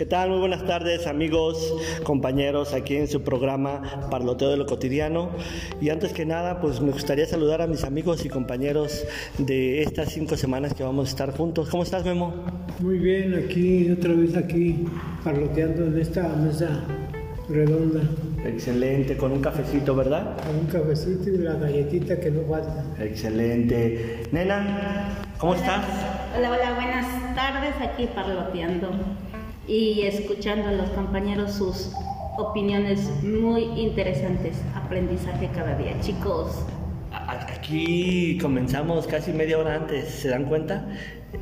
¿Qué 0.00 0.06
tal? 0.06 0.30
Muy 0.30 0.38
buenas 0.38 0.64
tardes 0.64 1.06
amigos, 1.06 1.74
compañeros, 2.04 2.72
aquí 2.72 2.96
en 2.96 3.06
su 3.06 3.20
programa 3.20 4.08
Parloteo 4.10 4.48
de 4.48 4.56
lo 4.56 4.64
Cotidiano. 4.64 5.28
Y 5.78 5.90
antes 5.90 6.14
que 6.14 6.24
nada, 6.24 6.58
pues 6.62 6.80
me 6.80 6.90
gustaría 6.90 7.26
saludar 7.26 7.60
a 7.60 7.66
mis 7.66 7.84
amigos 7.84 8.24
y 8.24 8.30
compañeros 8.30 9.04
de 9.36 9.82
estas 9.82 10.10
cinco 10.10 10.38
semanas 10.38 10.72
que 10.72 10.84
vamos 10.84 11.08
a 11.08 11.10
estar 11.10 11.36
juntos. 11.36 11.68
¿Cómo 11.68 11.82
estás, 11.82 12.02
Memo? 12.06 12.32
Muy 12.78 12.96
bien, 12.98 13.34
aquí, 13.34 13.90
otra 13.90 14.14
vez 14.14 14.34
aquí, 14.38 14.86
parloteando 15.22 15.88
en 15.88 16.00
esta 16.00 16.28
mesa 16.28 16.82
redonda. 17.50 18.00
Excelente, 18.42 19.18
con 19.18 19.32
un 19.32 19.42
cafecito, 19.42 19.94
¿verdad? 19.94 20.34
Con 20.46 20.60
un 20.60 20.66
cafecito 20.66 21.28
y 21.28 21.36
la 21.36 21.56
galletita 21.56 22.18
que 22.18 22.30
no 22.30 22.48
falta. 22.48 22.86
Excelente. 22.98 24.22
Nena, 24.32 25.26
¿cómo 25.36 25.54
estás? 25.54 25.84
Hola, 26.38 26.52
hola, 26.52 26.72
buenas 26.72 27.34
tardes, 27.34 27.74
aquí 27.82 28.08
parloteando 28.14 28.88
y 29.70 30.02
escuchando 30.02 30.68
a 30.68 30.72
los 30.72 30.90
compañeros 30.90 31.52
sus 31.52 31.92
opiniones 32.36 33.08
muy 33.22 33.62
interesantes. 33.80 34.56
Aprendizaje 34.74 35.48
cada 35.54 35.76
día, 35.76 35.94
chicos. 36.00 36.66
Aquí 37.12 38.36
comenzamos 38.42 39.06
casi 39.06 39.32
media 39.32 39.58
hora 39.58 39.76
antes, 39.76 40.08
¿se 40.08 40.28
dan 40.28 40.46
cuenta? 40.46 40.84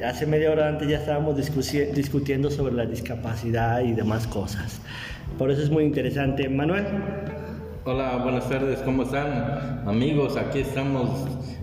Hace 0.06 0.26
media 0.26 0.50
hora 0.50 0.68
antes 0.68 0.88
ya 0.88 0.98
estábamos 0.98 1.36
discutiendo 1.36 2.50
sobre 2.50 2.74
la 2.74 2.84
discapacidad 2.84 3.80
y 3.80 3.92
demás 3.92 4.26
cosas. 4.26 4.82
Por 5.38 5.50
eso 5.50 5.62
es 5.62 5.70
muy 5.70 5.84
interesante. 5.84 6.50
Manuel. 6.50 6.84
Hola, 7.86 8.18
buenas 8.22 8.46
tardes, 8.46 8.80
¿cómo 8.80 9.04
están? 9.04 9.84
Amigos, 9.86 10.36
aquí 10.36 10.58
estamos 10.58 11.08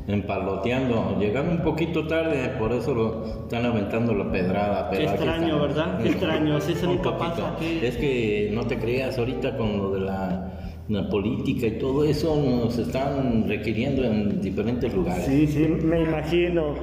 empaloteando. 0.07 1.17
Llegaron 1.19 1.51
un 1.51 1.63
poquito 1.63 2.07
tarde, 2.07 2.49
por 2.59 2.71
eso 2.71 2.93
lo 2.93 3.25
están 3.43 3.65
aventando 3.65 4.13
la 4.13 4.31
pedrada. 4.31 4.89
Qué 4.91 5.03
extraño, 5.03 5.59
¿verdad? 5.59 5.99
Qué 6.01 6.09
extraño, 6.09 6.57
así 6.57 6.75
se 6.75 6.87
nunca 6.87 7.17
pasa. 7.17 7.55
Es 7.59 7.97
que 7.97 8.51
no 8.53 8.65
te 8.65 8.77
creas, 8.77 9.17
ahorita 9.17 9.57
con 9.57 9.77
lo 9.77 9.91
de 9.91 10.01
la, 10.01 10.53
la, 10.89 11.09
política 11.09 11.67
y 11.67 11.79
todo 11.79 12.03
eso 12.03 12.35
nos 12.35 12.77
están 12.77 13.47
requiriendo 13.47 14.03
en 14.03 14.41
diferentes 14.41 14.93
lugares. 14.93 15.25
Sí, 15.25 15.47
sí, 15.47 15.67
me 15.67 16.01
imagino. 16.01 16.75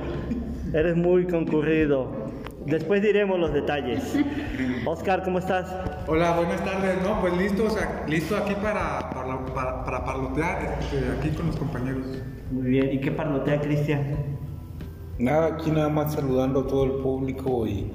Eres 0.74 0.96
muy 0.96 1.26
concurrido. 1.26 2.21
Después 2.66 3.02
diremos 3.02 3.38
los 3.38 3.52
detalles. 3.52 4.14
Oscar, 4.86 5.22
¿cómo 5.22 5.38
estás? 5.38 5.74
Hola, 6.06 6.36
buenas 6.36 6.64
tardes. 6.64 6.96
No, 7.02 7.20
pues 7.20 7.36
listo, 7.36 7.64
o 7.64 7.70
sea, 7.70 8.04
listo 8.06 8.36
aquí 8.36 8.54
para, 8.54 9.10
para, 9.10 9.84
para, 9.84 10.04
parlotear, 10.04 10.78
este, 10.80 10.98
aquí 11.18 11.30
con 11.36 11.46
los 11.48 11.56
compañeros. 11.56 12.04
Muy 12.50 12.70
bien, 12.70 12.92
¿y 12.92 13.00
qué 13.00 13.10
parlotea 13.10 13.60
Cristian? 13.60 14.16
Nada, 15.18 15.54
aquí 15.54 15.70
nada 15.70 15.88
más 15.88 16.14
saludando 16.14 16.60
a 16.60 16.66
todo 16.66 16.84
el 16.84 16.92
público 17.02 17.66
y 17.66 17.90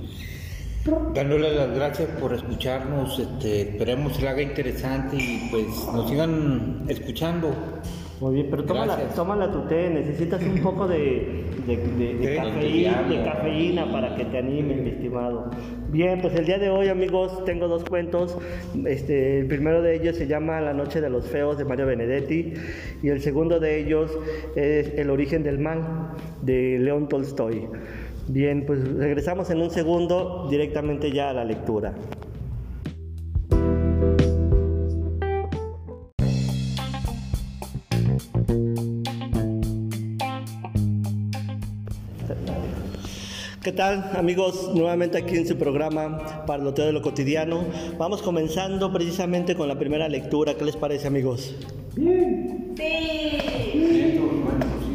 dándole 1.13 1.53
las 1.53 1.75
gracias 1.75 2.09
por 2.19 2.33
escucharnos. 2.33 3.19
Este, 3.19 3.61
esperemos 3.61 4.13
que 4.13 4.23
le 4.23 4.29
haga 4.29 4.41
interesante 4.41 5.17
y 5.17 5.47
pues 5.51 5.65
nos 5.93 6.09
sigan 6.09 6.85
escuchando. 6.87 7.53
Muy 8.19 8.33
bien, 8.33 8.47
pero 8.49 8.63
tómala, 8.63 9.51
tu 9.51 9.67
té, 9.67 9.91
necesitas 9.91 10.41
un 10.41 10.59
poco 10.63 10.87
de, 10.87 11.43
de, 11.67 12.35
cafeína, 13.23 13.91
para 13.91 14.15
que 14.15 14.25
te 14.25 14.39
anime, 14.39 14.75
mi 14.75 14.89
estimado. 14.89 15.51
Bien, 15.89 16.19
pues 16.19 16.33
el 16.33 16.47
día 16.47 16.57
de 16.57 16.71
hoy, 16.71 16.87
amigos, 16.87 17.45
tengo 17.45 17.67
dos 17.67 17.83
cuentos. 17.83 18.35
Este, 18.85 19.39
el 19.39 19.45
primero 19.45 19.83
de 19.83 19.95
ellos 19.95 20.15
se 20.15 20.25
llama 20.25 20.59
La 20.61 20.73
Noche 20.73 20.99
de 20.99 21.11
los 21.11 21.27
Feos 21.27 21.59
de 21.59 21.65
Mario 21.65 21.85
Benedetti 21.85 22.53
y 23.03 23.09
el 23.09 23.21
segundo 23.21 23.59
de 23.59 23.79
ellos 23.79 24.11
es 24.55 24.93
El 24.95 25.11
origen 25.11 25.43
del 25.43 25.59
mal 25.59 26.15
de 26.41 26.79
León 26.79 27.07
Tolstoy. 27.09 27.67
Bien, 28.29 28.65
pues 28.65 28.85
regresamos 28.95 29.51
en 29.51 29.61
un 29.61 29.69
segundo 29.69 30.47
directamente 30.49 31.11
ya 31.11 31.29
a 31.29 31.33
la 31.33 31.45
lectura. 31.45 31.93
¿Qué 43.67 43.73
tal 43.73 44.11
amigos? 44.13 44.71
Nuevamente 44.73 45.17
aquí 45.17 45.35
en 45.35 45.45
su 45.45 45.57
programa 45.57 46.45
Parloteo 46.45 46.85
de 46.85 46.93
lo 46.93 47.01
Cotidiano. 47.01 47.65
Vamos 47.97 48.21
comenzando 48.21 48.93
precisamente 48.93 49.55
con 49.55 49.67
la 49.67 49.77
primera 49.77 50.07
lectura. 50.07 50.53
¿Qué 50.53 50.63
les 50.63 50.77
parece 50.77 51.07
amigos? 51.07 51.53
Bien. 51.97 52.73
Sí. 52.77 54.21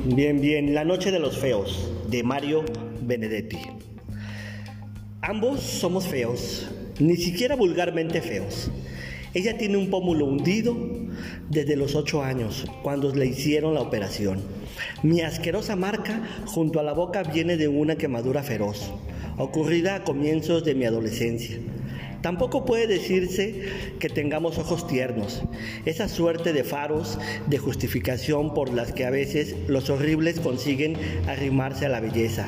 Bien, 0.07 0.41
bien. 0.41 0.75
La 0.75 0.87
Noche 0.87 1.11
de 1.11 1.19
los 1.19 1.37
Feos 1.37 1.93
de 2.09 2.23
Mario 2.23 2.65
Benedetti. 3.03 3.59
Ambos 5.21 5.61
somos 5.61 6.07
feos, 6.07 6.67
ni 6.99 7.17
siquiera 7.17 7.57
vulgarmente 7.57 8.23
feos. 8.23 8.71
Ella 9.35 9.57
tiene 9.57 9.79
un 9.79 9.89
pómulo 9.89 10.27
hundido 10.27 10.77
desde 11.49 11.77
los 11.77 11.95
ocho 11.95 12.23
años, 12.23 12.67
cuando 12.83 13.15
le 13.15 13.27
hicieron 13.27 13.73
la 13.73 13.81
operación. 13.81 14.43
Mi 15.03 15.23
asquerosa 15.23 15.75
marca 15.75 16.23
junto 16.45 16.81
a 16.81 16.83
la 16.83 16.93
boca 16.93 17.23
viene 17.23 17.57
de 17.57 17.67
una 17.67 17.97
quemadura 17.97 18.43
feroz, 18.43 18.91
ocurrida 19.39 19.95
a 19.95 20.05
comienzos 20.05 20.65
de 20.65 20.75
mi 20.75 20.85
adolescencia. 20.85 21.57
Tampoco 22.21 22.67
puede 22.67 22.87
decirse 22.87 23.63
que 23.99 24.09
tengamos 24.11 24.59
ojos 24.59 24.87
tiernos, 24.87 25.43
esa 25.87 26.09
suerte 26.09 26.53
de 26.53 26.63
faros 26.63 27.19
de 27.49 27.59
justificación 27.59 28.53
por 28.53 28.73
las 28.73 28.93
que 28.93 29.07
a 29.07 29.11
veces 29.11 29.57
los 29.67 29.89
horribles 29.89 30.41
consiguen 30.41 30.97
arrimarse 31.27 31.87
a 31.87 31.89
la 31.89 32.01
belleza. 32.01 32.47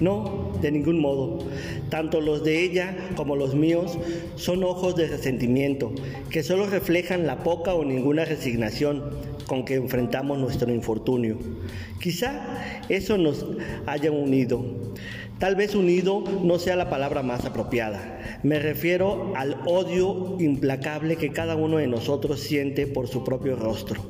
No, 0.00 0.52
de 0.60 0.72
ningún 0.72 1.00
modo. 1.00 1.38
Tanto 1.88 2.20
los 2.20 2.42
de 2.42 2.62
ella 2.62 2.96
como 3.16 3.36
los 3.36 3.54
míos 3.54 3.96
son 4.36 4.64
ojos 4.64 4.96
de 4.96 5.06
resentimiento, 5.06 5.92
que 6.30 6.42
solo 6.42 6.66
reflejan 6.66 7.26
la 7.26 7.42
poca 7.42 7.74
o 7.74 7.84
ninguna 7.84 8.24
resignación 8.24 9.02
con 9.46 9.64
que 9.64 9.74
enfrentamos 9.74 10.38
nuestro 10.38 10.72
infortunio. 10.72 11.38
Quizá 12.00 12.80
eso 12.88 13.18
nos 13.18 13.46
haya 13.86 14.10
unido. 14.10 14.64
Tal 15.38 15.56
vez 15.56 15.74
unido 15.74 16.24
no 16.42 16.58
sea 16.58 16.76
la 16.76 16.88
palabra 16.88 17.22
más 17.22 17.44
apropiada. 17.44 18.40
Me 18.42 18.58
refiero 18.58 19.32
al 19.36 19.56
odio 19.66 20.36
implacable 20.38 21.16
que 21.16 21.32
cada 21.32 21.56
uno 21.56 21.78
de 21.78 21.86
nosotros 21.86 22.40
siente 22.40 22.86
por 22.86 23.08
su 23.08 23.24
propio 23.24 23.56
rostro. 23.56 24.00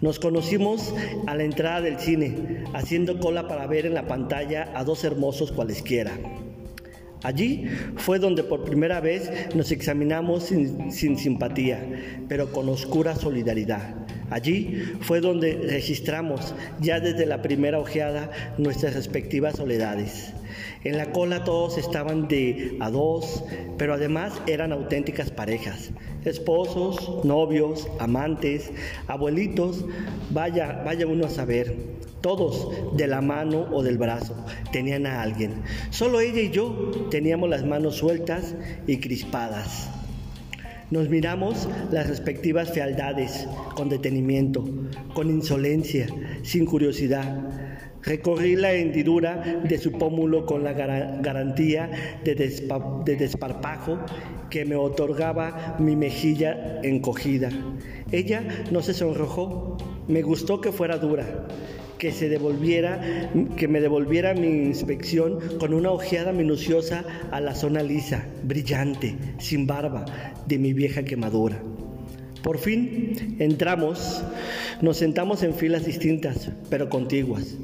Nos 0.00 0.18
conocimos 0.18 0.94
a 1.26 1.34
la 1.34 1.44
entrada 1.44 1.82
del 1.82 1.98
cine, 1.98 2.64
haciendo 2.72 3.20
cola 3.20 3.46
para 3.48 3.66
ver 3.66 3.84
en 3.84 3.92
la 3.92 4.06
pantalla 4.06 4.72
a 4.74 4.82
dos 4.82 5.04
hermosos 5.04 5.52
cualesquiera. 5.52 6.12
Allí 7.22 7.66
fue 7.96 8.18
donde 8.18 8.42
por 8.42 8.64
primera 8.64 9.00
vez 9.00 9.30
nos 9.54 9.70
examinamos 9.72 10.44
sin, 10.44 11.18
simpatía, 11.18 11.86
pero 12.28 12.50
con 12.50 12.68
oscura 12.70 13.14
solidaridad. 13.14 13.94
Allí 14.30 14.82
fue 15.00 15.20
donde 15.20 15.60
registramos 15.68 16.54
ya 16.80 16.98
desde 16.98 17.26
la 17.26 17.42
primera 17.42 17.78
ojeada 17.78 18.30
nuestras 18.56 18.94
respectivas 18.94 19.56
soledades. 19.56 20.32
En 20.82 20.96
la 20.96 21.12
cola 21.12 21.44
todos 21.44 21.76
estaban 21.76 22.26
de 22.26 22.76
a 22.80 22.90
dos, 22.90 23.44
pero 23.76 23.92
además 23.92 24.32
eran 24.46 24.72
auténticas 24.72 25.30
parejas, 25.30 25.90
esposos, 26.24 27.24
novios, 27.24 27.88
amantes, 27.98 28.70
abuelitos, 29.06 29.84
vaya, 30.30 30.82
vaya 30.84 31.06
uno 31.06 31.26
a 31.26 31.30
saber. 31.30 32.00
Todos 32.20 32.96
de 32.96 33.06
la 33.06 33.22
mano 33.22 33.66
o 33.72 33.82
del 33.82 33.96
brazo 33.96 34.36
tenían 34.72 35.06
a 35.06 35.22
alguien. 35.22 35.62
Solo 35.88 36.20
ella 36.20 36.42
y 36.42 36.50
yo 36.50 37.08
teníamos 37.10 37.48
las 37.48 37.64
manos 37.64 37.96
sueltas 37.96 38.54
y 38.86 38.98
crispadas. 38.98 39.88
Nos 40.90 41.08
miramos 41.08 41.68
las 41.92 42.08
respectivas 42.08 42.72
fealdades 42.72 43.46
con 43.76 43.88
detenimiento, 43.88 44.64
con 45.14 45.30
insolencia, 45.30 46.08
sin 46.42 46.66
curiosidad. 46.66 47.69
Recorrí 48.02 48.56
la 48.56 48.72
hendidura 48.72 49.60
de 49.62 49.78
su 49.78 49.92
pómulo 49.92 50.46
con 50.46 50.64
la 50.64 50.72
garantía 50.72 51.90
de, 52.24 52.34
de 52.34 53.16
desparpajo 53.16 53.98
que 54.48 54.64
me 54.64 54.76
otorgaba 54.76 55.76
mi 55.78 55.96
mejilla 55.96 56.80
encogida. 56.82 57.50
Ella 58.10 58.42
no 58.70 58.82
se 58.82 58.94
sonrojó, 58.94 59.76
me 60.08 60.22
gustó 60.22 60.60
que 60.60 60.72
fuera 60.72 60.98
dura 60.98 61.46
que 62.00 62.12
se 62.12 62.30
devolviera, 62.30 63.28
que 63.56 63.68
me 63.68 63.80
devolviera 63.80 64.32
mi 64.32 64.48
inspección 64.48 65.38
con 65.58 65.74
una 65.74 65.90
ojeada 65.90 66.32
minuciosa 66.32 67.04
a 67.30 67.40
la 67.40 67.54
zona 67.54 67.82
lisa, 67.82 68.24
brillante, 68.42 69.14
sin 69.38 69.66
barba, 69.66 70.06
de 70.46 70.58
mi 70.58 70.72
vieja 70.72 71.04
quemadura. 71.04 71.62
Por 72.42 72.56
fin 72.56 73.36
entramos, 73.38 74.24
nos 74.80 74.96
sentamos 74.96 75.42
en 75.42 75.52
filas 75.52 75.84
distintas, 75.84 76.50
pero 76.70 76.88
contiguas. 76.88 77.58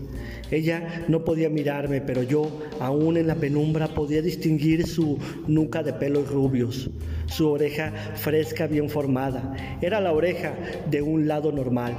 Ella 0.50 1.04
no 1.08 1.24
podía 1.24 1.50
mirarme, 1.50 2.00
pero 2.00 2.22
yo, 2.22 2.50
aún 2.80 3.16
en 3.16 3.26
la 3.26 3.34
penumbra, 3.34 3.88
podía 3.88 4.22
distinguir 4.22 4.86
su 4.86 5.18
nuca 5.46 5.82
de 5.82 5.92
pelos 5.92 6.30
rubios, 6.30 6.90
su 7.26 7.48
oreja 7.48 7.92
fresca 8.14 8.66
bien 8.66 8.88
formada. 8.88 9.56
Era 9.80 10.00
la 10.00 10.12
oreja 10.12 10.54
de 10.90 11.02
un 11.02 11.26
lado 11.26 11.50
normal. 11.52 11.96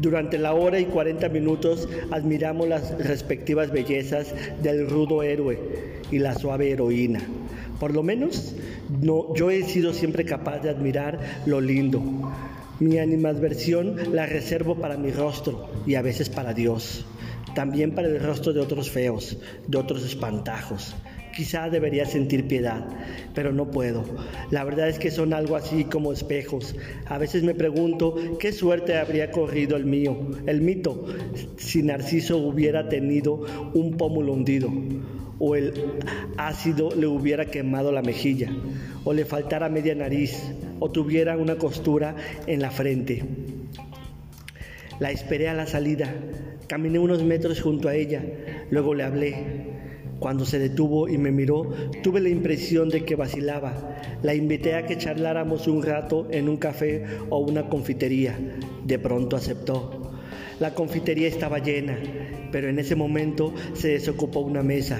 Durante 0.00 0.38
la 0.38 0.54
hora 0.54 0.80
y 0.80 0.86
40 0.86 1.28
minutos 1.28 1.88
admiramos 2.10 2.68
las 2.68 2.98
respectivas 2.98 3.70
bellezas 3.70 4.34
del 4.62 4.88
rudo 4.88 5.22
héroe 5.22 5.58
y 6.10 6.18
la 6.18 6.34
suave 6.34 6.70
heroína. 6.70 7.20
Por 7.78 7.94
lo 7.94 8.02
menos 8.02 8.54
no, 9.00 9.34
yo 9.34 9.50
he 9.50 9.62
sido 9.62 9.92
siempre 9.92 10.24
capaz 10.24 10.60
de 10.60 10.70
admirar 10.70 11.42
lo 11.46 11.60
lindo. 11.60 12.02
Mi 12.80 12.98
animadversión 12.98 14.14
la 14.14 14.26
reservo 14.26 14.76
para 14.76 14.96
mi 14.96 15.10
rostro 15.10 15.68
y 15.86 15.94
a 15.96 16.02
veces 16.02 16.28
para 16.28 16.54
Dios. 16.54 17.04
También 17.58 17.90
para 17.90 18.06
el 18.06 18.20
rostro 18.20 18.52
de 18.52 18.60
otros 18.60 18.88
feos, 18.88 19.36
de 19.66 19.78
otros 19.78 20.04
espantajos. 20.04 20.94
Quizá 21.34 21.68
debería 21.68 22.06
sentir 22.06 22.46
piedad, 22.46 22.86
pero 23.34 23.52
no 23.52 23.72
puedo. 23.72 24.04
La 24.52 24.62
verdad 24.62 24.88
es 24.88 25.00
que 25.00 25.10
son 25.10 25.32
algo 25.32 25.56
así 25.56 25.82
como 25.82 26.12
espejos. 26.12 26.76
A 27.06 27.18
veces 27.18 27.42
me 27.42 27.56
pregunto 27.56 28.14
qué 28.38 28.52
suerte 28.52 28.96
habría 28.96 29.32
corrido 29.32 29.76
el 29.76 29.86
mío, 29.86 30.16
el 30.46 30.60
mito, 30.60 31.06
si 31.56 31.82
Narciso 31.82 32.38
hubiera 32.38 32.88
tenido 32.88 33.44
un 33.74 33.96
pómulo 33.96 34.34
hundido, 34.34 34.70
o 35.40 35.56
el 35.56 35.74
ácido 36.36 36.90
le 36.94 37.08
hubiera 37.08 37.46
quemado 37.46 37.90
la 37.90 38.02
mejilla, 38.02 38.52
o 39.02 39.12
le 39.12 39.24
faltara 39.24 39.68
media 39.68 39.96
nariz, 39.96 40.40
o 40.78 40.92
tuviera 40.92 41.36
una 41.36 41.58
costura 41.58 42.14
en 42.46 42.60
la 42.60 42.70
frente. 42.70 43.24
La 44.98 45.10
esperé 45.12 45.48
a 45.48 45.54
la 45.54 45.66
salida, 45.66 46.12
caminé 46.66 46.98
unos 46.98 47.22
metros 47.22 47.60
junto 47.60 47.88
a 47.88 47.94
ella, 47.94 48.22
luego 48.70 48.94
le 48.94 49.04
hablé. 49.04 49.78
Cuando 50.18 50.44
se 50.44 50.58
detuvo 50.58 51.08
y 51.08 51.16
me 51.16 51.30
miró, 51.30 51.70
tuve 52.02 52.20
la 52.20 52.28
impresión 52.28 52.88
de 52.88 53.04
que 53.04 53.14
vacilaba. 53.14 54.00
La 54.22 54.34
invité 54.34 54.74
a 54.74 54.84
que 54.84 54.98
charláramos 54.98 55.68
un 55.68 55.84
rato 55.84 56.26
en 56.32 56.48
un 56.48 56.56
café 56.56 57.04
o 57.30 57.38
una 57.38 57.68
confitería. 57.68 58.36
De 58.84 58.98
pronto 58.98 59.36
aceptó. 59.36 60.12
La 60.58 60.74
confitería 60.74 61.28
estaba 61.28 61.60
llena, 61.60 61.96
pero 62.50 62.68
en 62.68 62.80
ese 62.80 62.96
momento 62.96 63.54
se 63.74 63.90
desocupó 63.90 64.40
una 64.40 64.64
mesa. 64.64 64.98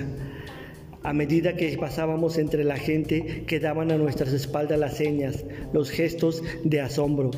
A 1.03 1.13
medida 1.13 1.55
que 1.55 1.77
pasábamos 1.79 2.39
entre 2.39 2.65
la 2.65 2.77
gente, 2.77 3.45
quedaban 3.47 3.93
a 3.93 3.99
nuestras 3.99 4.33
espaldas 4.33 4.79
las 4.79 4.97
señas, 4.97 5.45
los 5.73 5.91
gestos 5.91 6.43
de 6.65 6.81
asombro. 6.81 7.31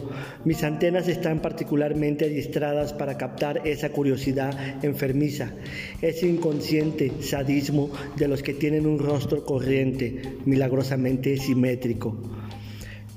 Mis 0.45 0.65
antenas 0.65 1.09
están 1.09 1.41
particularmente 1.41 2.25
adiestradas 2.25 2.93
para 2.95 3.19
captar 3.19 3.67
esa 3.67 3.91
curiosidad 3.91 4.83
enfermiza, 4.83 5.53
ese 6.01 6.27
inconsciente 6.27 7.13
sadismo 7.21 7.91
de 8.17 8.29
los 8.29 8.43
que 8.43 8.55
tienen 8.55 8.87
un 8.87 8.99
rostro 8.99 9.45
corriente, 9.45 10.23
milagrosamente 10.47 11.37
simétrico 11.37 12.17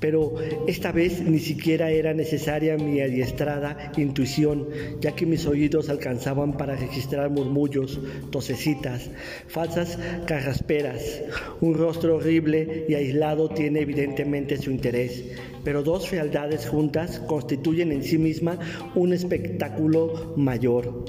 pero 0.04 0.34
esta 0.66 0.92
vez 0.92 1.22
ni 1.22 1.38
siquiera 1.38 1.90
era 1.90 2.12
necesaria 2.12 2.76
mi 2.76 3.00
adiestrada 3.00 3.90
intuición, 3.96 4.68
ya 5.00 5.12
que 5.12 5.24
mis 5.24 5.46
oídos 5.46 5.88
alcanzaban 5.88 6.58
para 6.58 6.76
registrar 6.76 7.30
murmullos, 7.30 7.98
tosecitas, 8.30 9.08
falsas 9.48 9.98
carrasperas. 10.26 11.22
Un 11.62 11.72
rostro 11.72 12.16
horrible 12.16 12.84
y 12.86 12.92
aislado 12.92 13.48
tiene 13.48 13.80
evidentemente 13.80 14.58
su 14.58 14.70
interés, 14.70 15.24
pero 15.64 15.82
dos 15.82 16.06
fealdades 16.06 16.68
juntas 16.68 17.18
constituyen 17.20 17.90
en 17.90 18.02
sí 18.02 18.18
misma 18.18 18.58
un 18.94 19.14
espectáculo 19.14 20.34
mayor, 20.36 21.06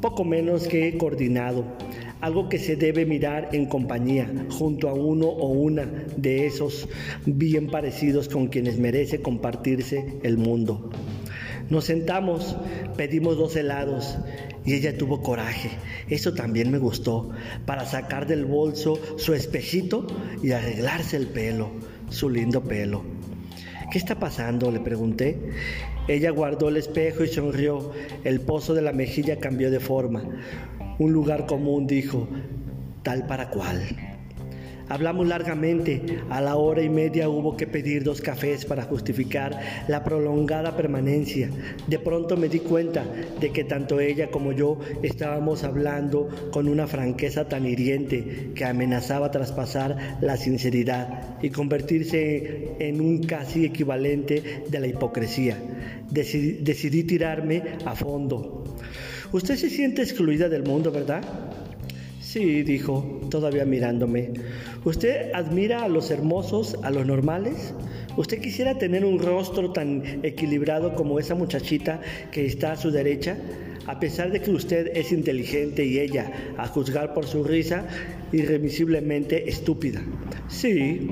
poco 0.00 0.24
menos 0.24 0.66
que 0.68 0.96
coordinado 0.96 1.66
algo 2.20 2.48
que 2.48 2.58
se 2.58 2.76
debe 2.76 3.06
mirar 3.06 3.50
en 3.52 3.66
compañía, 3.66 4.30
junto 4.50 4.88
a 4.88 4.94
uno 4.94 5.26
o 5.26 5.48
una 5.48 5.86
de 6.16 6.46
esos 6.46 6.88
bien 7.26 7.68
parecidos 7.68 8.28
con 8.28 8.48
quienes 8.48 8.78
merece 8.78 9.20
compartirse 9.20 10.18
el 10.22 10.38
mundo. 10.38 10.90
Nos 11.70 11.84
sentamos, 11.84 12.56
pedimos 12.96 13.36
dos 13.36 13.54
helados 13.54 14.16
y 14.64 14.74
ella 14.74 14.96
tuvo 14.96 15.22
coraje, 15.22 15.70
eso 16.08 16.32
también 16.32 16.70
me 16.70 16.78
gustó, 16.78 17.30
para 17.66 17.84
sacar 17.84 18.26
del 18.26 18.46
bolso 18.46 18.98
su 19.18 19.34
espejito 19.34 20.06
y 20.42 20.52
arreglarse 20.52 21.16
el 21.16 21.26
pelo, 21.26 21.70
su 22.08 22.30
lindo 22.30 22.62
pelo. 22.62 23.02
¿Qué 23.90 23.96
está 23.96 24.18
pasando? 24.18 24.70
le 24.70 24.80
pregunté. 24.80 25.38
Ella 26.08 26.30
guardó 26.30 26.68
el 26.68 26.76
espejo 26.76 27.24
y 27.24 27.28
sonrió. 27.28 27.92
El 28.22 28.40
pozo 28.40 28.74
de 28.74 28.82
la 28.82 28.92
mejilla 28.92 29.38
cambió 29.38 29.70
de 29.70 29.80
forma. 29.80 30.24
Un 30.98 31.12
lugar 31.12 31.46
común 31.46 31.86
dijo, 31.86 32.28
tal 33.02 33.26
para 33.26 33.50
cual. 33.50 33.82
Hablamos 34.90 35.28
largamente, 35.28 36.00
a 36.30 36.40
la 36.40 36.56
hora 36.56 36.80
y 36.82 36.88
media 36.88 37.28
hubo 37.28 37.58
que 37.58 37.66
pedir 37.66 38.04
dos 38.04 38.22
cafés 38.22 38.64
para 38.64 38.84
justificar 38.84 39.60
la 39.86 40.02
prolongada 40.02 40.76
permanencia. 40.76 41.50
De 41.86 41.98
pronto 41.98 42.38
me 42.38 42.48
di 42.48 42.60
cuenta 42.60 43.04
de 43.38 43.50
que 43.50 43.64
tanto 43.64 44.00
ella 44.00 44.30
como 44.30 44.52
yo 44.52 44.78
estábamos 45.02 45.62
hablando 45.62 46.28
con 46.50 46.68
una 46.68 46.86
franqueza 46.86 47.46
tan 47.48 47.66
hiriente 47.66 48.52
que 48.54 48.64
amenazaba 48.64 49.30
traspasar 49.30 50.18
la 50.22 50.38
sinceridad 50.38 51.36
y 51.42 51.50
convertirse 51.50 52.76
en 52.78 53.02
un 53.02 53.22
casi 53.24 53.66
equivalente 53.66 54.64
de 54.70 54.80
la 54.80 54.86
hipocresía. 54.86 55.58
Decidí, 56.10 57.02
tirarme 57.02 57.62
a 57.84 57.94
fondo. 57.94 58.64
Usted 59.30 59.56
se 59.56 59.68
siente 59.68 60.02
excluida 60.02 60.48
del 60.48 60.62
mundo, 60.62 60.90
¿verdad? 60.90 61.22
Sí, 62.20 62.62
dijo, 62.62 63.20
todavía 63.30 63.66
mirándome. 63.66 64.32
¿Usted 64.84 65.32
admira 65.34 65.82
a 65.82 65.88
los 65.88 66.10
hermosos, 66.10 66.78
a 66.82 66.90
los 66.90 67.04
normales? 67.06 67.74
¿Usted 68.16 68.40
quisiera 68.40 68.78
tener 68.78 69.04
un 69.04 69.18
rostro 69.18 69.70
tan 69.72 70.02
equilibrado 70.22 70.94
como 70.94 71.18
esa 71.18 71.34
muchachita 71.34 72.00
que 72.32 72.46
está 72.46 72.72
a 72.72 72.76
su 72.76 72.90
derecha? 72.90 73.36
A 73.88 73.98
pesar 73.98 74.30
de 74.30 74.42
que 74.42 74.50
usted 74.50 74.94
es 74.94 75.12
inteligente 75.12 75.82
y 75.82 75.98
ella, 75.98 76.30
a 76.58 76.68
juzgar 76.68 77.14
por 77.14 77.26
su 77.26 77.42
risa, 77.42 77.86
irremisiblemente 78.32 79.48
estúpida. 79.48 80.02
Sí, 80.46 81.08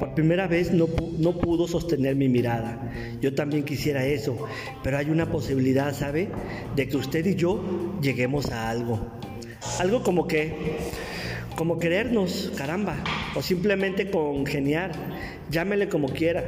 por 0.00 0.14
primera 0.14 0.46
vez 0.46 0.72
no, 0.72 0.88
no 1.18 1.36
pudo 1.36 1.68
sostener 1.68 2.16
mi 2.16 2.30
mirada. 2.30 2.90
Yo 3.20 3.34
también 3.34 3.64
quisiera 3.64 4.06
eso, 4.06 4.46
pero 4.82 4.96
hay 4.96 5.10
una 5.10 5.30
posibilidad, 5.30 5.94
¿sabe? 5.94 6.30
De 6.74 6.88
que 6.88 6.96
usted 6.96 7.26
y 7.26 7.34
yo 7.34 7.98
lleguemos 8.00 8.50
a 8.50 8.70
algo. 8.70 8.98
Algo 9.78 10.02
como 10.02 10.26
que, 10.26 10.54
como 11.54 11.78
querernos, 11.78 12.50
caramba, 12.56 12.96
o 13.34 13.42
simplemente 13.42 14.10
congeniar, 14.10 14.92
llámele 15.50 15.90
como 15.90 16.08
quiera, 16.08 16.42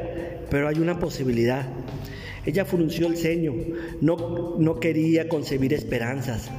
pero 0.49 0.67
hay 0.67 0.79
una 0.79 0.99
posibilidad. 0.99 1.67
Ella 2.49 2.65
frunció 2.65 3.09
el 3.09 3.19
ceño, 3.19 3.53
no, 4.00 4.56
no 4.59 4.81
quería 4.81 5.29
concebir 5.29 5.75
esperanzas. 5.75 6.50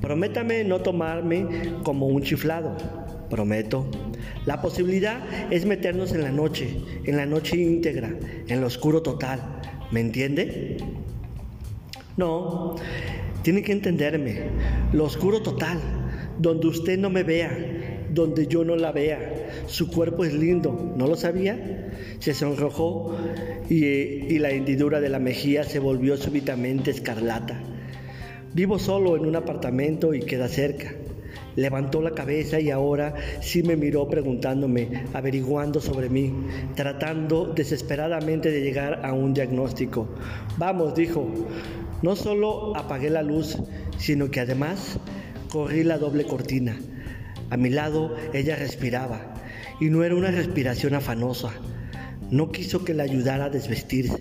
Prométame 0.00 0.64
no 0.64 0.80
tomarme 0.80 1.46
como 1.84 2.08
un 2.08 2.24
chiflado. 2.24 2.76
Prometo. 3.30 3.86
La 4.46 4.60
posibilidad 4.60 5.20
es 5.52 5.64
meternos 5.64 6.12
en 6.12 6.22
la 6.22 6.32
noche, 6.32 6.80
en 7.04 7.16
la 7.16 7.24
noche 7.24 7.56
íntegra, 7.56 8.16
en 8.48 8.60
lo 8.60 8.66
oscuro 8.66 9.00
total. 9.00 9.40
¿Me 9.92 10.00
entiende? 10.00 10.78
No, 12.16 12.74
tiene 13.42 13.62
que 13.62 13.70
entenderme. 13.70 14.40
Lo 14.92 15.04
oscuro 15.04 15.40
total, 15.40 15.78
donde 16.40 16.66
usted 16.66 16.98
no 16.98 17.10
me 17.10 17.22
vea, 17.22 17.56
donde 18.10 18.48
yo 18.48 18.64
no 18.64 18.74
la 18.74 18.90
vea. 18.90 19.66
Su 19.66 19.88
cuerpo 19.88 20.24
es 20.24 20.34
lindo, 20.34 20.94
¿no 20.96 21.06
lo 21.06 21.14
sabía? 21.14 21.92
Se 22.18 22.34
sonrojó 22.34 23.16
y, 23.68 24.38
la 24.38 24.50
hendidura 24.50 25.00
de 25.00 25.08
la 25.08 25.18
mejilla 25.18 25.64
se 25.64 25.78
volvió 25.78 26.16
súbitamente 26.16 26.90
escarlata. 26.90 27.60
Vivo 28.54 28.78
solo 28.78 29.16
en 29.16 29.26
un 29.26 29.36
apartamento 29.36 30.14
y 30.14 30.20
queda 30.20 30.48
cerca. 30.48 30.92
Levantó 31.54 32.00
la 32.00 32.12
cabeza 32.12 32.60
y 32.60 32.70
ahora 32.70 33.14
sí 33.42 33.62
me 33.62 33.76
miró 33.76 34.08
preguntándome, 34.08 35.04
averiguando 35.12 35.80
sobre 35.80 36.08
mí, 36.08 36.32
tratando 36.76 37.52
desesperadamente 37.52 38.50
de 38.50 38.62
llegar 38.62 39.04
a 39.04 39.12
un 39.12 39.34
diagnóstico. 39.34 40.08
Vamos, 40.56 40.94
dijo, 40.94 41.28
no 42.00 42.16
solo 42.16 42.76
apagué 42.76 43.10
la 43.10 43.22
luz, 43.22 43.58
sino 43.98 44.30
que 44.30 44.40
además 44.40 44.98
corrí 45.50 45.82
la 45.82 45.98
doble 45.98 46.24
cortina. 46.24 46.78
A 47.50 47.56
mi 47.56 47.70
lado 47.70 48.14
ella 48.32 48.56
respiraba, 48.56 49.34
y 49.80 49.86
no 49.86 50.04
era 50.04 50.14
una 50.14 50.30
respiración 50.30 50.94
afanosa. 50.94 51.52
No 52.30 52.52
quiso 52.52 52.84
que 52.84 52.92
la 52.92 53.04
ayudara 53.04 53.46
a 53.46 53.50
desvestirse. 53.50 54.18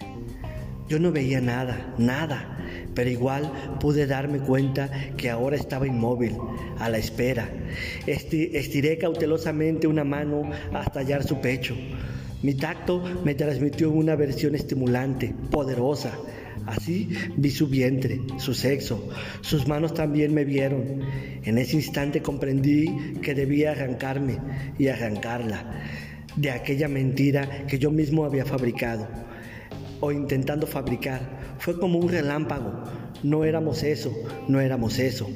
Yo 0.87 0.97
no 0.97 1.11
veía 1.11 1.41
nada, 1.41 1.93
nada, 1.97 2.57
pero 2.95 3.09
igual 3.09 3.51
pude 3.81 4.07
darme 4.07 4.39
cuenta 4.39 4.89
que 5.17 5.29
ahora 5.29 5.57
estaba 5.57 5.85
inmóvil, 5.85 6.37
a 6.79 6.87
la 6.87 6.97
espera. 6.97 7.49
Estiré 8.05 8.97
cautelosamente 8.97 9.87
una 9.87 10.05
mano 10.05 10.49
hasta 10.73 11.01
hallar 11.01 11.25
su 11.25 11.41
pecho. 11.41 11.75
Mi 12.41 12.53
tacto 12.53 13.03
me 13.25 13.35
transmitió 13.35 13.91
una 13.91 14.15
versión 14.15 14.55
estimulante, 14.55 15.35
poderosa. 15.51 16.17
Así 16.65 17.09
vi 17.35 17.49
su 17.49 17.67
vientre, 17.67 18.21
su 18.37 18.53
sexo, 18.53 19.09
sus 19.41 19.67
manos 19.67 19.93
también 19.93 20.33
me 20.33 20.45
vieron. 20.45 21.01
En 21.43 21.57
ese 21.57 21.75
instante 21.75 22.21
comprendí 22.21 23.19
que 23.21 23.35
debía 23.35 23.71
arrancarme 23.71 24.37
y 24.77 24.87
arrancarla 24.87 25.65
de 26.37 26.51
aquella 26.51 26.87
mentira 26.87 27.65
que 27.67 27.79
yo 27.79 27.91
mismo 27.91 28.23
había 28.23 28.45
fabricado 28.45 29.07
o 29.99 30.11
intentando 30.11 30.67
fabricar. 30.67 31.55
Fue 31.59 31.79
como 31.79 31.99
un 31.99 32.09
relámpago. 32.09 32.83
no 33.23 33.43
éramos 33.43 33.81
eso, 33.81 34.13
no 34.47 34.59
éramos 34.59 34.99
eso. 34.99 35.27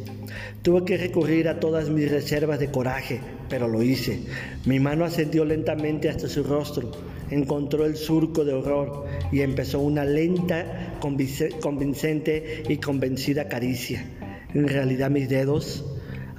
Tuve 0.61 0.85
que 0.85 0.97
recurrir 0.97 1.47
a 1.49 1.59
todas 1.59 1.89
mis 1.89 2.11
reservas 2.11 2.59
de 2.59 2.69
coraje, 2.69 3.19
pero 3.49 3.67
lo 3.67 3.81
hice. 3.81 4.19
Mi 4.65 4.79
mano 4.79 5.03
ascendió 5.03 5.43
lentamente 5.45 6.07
hasta 6.07 6.29
su 6.29 6.43
rostro, 6.43 6.91
encontró 7.31 7.85
el 7.87 7.95
surco 7.95 8.45
de 8.45 8.53
horror 8.53 9.07
y 9.31 9.41
empezó 9.41 9.79
una 9.79 10.05
lenta, 10.05 10.99
convincente 10.99 12.63
y 12.69 12.77
convencida 12.77 13.47
caricia. 13.47 14.05
En 14.53 14.67
realidad 14.67 15.09
mis 15.09 15.27
dedos, 15.27 15.83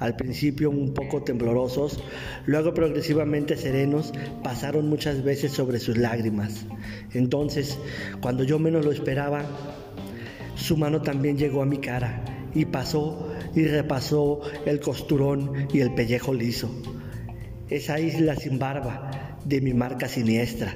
al 0.03 0.17
principio 0.17 0.69
un 0.69 0.93
poco 0.93 1.23
temblorosos, 1.23 2.03
luego 2.45 2.73
progresivamente 2.73 3.55
serenos, 3.55 4.11
pasaron 4.43 4.89
muchas 4.89 5.23
veces 5.23 5.53
sobre 5.53 5.79
sus 5.79 5.97
lágrimas. 5.97 6.65
Entonces, 7.13 7.79
cuando 8.19 8.43
yo 8.43 8.59
menos 8.59 8.83
lo 8.83 8.91
esperaba, 8.91 9.45
su 10.55 10.75
mano 10.75 11.01
también 11.01 11.37
llegó 11.37 11.61
a 11.61 11.65
mi 11.65 11.77
cara 11.77 12.21
y 12.53 12.65
pasó 12.65 13.31
y 13.55 13.63
repasó 13.63 14.41
el 14.65 14.81
costurón 14.81 15.69
y 15.71 15.79
el 15.79 15.93
pellejo 15.93 16.33
liso. 16.33 16.69
Esa 17.69 17.97
isla 18.01 18.35
sin 18.35 18.59
barba 18.59 19.39
de 19.45 19.61
mi 19.61 19.73
marca 19.73 20.09
siniestra. 20.09 20.75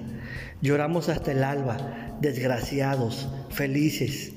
Lloramos 0.62 1.10
hasta 1.10 1.34
el 1.34 1.44
alba, 1.44 2.16
desgraciados, 2.22 3.28
felices. 3.50 4.32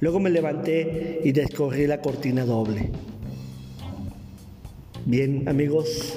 Luego 0.00 0.18
me 0.18 0.30
levanté 0.30 1.20
y 1.22 1.30
descorrí 1.30 1.86
la 1.86 2.00
cortina 2.00 2.44
doble. 2.44 2.90
Bien, 5.04 5.48
amigos, 5.48 6.14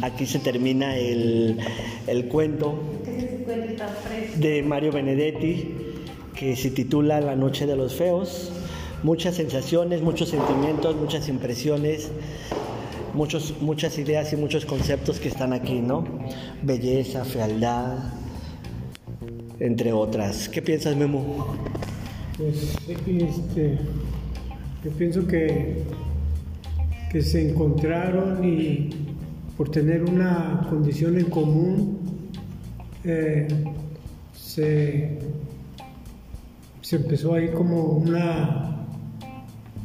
aquí 0.00 0.24
se 0.26 0.38
termina 0.38 0.96
el, 0.96 1.58
el 2.06 2.28
cuento 2.28 2.78
de 4.36 4.62
Mario 4.62 4.92
Benedetti 4.92 5.74
que 6.36 6.54
se 6.54 6.70
titula 6.70 7.20
La 7.20 7.34
Noche 7.34 7.66
de 7.66 7.76
los 7.76 7.94
Feos. 7.94 8.52
Muchas 9.02 9.34
sensaciones, 9.34 10.00
muchos 10.00 10.28
sentimientos, 10.28 10.94
muchas 10.96 11.28
impresiones, 11.28 12.10
muchos, 13.14 13.54
muchas 13.60 13.98
ideas 13.98 14.32
y 14.32 14.36
muchos 14.36 14.64
conceptos 14.64 15.18
que 15.18 15.28
están 15.28 15.52
aquí, 15.52 15.80
¿no? 15.80 16.04
Belleza, 16.62 17.24
fealdad, 17.24 17.98
entre 19.58 19.92
otras. 19.92 20.48
¿Qué 20.48 20.62
piensas, 20.62 20.96
Memo? 20.96 21.48
Pues 22.38 22.76
este, 22.88 23.78
yo 24.84 24.90
pienso 24.92 25.26
que, 25.26 25.82
que 27.14 27.22
se 27.22 27.48
encontraron 27.48 28.44
y 28.44 28.90
por 29.56 29.70
tener 29.70 30.02
una 30.02 30.66
condición 30.68 31.16
en 31.16 31.26
común 31.30 32.00
eh, 33.04 33.46
se 34.32 35.20
se 36.80 36.96
empezó 36.96 37.34
ahí 37.34 37.50
como 37.50 37.84
una, 37.84 38.84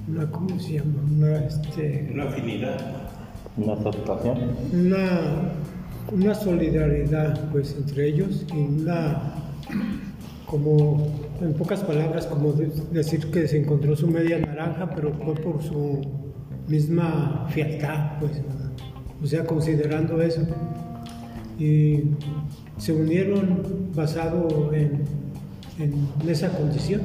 una 0.08 0.32
¿cómo 0.32 0.60
se 0.60 0.80
llama? 0.80 1.04
Una, 1.08 1.46
este, 1.46 2.10
una 2.12 2.24
afinidad, 2.24 2.80
una 3.58 3.74
aceptación. 3.74 4.38
Una, 4.74 5.52
una 6.12 6.34
solidaridad 6.34 7.48
pues 7.52 7.76
entre 7.78 8.08
ellos 8.08 8.44
y 8.52 8.58
una, 8.58 9.36
como 10.48 11.08
en 11.42 11.54
pocas 11.54 11.84
palabras, 11.84 12.26
como 12.26 12.54
decir 12.54 13.30
que 13.30 13.48
se 13.48 13.60
encontró 13.60 13.96
su 13.96 14.08
media 14.08 14.40
naranja, 14.40 14.90
pero 14.96 15.14
fue 15.14 15.36
por 15.36 15.62
su 15.62 16.29
misma 16.70 17.48
fiatad, 17.50 18.20
pues, 18.20 18.42
o 19.22 19.26
sea, 19.26 19.46
considerando 19.46 20.22
eso. 20.22 20.42
Y 21.58 22.04
se 22.78 22.94
unieron 22.94 23.92
basado 23.94 24.74
en 24.74 25.04
en 25.80 26.30
esa 26.30 26.50
condición. 26.50 27.02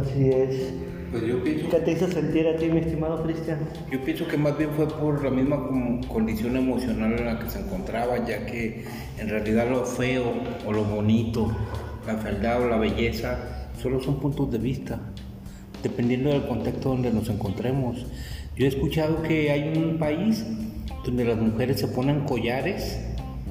Así 0.00 0.30
es. 0.30 0.72
Pues 1.10 1.26
yo 1.26 1.44
pienso, 1.44 1.68
¿Qué 1.70 1.76
te 1.76 1.92
hizo 1.92 2.08
sentir 2.08 2.48
a 2.48 2.56
ti, 2.56 2.66
mi 2.66 2.80
estimado 2.80 3.22
Cristian? 3.22 3.60
Yo 3.92 4.02
pienso 4.02 4.26
que 4.26 4.36
más 4.36 4.58
bien 4.58 4.70
fue 4.70 4.88
por 4.88 5.22
la 5.22 5.30
misma 5.30 5.68
condición 6.08 6.56
emocional 6.56 7.12
en 7.16 7.26
la 7.26 7.38
que 7.38 7.48
se 7.48 7.60
encontraba, 7.60 8.26
ya 8.26 8.44
que 8.46 8.84
en 9.18 9.28
realidad 9.28 9.70
lo 9.70 9.84
feo 9.84 10.24
o 10.66 10.72
lo 10.72 10.82
bonito, 10.82 11.54
la 12.06 12.16
fealdad 12.16 12.62
o 12.62 12.68
la 12.68 12.78
belleza, 12.78 13.68
solo 13.80 14.00
son 14.00 14.18
puntos 14.18 14.50
de 14.50 14.58
vista, 14.58 14.98
dependiendo 15.84 16.30
del 16.30 16.46
contexto 16.46 16.88
donde 16.88 17.12
nos 17.12 17.28
encontremos. 17.28 18.04
Yo 18.56 18.64
he 18.64 18.68
escuchado 18.68 19.22
que 19.22 19.52
hay 19.52 19.72
un 19.76 19.98
país 19.98 20.44
donde 21.04 21.24
las 21.24 21.38
mujeres 21.38 21.78
se 21.78 21.86
ponen 21.86 22.20
collares 22.20 22.98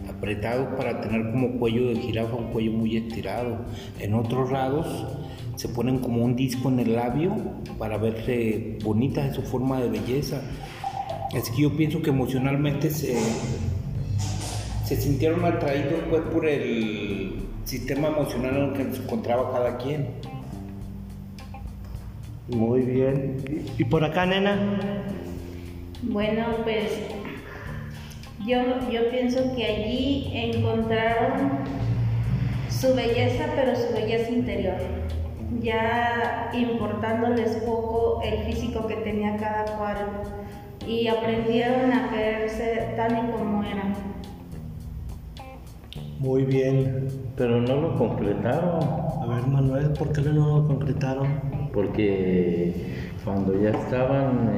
apretado 0.10 0.76
para 0.76 1.00
tener 1.02 1.32
como 1.32 1.60
cuello 1.60 1.88
de 1.90 1.96
jirafa, 1.98 2.36
un 2.36 2.52
cuello 2.52 2.72
muy 2.72 2.98
estirado. 2.98 3.60
En 4.00 4.14
otros 4.14 4.52
lados 4.52 4.88
se 5.56 5.70
ponen 5.70 6.00
como 6.00 6.24
un 6.24 6.36
disco 6.36 6.70
en 6.70 6.80
el 6.80 6.96
labio 6.96 7.36
para 7.78 7.98
verse 7.98 8.80
bonitas 8.84 9.28
en 9.28 9.34
su 9.36 9.44
forma 9.44 9.80
de 9.80 9.90
belleza. 9.90 10.42
Así 11.38 11.52
que 11.52 11.62
yo 11.64 11.78
pienso 11.78 12.02
que 12.02 12.10
emocionalmente 12.10 12.90
se, 12.90 13.16
se 14.86 14.96
sintieron 14.96 15.46
atraídos 15.46 16.02
pues 16.10 16.22
por 16.24 16.48
el 16.48 17.34
sistema 17.66 18.08
emocional 18.08 18.56
en 18.56 18.64
el 18.64 18.74
que 18.74 18.96
se 18.96 19.04
encontraba 19.04 19.52
cada 19.52 19.78
quien. 19.78 20.08
Muy 22.50 22.82
bien. 22.82 23.38
¿Y 23.78 23.84
por 23.86 24.04
acá, 24.04 24.26
nena? 24.26 24.58
Bueno, 26.02 26.46
pues 26.64 27.00
yo, 28.46 28.60
yo 28.92 29.10
pienso 29.10 29.56
que 29.56 29.66
allí 29.66 30.32
encontraron 30.34 31.60
su 32.70 32.94
belleza, 32.94 33.46
pero 33.56 33.76
su 33.76 33.94
belleza 33.94 34.30
interior, 34.30 34.78
ya 35.62 36.52
importándoles 36.54 37.56
poco 37.66 38.22
el 38.24 38.44
físico 38.44 38.88
que 38.88 38.96
tenía 38.98 39.38
cada 39.38 39.78
cual 39.78 39.98
y 40.86 41.08
aprendieron 41.08 41.94
a 41.94 42.10
quererse 42.10 42.94
tal 42.98 43.14
y 43.14 43.32
como 43.32 43.64
eran. 43.64 43.94
Muy 46.20 46.44
bien. 46.44 47.08
Pero 47.36 47.62
no 47.62 47.76
lo 47.76 47.98
completaron. 47.98 48.84
A 48.84 49.26
ver, 49.28 49.48
Manuel, 49.48 49.92
¿por 49.94 50.12
qué 50.12 50.22
no 50.22 50.60
lo 50.60 50.68
concretaron? 50.68 51.63
Porque 51.74 52.74
cuando 53.24 53.62
ya 53.62 53.72
estaban 53.72 54.50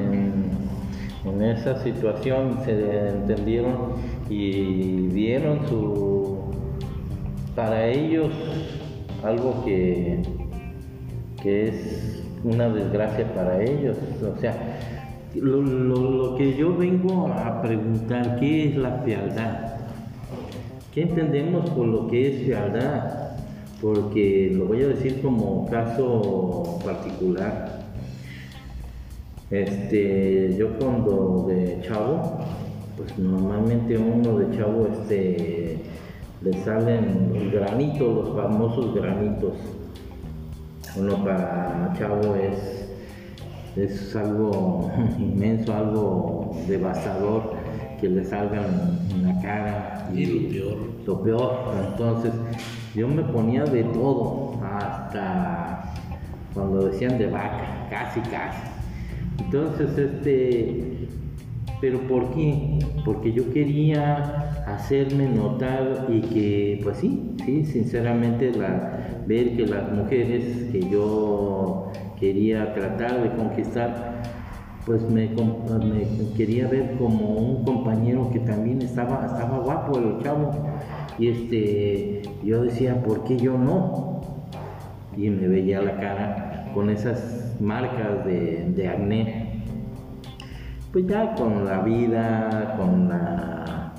en 1.24 1.42
esa 1.42 1.82
situación 1.82 2.58
se 2.64 3.08
entendieron 3.08 3.94
y 4.30 5.08
vieron 5.08 5.66
su 5.68 6.36
para 7.56 7.88
ellos 7.88 8.30
algo 9.24 9.64
que, 9.64 10.22
que 11.42 11.68
es 11.68 12.22
una 12.44 12.68
desgracia 12.68 13.32
para 13.34 13.62
ellos. 13.62 13.96
O 14.22 14.38
sea 14.40 14.78
lo, 15.40 15.60
lo, 15.62 16.36
que 16.36 16.56
yo 16.56 16.76
vengo 16.76 17.28
a 17.28 17.60
preguntar 17.62 18.38
qué 18.38 18.68
es 18.68 18.76
la 18.76 19.02
fealdad 19.04 19.76
qué 20.92 21.02
entendemos 21.02 21.68
por 21.70 21.86
lo 21.86 22.06
que 22.08 22.28
es 22.28 22.46
fealdad 22.46 23.35
porque 23.80 24.52
lo 24.54 24.66
voy 24.66 24.82
a 24.82 24.88
decir 24.88 25.20
como 25.22 25.66
caso 25.70 26.78
particular 26.84 27.76
este, 29.50 30.56
yo 30.58 30.76
cuando 30.76 31.44
de 31.46 31.80
chavo, 31.86 32.38
pues 32.96 33.16
normalmente 33.16 33.96
uno 33.96 34.38
de 34.38 34.56
chavo 34.56 34.88
este, 34.88 35.78
le 36.42 36.52
salen 36.64 37.30
los 37.32 37.52
granitos, 37.52 38.26
los 38.26 38.36
famosos 38.36 38.94
granitos. 38.94 39.52
Uno 40.96 41.24
para 41.24 41.94
chavo 41.96 42.34
es, 42.34 42.88
es 43.76 44.16
algo 44.16 44.90
inmenso, 45.18 45.72
algo 45.72 46.56
devastador 46.66 47.52
que 48.00 48.08
le 48.08 48.24
salgan 48.24 48.98
en 49.10 49.28
la 49.28 49.40
cara. 49.42 50.10
Y, 50.12 50.26
lo 50.26 50.48
peor. 50.48 50.76
Lo 51.06 51.22
peor. 51.22 51.52
Entonces, 51.88 52.32
yo 52.96 53.06
me 53.06 53.22
ponía 53.22 53.64
de 53.64 53.84
todo, 53.84 54.58
hasta 54.64 55.92
cuando 56.54 56.86
decían 56.86 57.18
de 57.18 57.26
vaca, 57.26 57.86
casi, 57.90 58.20
casi. 58.20 58.62
Entonces, 59.38 59.98
este, 59.98 61.08
pero 61.80 62.00
¿por 62.08 62.30
qué? 62.30 62.78
Porque 63.04 63.32
yo 63.34 63.52
quería 63.52 64.64
hacerme 64.66 65.28
notar 65.28 66.06
y 66.08 66.22
que, 66.22 66.80
pues 66.82 66.96
sí, 66.96 67.36
sí, 67.44 67.66
sinceramente, 67.66 68.50
la, 68.52 69.22
ver 69.26 69.56
que 69.56 69.66
las 69.66 69.92
mujeres 69.92 70.70
que 70.72 70.88
yo 70.88 71.92
quería 72.18 72.72
tratar 72.72 73.22
de 73.22 73.36
conquistar, 73.36 74.22
pues 74.86 75.02
me, 75.02 75.28
quería 76.34 76.66
ver 76.68 76.96
como 76.96 77.34
un 77.34 77.64
compañero 77.64 78.30
que 78.30 78.38
también 78.38 78.80
estaba, 78.80 79.26
estaba 79.26 79.58
guapo 79.58 79.98
el 79.98 80.22
chavo. 80.22 80.52
Y 81.18 81.28
este, 81.28 82.22
yo 82.44 82.62
decía, 82.62 83.02
¿por 83.02 83.24
qué 83.24 83.36
yo 83.36 83.56
no? 83.56 84.20
Y 85.16 85.30
me 85.30 85.48
veía 85.48 85.80
la 85.80 85.98
cara 85.98 86.70
con 86.74 86.90
esas 86.90 87.56
marcas 87.60 88.24
de, 88.26 88.66
de 88.74 88.88
acné. 88.88 89.62
Pues 90.92 91.06
ya 91.06 91.34
con 91.34 91.64
la 91.64 91.80
vida, 91.80 92.74
con 92.78 93.08
la... 93.08 93.92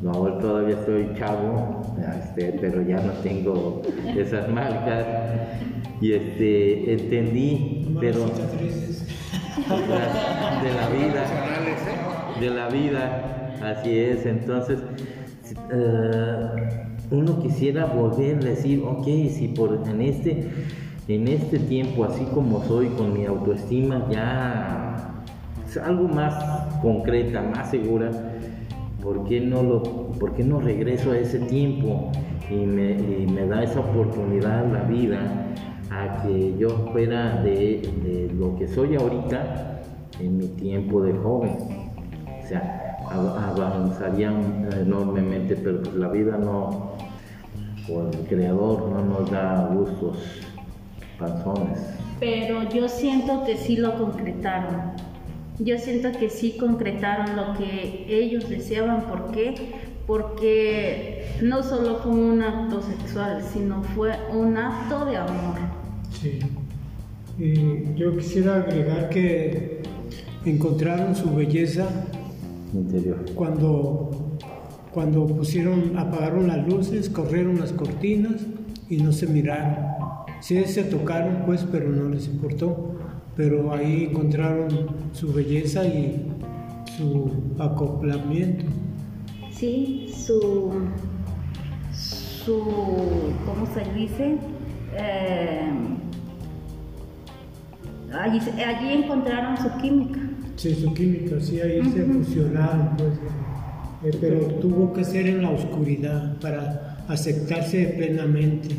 No, 0.00 0.12
todavía 0.12 0.76
estoy 0.76 1.10
chavo, 1.18 1.82
este, 2.16 2.56
pero 2.60 2.82
ya 2.82 2.96
no 2.96 3.12
tengo 3.22 3.82
esas 4.16 4.48
marcas. 4.48 5.06
Y 6.00 6.12
este, 6.12 6.92
entendí, 6.92 7.96
pero 8.00 8.20
de 10.62 10.72
la 10.74 10.88
vida, 10.88 11.24
de 12.40 12.50
la 12.50 12.68
vida, 12.68 13.50
así 13.62 13.98
es. 13.98 14.24
Entonces, 14.24 14.78
eh, 15.72 16.48
uno 17.10 17.40
quisiera 17.40 17.86
volver 17.86 18.36
a 18.36 18.40
decir, 18.40 18.82
ok, 18.84 19.04
si 19.04 19.52
por 19.56 19.80
en 19.88 20.02
este, 20.02 20.48
en 21.08 21.28
este 21.28 21.58
tiempo, 21.58 22.04
así 22.04 22.24
como 22.34 22.62
soy, 22.64 22.88
con 22.88 23.14
mi 23.14 23.24
autoestima 23.24 24.06
ya 24.10 24.78
algo 25.76 26.08
más 26.08 26.34
concreta, 26.80 27.42
más 27.42 27.70
segura, 27.70 28.10
¿por 29.02 29.24
qué 29.24 29.40
no, 29.40 29.62
lo, 29.62 29.82
por 30.18 30.34
qué 30.34 30.42
no 30.42 30.60
regreso 30.60 31.12
a 31.12 31.18
ese 31.18 31.40
tiempo 31.40 32.10
y 32.50 32.54
me, 32.54 33.46
da 33.46 33.62
esa 33.62 33.80
oportunidad 33.80 34.66
la 34.72 34.82
vida 34.84 35.20
a 35.90 36.22
que 36.22 36.54
yo 36.58 36.70
fuera 36.92 37.42
de, 37.42 38.30
lo 38.38 38.56
que 38.56 38.66
soy 38.68 38.96
ahorita 38.96 39.82
en 40.20 40.38
mi 40.38 40.48
tiempo 40.48 41.02
de 41.02 41.12
joven? 41.12 41.56
O 42.42 42.46
sea, 42.48 42.87
avanzarían 43.10 44.68
enormemente, 44.72 45.56
pero 45.56 45.82
pues 45.82 45.94
la 45.94 46.08
vida 46.08 46.36
no, 46.36 46.92
o 47.88 48.08
el 48.12 48.18
creador 48.28 48.88
no 48.90 49.04
nos 49.04 49.30
da 49.30 49.70
gustos 49.72 50.18
panzones. 51.18 51.78
Pero 52.20 52.68
yo 52.68 52.88
siento 52.88 53.44
que 53.44 53.56
sí 53.56 53.76
lo 53.76 53.96
concretaron. 53.96 54.92
Yo 55.58 55.78
siento 55.78 56.12
que 56.18 56.30
sí 56.30 56.56
concretaron 56.58 57.36
lo 57.36 57.54
que 57.54 58.06
ellos 58.08 58.48
deseaban. 58.48 59.02
¿Por 59.02 59.30
qué? 59.32 59.54
Porque 60.06 61.26
no 61.42 61.62
solo 61.62 61.96
fue 61.98 62.12
un 62.12 62.42
acto 62.42 62.80
sexual, 62.82 63.42
sino 63.42 63.82
fue 63.82 64.12
un 64.32 64.56
acto 64.56 65.04
de 65.04 65.16
amor. 65.16 65.58
Sí. 66.12 66.40
Y 67.38 67.94
yo 67.94 68.16
quisiera 68.16 68.56
agregar 68.56 69.10
que 69.10 69.82
encontraron 70.44 71.14
su 71.14 71.34
belleza 71.34 71.88
Interior. 72.72 73.24
cuando, 73.34 74.10
cuando 74.92 75.26
pusieron, 75.26 75.96
apagaron 75.96 76.48
las 76.48 76.66
luces, 76.66 77.08
corrieron 77.08 77.60
las 77.60 77.72
cortinas 77.72 78.46
y 78.88 78.98
no 78.98 79.12
se 79.12 79.26
miraron. 79.26 79.76
Sí 80.40 80.64
se 80.66 80.84
tocaron 80.84 81.42
pues, 81.46 81.66
pero 81.70 81.90
no 81.90 82.08
les 82.08 82.26
importó. 82.26 82.94
Pero 83.36 83.72
ahí 83.72 84.08
encontraron 84.10 84.68
su 85.12 85.32
belleza 85.32 85.84
y 85.84 86.26
su 86.96 87.30
acoplamiento. 87.58 88.64
Sí, 89.50 90.12
su. 90.12 90.72
su. 91.92 92.64
¿cómo 93.46 93.66
se 93.74 93.92
dice? 93.94 94.38
Eh, 94.94 95.70
allí, 98.12 98.40
allí 98.60 98.92
encontraron 99.04 99.56
su 99.56 99.70
química. 99.80 100.27
Sí, 100.58 100.74
su 100.74 100.92
química, 100.92 101.36
sí, 101.40 101.60
ahí 101.60 101.80
se 101.84 102.02
fusionaron 102.02 102.96
pues. 102.96 103.12
Eh, 104.04 104.18
pero 104.20 104.38
tuvo 104.60 104.92
que 104.92 105.04
ser 105.04 105.28
en 105.28 105.42
la 105.42 105.50
oscuridad 105.50 106.36
para 106.40 107.04
aceptarse 107.06 107.94
plenamente. 107.96 108.74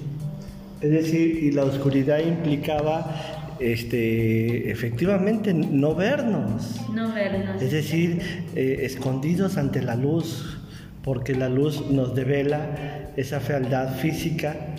Es 0.81 0.91
decir, 0.91 1.41
y 1.41 1.51
la 1.51 1.63
oscuridad 1.63 2.19
implicaba 2.19 3.55
este, 3.61 4.69
efectivamente 4.69 5.53
no 5.53 5.95
vernos. 5.95 6.81
No 6.93 7.13
vernos. 7.13 7.61
Es 7.61 7.71
decir, 7.71 8.19
eh, 8.55 8.79
escondidos 8.81 9.57
ante 9.57 9.81
la 9.81 9.95
luz, 9.95 10.59
porque 11.01 11.33
la 11.33 11.47
luz 11.47 11.89
nos 11.89 12.13
devela 12.13 13.11
esa 13.15 13.39
fealdad 13.39 13.95
física 13.95 14.75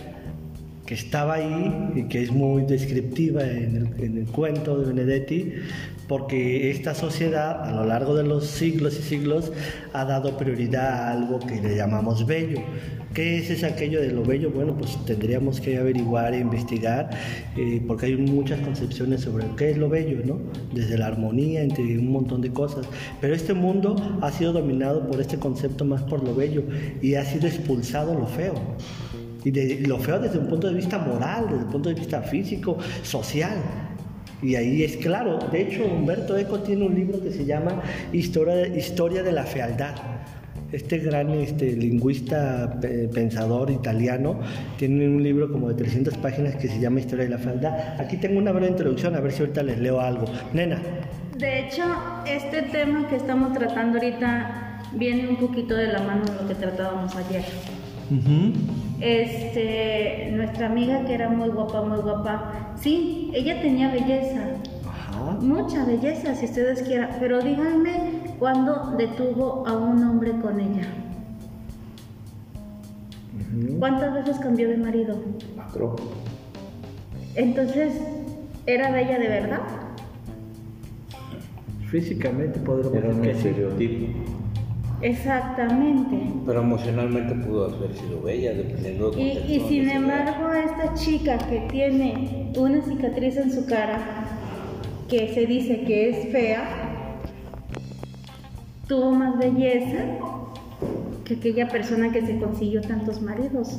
que 0.90 0.94
estaba 0.97 1.35
ahí 1.35 1.92
y 1.94 2.02
que 2.09 2.20
es 2.20 2.32
muy 2.32 2.64
descriptiva 2.64 3.44
en 3.44 3.76
el, 3.76 4.04
en 4.04 4.18
el 4.18 4.26
cuento 4.26 4.76
de 4.76 4.88
Benedetti, 4.88 5.52
porque 6.09 6.73
esta 6.73 6.97
sociedad 6.97 7.62
a 7.62 7.70
lo 7.70 7.87
largo 7.87 8.16
de 8.16 8.25
los 8.25 8.49
siglos 8.49 8.99
y 8.99 9.02
siglos 9.02 9.52
ha 9.92 10.04
dado 10.04 10.37
prioridad 10.37 10.92
a 10.92 11.12
algo 11.12 11.38
que 11.38 11.61
le 11.61 11.76
llamamos 11.76 12.26
bello. 12.26 12.61
¿Qué 13.14 13.38
es 13.38 13.50
ese 13.50 13.66
aquello 13.66 14.00
de 14.00 14.11
lo 14.11 14.24
bello? 14.24 14.50
Bueno, 14.50 14.76
pues 14.76 14.98
tendríamos 15.05 15.61
que 15.61 15.79
averiguar 15.79 16.35
e 16.35 16.40
investigar, 16.40 17.11
eh, 17.57 17.81
porque 17.87 18.07
hay 18.07 18.16
muchas 18.16 18.59
concepciones 18.59 19.20
sobre 19.20 19.44
qué 19.57 19.70
es 19.70 19.79
lo 19.79 19.88
bello, 19.88 20.22
¿no? 20.24 20.40
Desde 20.74 20.98
la 20.98 21.07
armonía, 21.07 21.62
entre 21.62 21.85
un 21.85 22.11
montón 22.11 22.40
de 22.40 22.50
cosas. 22.50 22.85
Pero 23.20 23.33
este 23.33 23.55
mundo 23.55 23.94
ha 24.22 24.33
sido 24.33 24.53
dominado 24.53 25.09
por 25.09 25.20
este 25.20 25.38
concepto 25.38 25.85
más 25.85 26.03
por 26.03 26.24
lo 26.24 26.35
bello 26.35 26.64
y 27.00 27.14
ha 27.14 27.24
sido 27.24 27.46
expulsado 27.46 28.12
lo 28.18 28.26
feo. 28.26 28.55
Y 29.44 29.50
de, 29.50 29.81
lo 29.87 29.98
feo 29.98 30.18
desde 30.18 30.38
un 30.38 30.46
punto 30.46 30.68
de 30.68 30.74
vista 30.74 30.98
moral, 30.98 31.46
desde 31.50 31.64
un 31.64 31.70
punto 31.70 31.88
de 31.88 31.94
vista 31.94 32.20
físico, 32.22 32.76
social. 33.03 33.57
Y 34.42 34.55
ahí 34.55 34.83
es 34.83 34.96
claro. 34.96 35.38
De 35.50 35.62
hecho, 35.62 35.85
Humberto 35.85 36.37
Eco 36.37 36.61
tiene 36.61 36.87
un 36.87 36.94
libro 36.94 37.20
que 37.22 37.31
se 37.31 37.44
llama 37.44 37.83
Historia, 38.12 38.66
Historia 38.68 39.22
de 39.22 39.33
la 39.33 39.44
Fealdad. 39.44 39.94
Este 40.72 40.98
gran 40.98 41.31
este, 41.31 41.72
lingüista 41.72 42.79
pe- 42.81 43.09
pensador 43.09 43.70
italiano 43.72 44.38
tiene 44.79 45.09
un 45.09 45.22
libro 45.22 45.50
como 45.50 45.68
de 45.68 45.74
300 45.74 46.16
páginas 46.18 46.55
que 46.57 46.68
se 46.68 46.79
llama 46.79 47.00
Historia 47.00 47.24
de 47.24 47.31
la 47.31 47.38
Fealdad. 47.38 48.00
Aquí 48.00 48.16
tengo 48.18 48.38
una 48.38 48.53
breve 48.53 48.68
introducción, 48.68 49.16
a 49.16 49.20
ver 49.20 49.33
si 49.33 49.40
ahorita 49.40 49.62
les 49.64 49.79
leo 49.81 50.00
algo. 50.00 50.26
Nena, 50.53 50.81
De 51.37 51.66
hecho, 51.66 51.83
este 52.26 52.62
tema 52.62 53.09
que 53.09 53.16
estamos 53.16 53.53
tratando 53.53 53.98
ahorita 53.98 54.83
viene 54.94 55.29
un 55.29 55.37
poquito 55.38 55.74
de 55.74 55.88
la 55.88 56.00
mano 56.03 56.24
de 56.24 56.40
lo 56.42 56.48
que 56.48 56.55
tratábamos 56.55 57.14
ayer. 57.16 57.42
Este, 59.01 60.31
nuestra 60.33 60.66
amiga 60.66 61.05
que 61.05 61.14
era 61.14 61.29
muy 61.29 61.49
guapa, 61.49 61.83
muy 61.83 62.01
guapa, 62.01 62.75
sí, 62.81 63.31
ella 63.35 63.61
tenía 63.62 63.90
belleza, 63.90 64.49
Ajá. 64.85 65.38
mucha 65.40 65.85
belleza 65.85 66.35
si 66.35 66.46
ustedes 66.46 66.83
quieran, 66.83 67.11
pero 67.20 67.40
díganme 67.40 67.92
cuándo 68.38 68.94
detuvo 68.99 69.64
a 69.66 69.77
un 69.77 70.03
hombre 70.03 70.33
con 70.40 70.61
ella. 70.61 70.87
¿Cuántas 73.79 74.14
veces 74.14 74.38
cambió 74.38 74.68
de 74.68 74.77
marido? 74.77 75.16
Macro. 75.57 75.96
Entonces, 77.35 77.94
¿era 78.66 78.90
bella 78.90 79.18
de 79.18 79.29
verdad? 79.29 79.61
Físicamente 81.90 82.61
un 82.61 83.23
decir 83.23 83.55
que 83.55 83.79
sí. 83.79 84.14
Exactamente. 85.02 86.16
Pero 86.44 86.60
emocionalmente 86.60 87.34
pudo 87.34 87.66
haber 87.66 87.94
sido 87.94 88.20
bella, 88.22 88.52
dependiendo 88.52 89.10
del 89.10 89.20
Y, 89.20 89.30
y 89.48 89.60
sin 89.68 89.88
embargo, 89.88 90.52
esta 90.52 90.94
chica 90.94 91.38
que 91.38 91.60
tiene 91.70 92.52
una 92.56 92.82
cicatriz 92.82 93.36
en 93.36 93.50
su 93.50 93.66
cara, 93.66 93.98
que 95.08 95.32
se 95.34 95.46
dice 95.46 95.82
que 95.82 96.10
es 96.10 96.28
fea, 96.30 96.64
tuvo 98.86 99.12
más 99.12 99.38
belleza 99.38 100.04
que 101.24 101.34
aquella 101.34 101.68
persona 101.68 102.10
que 102.10 102.22
se 102.26 102.38
consiguió 102.38 102.80
tantos 102.80 103.22
maridos. 103.22 103.78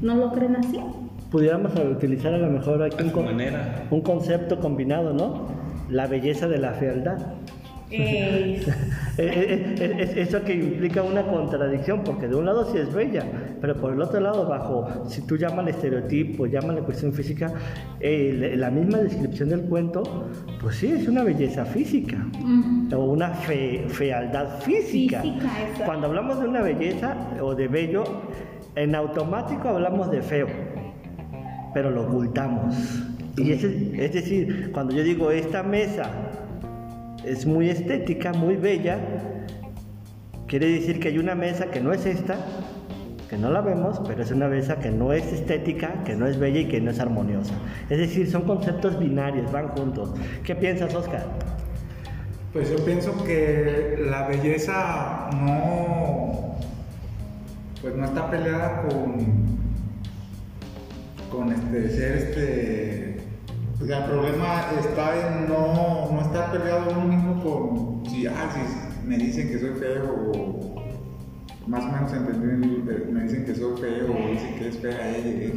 ¿No 0.00 0.16
lo 0.16 0.32
creen 0.32 0.56
así? 0.56 0.80
Pudiéramos 1.30 1.72
utilizar 1.78 2.34
a 2.34 2.38
lo 2.38 2.48
mejor 2.48 2.82
aquí 2.82 3.04
un, 3.04 3.24
manera. 3.24 3.86
un 3.90 4.00
concepto 4.00 4.58
combinado, 4.58 5.12
¿no? 5.12 5.46
La 5.90 6.06
belleza 6.06 6.48
de 6.48 6.58
la 6.58 6.72
fealdad. 6.72 7.18
Eh, 9.18 9.26
Eh, 9.26 9.26
eh, 9.26 9.74
eh, 9.78 9.96
es- 9.98 10.16
eso 10.28 10.42
que 10.44 10.54
implica 10.54 11.02
una 11.02 11.22
contradicción, 11.26 12.02
porque 12.04 12.26
de 12.26 12.36
un 12.36 12.46
lado 12.46 12.64
sí 12.72 12.78
es 12.78 12.90
bella, 12.94 13.22
pero 13.60 13.76
por 13.76 13.92
el 13.92 14.00
otro 14.00 14.18
lado, 14.20 14.46
bajo, 14.48 15.04
si 15.10 15.20
tú 15.26 15.36
llamas 15.36 15.66
estereotipo, 15.68 16.46
llamas 16.46 16.76
la 16.76 16.82
cuestión 16.82 17.12
física, 17.12 17.52
eh, 17.98 18.54
la- 18.56 18.70
misma 18.70 18.98
descripción 18.98 19.50
del 19.50 19.62
cuento, 19.62 20.02
pues 20.62 20.76
sí, 20.76 20.86
es 20.86 21.06
una 21.08 21.22
belleza 21.24 21.66
física, 21.66 22.24
o 22.94 23.04
una 23.04 23.30
fe- 23.30 23.84
fealdad 23.88 24.60
física. 24.60 25.20
Cuando 25.84 26.06
hablamos 26.06 26.40
de 26.40 26.48
una 26.48 26.62
belleza 26.62 27.14
o 27.42 27.54
de 27.54 27.68
bello, 27.68 28.04
en 28.76 28.94
automático 28.94 29.68
hablamos 29.68 30.10
de 30.10 30.22
feo, 30.22 30.46
pero 31.74 31.90
lo 31.90 32.02
ocultamos. 32.04 32.74
Y 33.36 33.52
es, 33.52 33.64
es 33.64 34.12
decir, 34.12 34.70
cuando 34.72 34.94
yo 34.94 35.02
digo 35.02 35.30
esta 35.30 35.62
mesa 35.62 36.10
es 37.24 37.46
muy 37.46 37.68
estética, 37.68 38.32
muy 38.32 38.56
bella, 38.56 38.98
quiere 40.46 40.66
decir 40.66 41.00
que 41.00 41.08
hay 41.08 41.18
una 41.18 41.34
mesa 41.34 41.66
que 41.70 41.80
no 41.80 41.92
es 41.92 42.06
esta, 42.06 42.36
que 43.28 43.36
no 43.36 43.50
la 43.50 43.60
vemos, 43.60 44.00
pero 44.06 44.22
es 44.22 44.30
una 44.30 44.48
mesa 44.48 44.80
que 44.80 44.90
no 44.90 45.12
es 45.12 45.32
estética, 45.32 46.02
que 46.04 46.16
no 46.16 46.26
es 46.26 46.38
bella 46.38 46.60
y 46.60 46.68
que 46.68 46.80
no 46.80 46.90
es 46.90 46.98
armoniosa. 46.98 47.54
Es 47.88 47.98
decir, 47.98 48.28
son 48.28 48.42
conceptos 48.42 48.98
binarios, 48.98 49.52
van 49.52 49.68
juntos. 49.68 50.12
¿Qué 50.42 50.56
piensas, 50.56 50.94
Oscar? 50.94 51.26
Pues 52.52 52.68
yo 52.70 52.84
pienso 52.84 53.22
que 53.24 54.04
la 54.10 54.26
belleza 54.26 55.30
no, 55.32 56.56
pues 57.80 57.94
no 57.94 58.04
está 58.04 58.28
peleada 58.28 58.82
con, 58.88 59.60
con 61.30 61.52
este 61.52 61.90
ser 61.90 62.16
este, 62.16 63.09
o 63.80 63.86
sea, 63.86 63.98
el 63.98 64.04
problema 64.10 64.64
está 64.78 65.16
en 65.16 65.48
no, 65.48 66.10
no 66.12 66.20
estar 66.20 66.52
peleado 66.52 66.90
uno 66.90 67.00
mismo 67.06 67.42
con 67.42 68.10
si, 68.10 68.26
ah, 68.26 68.50
si 68.52 69.06
me 69.08 69.16
dicen 69.16 69.48
que 69.48 69.58
soy 69.58 69.70
feo 69.70 70.32
o 70.34 70.74
más 71.66 71.84
o 71.84 71.92
menos 71.92 72.12
entendí, 72.12 72.82
me 73.12 73.22
dicen 73.24 73.44
que 73.44 73.54
soy 73.54 73.78
feo 73.80 74.12
o 74.12 74.30
dicen 74.32 74.54
que 74.58 74.68
es 74.68 74.78
fea 74.78 75.16
ella. 75.16 75.30
eh, 75.30 75.52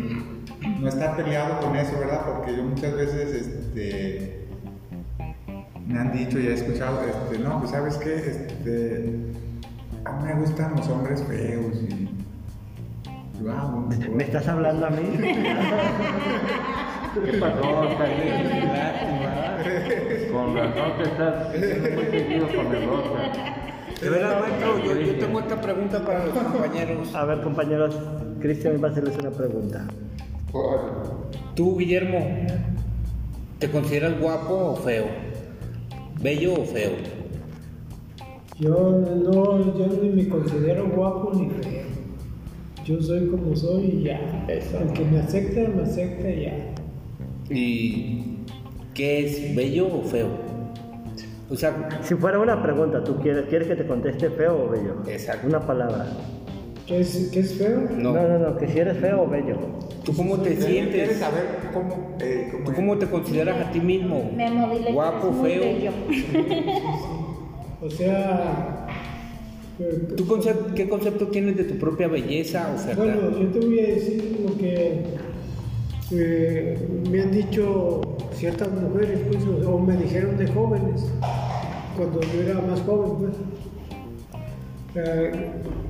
No 0.80 0.88
estar 0.88 1.16
peleado 1.16 1.60
con 1.60 1.76
eso, 1.76 1.98
¿verdad? 2.00 2.22
Porque 2.26 2.56
yo 2.56 2.64
muchas 2.64 2.96
veces 2.96 3.34
este, 3.48 4.48
me 5.88 6.00
han 6.00 6.12
dicho 6.14 6.40
y 6.40 6.48
he 6.48 6.54
escuchado, 6.54 7.02
este, 7.04 7.40
no, 7.40 7.60
pues 7.60 7.72
sabes 7.72 7.98
qué, 7.98 8.16
este, 8.16 9.20
a 10.06 10.12
mí 10.14 10.24
me 10.26 10.34
gustan 10.36 10.76
los 10.76 10.88
hombres 10.88 11.24
feos 11.24 11.74
y. 11.90 12.10
pues, 13.88 14.10
¿Me 14.10 14.24
estás 14.24 14.48
hablando 14.48 14.86
a 14.86 14.90
mí? 14.92 15.04
¿Qué 17.13 17.38
pasó. 17.38 17.62
Con 20.32 20.56
razón 20.56 20.91
te 20.97 21.04
estás 21.04 21.49
muy 21.95 22.06
seguido 22.06 22.47
con 22.47 22.76
el 22.76 22.88
Rosa. 22.88 23.63
De 24.02 24.10
verdad, 24.10 24.41
maestro, 24.41 24.80
yo, 24.80 24.99
yo 24.99 25.15
tengo 25.19 25.39
esta 25.39 25.62
pregunta 25.62 26.04
para 26.04 26.26
los 26.26 26.34
compañeros. 26.34 27.15
A 27.15 27.26
ver, 27.26 27.41
compañeros, 27.41 27.95
Cristian 28.41 28.82
va 28.84 28.88
a 28.88 28.91
hacerles 28.91 29.15
una 29.17 29.30
pregunta. 29.30 29.86
Tú, 31.56 31.78
Guillermo, 31.78 32.19
¿te 33.60 33.69
consideras 33.69 34.19
guapo 34.19 34.71
o 34.71 34.76
feo? 34.76 35.06
¿Bello 36.19 36.54
o 36.54 36.65
feo? 36.65 36.91
Yo 38.60 38.91
no, 39.23 39.78
yo 39.78 39.88
ni 40.02 40.10
me 40.10 40.28
considero 40.30 40.88
guapo 40.88 41.32
ni 41.36 41.49
feo. 41.49 41.84
Yo 42.86 43.02
soy 43.02 43.28
como 43.28 43.56
soy 43.56 43.84
y 43.86 44.04
ya. 44.04 44.45
Eso. 44.47 44.80
El 44.80 44.93
que 44.93 45.06
me 45.06 45.19
acepta, 45.19 45.69
me 45.69 45.84
acepta 45.84 46.30
y 46.30 46.41
ya. 46.41 46.73
¿Y 47.54 48.38
qué 48.94 49.26
es, 49.26 49.56
bello 49.56 49.88
o 49.88 50.02
feo? 50.04 50.28
O 51.50 51.56
sea, 51.56 51.89
Si 52.04 52.16
fuera 52.16 52.39
una 52.39 52.62
pregunta, 52.63 53.04
¿tú 53.04 53.18
quieres, 53.22 53.46
quieres 53.48 53.68
que 53.68 53.76
te 53.76 53.86
conteste 53.86 54.30
feo 54.32 54.66
o 54.66 54.70
bello? 54.70 54.96
Exacto. 55.08 55.48
Una 55.48 55.60
palabra. 55.60 56.08
¿Qué 56.88 57.00
es, 57.00 57.30
qué 57.32 57.39
es 57.42 57.54
feo? 57.56 57.88
no. 57.98 58.13
No, 58.13 58.28
no, 58.28 58.39
no, 58.39 58.58
que 58.58 58.68
si 58.68 58.80
eres 58.80 58.98
feo 58.98 59.24
o 59.24 59.28
bello. 59.28 59.56
¿Tú 60.04 60.13
cómo 60.16 60.38
te 60.39 60.50
¿Quieres 60.56 60.66
sientes? 60.66 61.18
saber 61.18 61.44
cómo, 61.74 62.18
eh, 62.20 62.50
cómo 62.52 62.63
¿Tú 62.66 62.72
es? 62.72 62.76
cómo 62.76 62.98
te 62.98 63.06
consideras 63.08 63.68
a 63.68 63.72
ti 63.72 63.80
mismo? 63.80 64.32
Memo, 64.36 64.70
dile 64.74 64.88
que 64.88 64.94
¿Guapo, 64.94 65.32
muy 65.32 65.50
feo? 65.52 65.62
bello. 65.63 65.92
O 67.82 67.89
sea, 67.89 68.88
eh, 69.80 70.08
¿Tú 70.18 70.26
concep- 70.26 70.74
qué 70.74 70.89
concepto 70.89 71.28
tienes 71.28 71.56
de 71.58 71.63
tu 71.66 71.76
propia 71.76 72.08
belleza 72.08 72.74
o 72.74 72.96
bueno, 72.98 73.39
yo 73.39 73.48
te 73.48 73.60
voy 73.60 73.80
a 73.80 73.84
decir 73.88 74.39
lo 74.48 74.58
que 74.58 75.04
eh, 76.15 76.78
me 77.10 77.21
han 77.21 77.32
dicho 77.32 78.02
ciertas 78.34 78.69
mujeres, 78.71 79.19
pues, 79.30 79.43
o, 79.65 79.80
me 79.80 79.97
dijeron 79.97 80.38
de 80.38 80.47
jóvenes, 80.47 81.06
cuando 81.97 82.21
yo 82.21 82.41
era 82.41 82.62
más 82.62 82.82
joven, 82.82 83.12
pues. 83.19 83.34
Eh, 84.95 85.32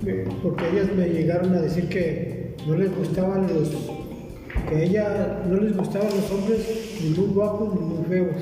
eh, 0.06 0.28
porque 0.42 0.70
ellas 0.70 0.88
me 0.96 1.08
llegaron 1.10 1.54
a 1.56 1.62
decir 1.62 1.90
que 1.90 2.56
no 2.66 2.76
les 2.76 2.96
gustaban 2.96 3.48
los, 3.54 3.70
que 4.70 4.76
a 4.76 4.82
ella 4.82 5.44
no 5.50 5.58
les 5.58 5.76
gustaban 5.76 6.08
los 6.08 6.32
hombres 6.32 7.00
ni 7.04 7.10
muy 7.10 7.34
guapos 7.34 7.76
ni 7.76 7.82
muy 7.82 8.06
feos. 8.06 8.36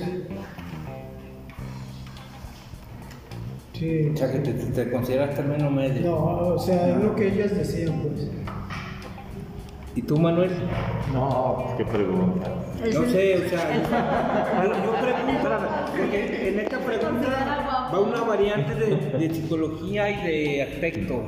Sí. 3.73 4.11
O 4.13 4.17
sea, 4.17 4.31
que 4.31 4.39
te, 4.39 4.53
te 4.53 4.91
consideras 4.91 5.35
término 5.35 5.71
medio. 5.71 6.01
No, 6.11 6.37
o 6.53 6.59
sea, 6.59 6.95
es 6.95 7.03
lo 7.03 7.15
que 7.15 7.29
ellas 7.29 7.57
decían, 7.57 7.99
pues. 8.03 8.40
¿Y 9.95 10.01
tú, 10.03 10.17
Manuel? 10.17 10.51
No, 11.13 11.63
pues 11.65 11.75
qué 11.77 11.85
pregunta. 11.91 12.49
No 12.93 13.05
sé, 13.09 13.35
o 13.45 13.49
sea, 13.49 13.73
yo, 14.63 14.69
yo 14.69 14.91
pregunto, 15.01 15.49
porque 15.97 16.49
en 16.49 16.59
esta 16.61 16.79
pregunta 16.79 17.89
va 17.93 17.99
una 17.99 18.21
variante 18.21 18.73
de, 18.75 18.95
de 19.27 19.35
psicología 19.35 20.09
y 20.09 20.25
de 20.27 20.61
aspecto. 20.63 21.21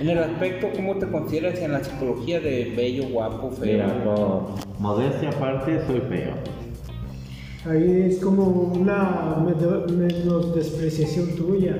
En 0.00 0.08
el 0.08 0.18
aspecto, 0.18 0.68
¿cómo 0.74 0.96
te 0.96 1.06
consideras 1.06 1.58
en 1.60 1.72
la 1.72 1.84
psicología 1.84 2.40
de 2.40 2.72
bello, 2.74 3.04
guapo, 3.10 3.50
feo? 3.50 3.72
Mira, 3.86 4.02
con 4.04 4.46
modestia 4.78 5.28
aparte, 5.28 5.78
soy 5.86 6.00
feo. 6.08 6.32
Ahí 7.70 8.06
es 8.08 8.18
como 8.18 8.42
una 8.44 9.36
medo- 9.44 9.86
menospreciación 9.88 11.36
tuya. 11.36 11.76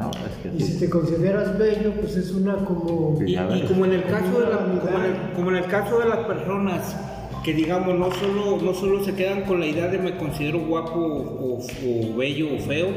Sí. 0.00 0.18
No, 0.18 0.26
es 0.26 0.56
que 0.56 0.64
Y 0.64 0.66
si 0.66 0.78
te 0.80 0.90
consideras 0.90 1.58
bello, 1.58 1.92
pues 2.00 2.16
es 2.16 2.30
una 2.32 2.54
como... 2.56 3.18
Y, 3.24 3.34
y 3.36 3.64
como 3.68 3.84
en 3.84 3.92
el 3.92 4.04
caso 4.04 4.40
de 4.40 4.50
la- 4.50 4.58
como 4.58 4.98
en 4.98 5.04
el, 5.04 5.32
como 5.34 5.50
en 5.50 5.56
el 5.56 5.64
caso 5.66 5.98
de 5.98 6.08
las 6.08 6.18
personas 6.26 6.96
que 7.44 7.54
digamos 7.54 7.98
no 7.98 8.12
solo 8.12 8.58
no 8.62 8.74
solo 8.74 9.02
se 9.02 9.14
quedan 9.14 9.44
con 9.44 9.60
la 9.60 9.66
idea 9.66 9.86
de 9.88 9.96
me 9.98 10.14
considero 10.18 10.60
guapo 10.60 11.00
o, 11.00 11.58
o 11.58 12.16
bello 12.16 12.54
o 12.54 12.58
feo, 12.58 12.88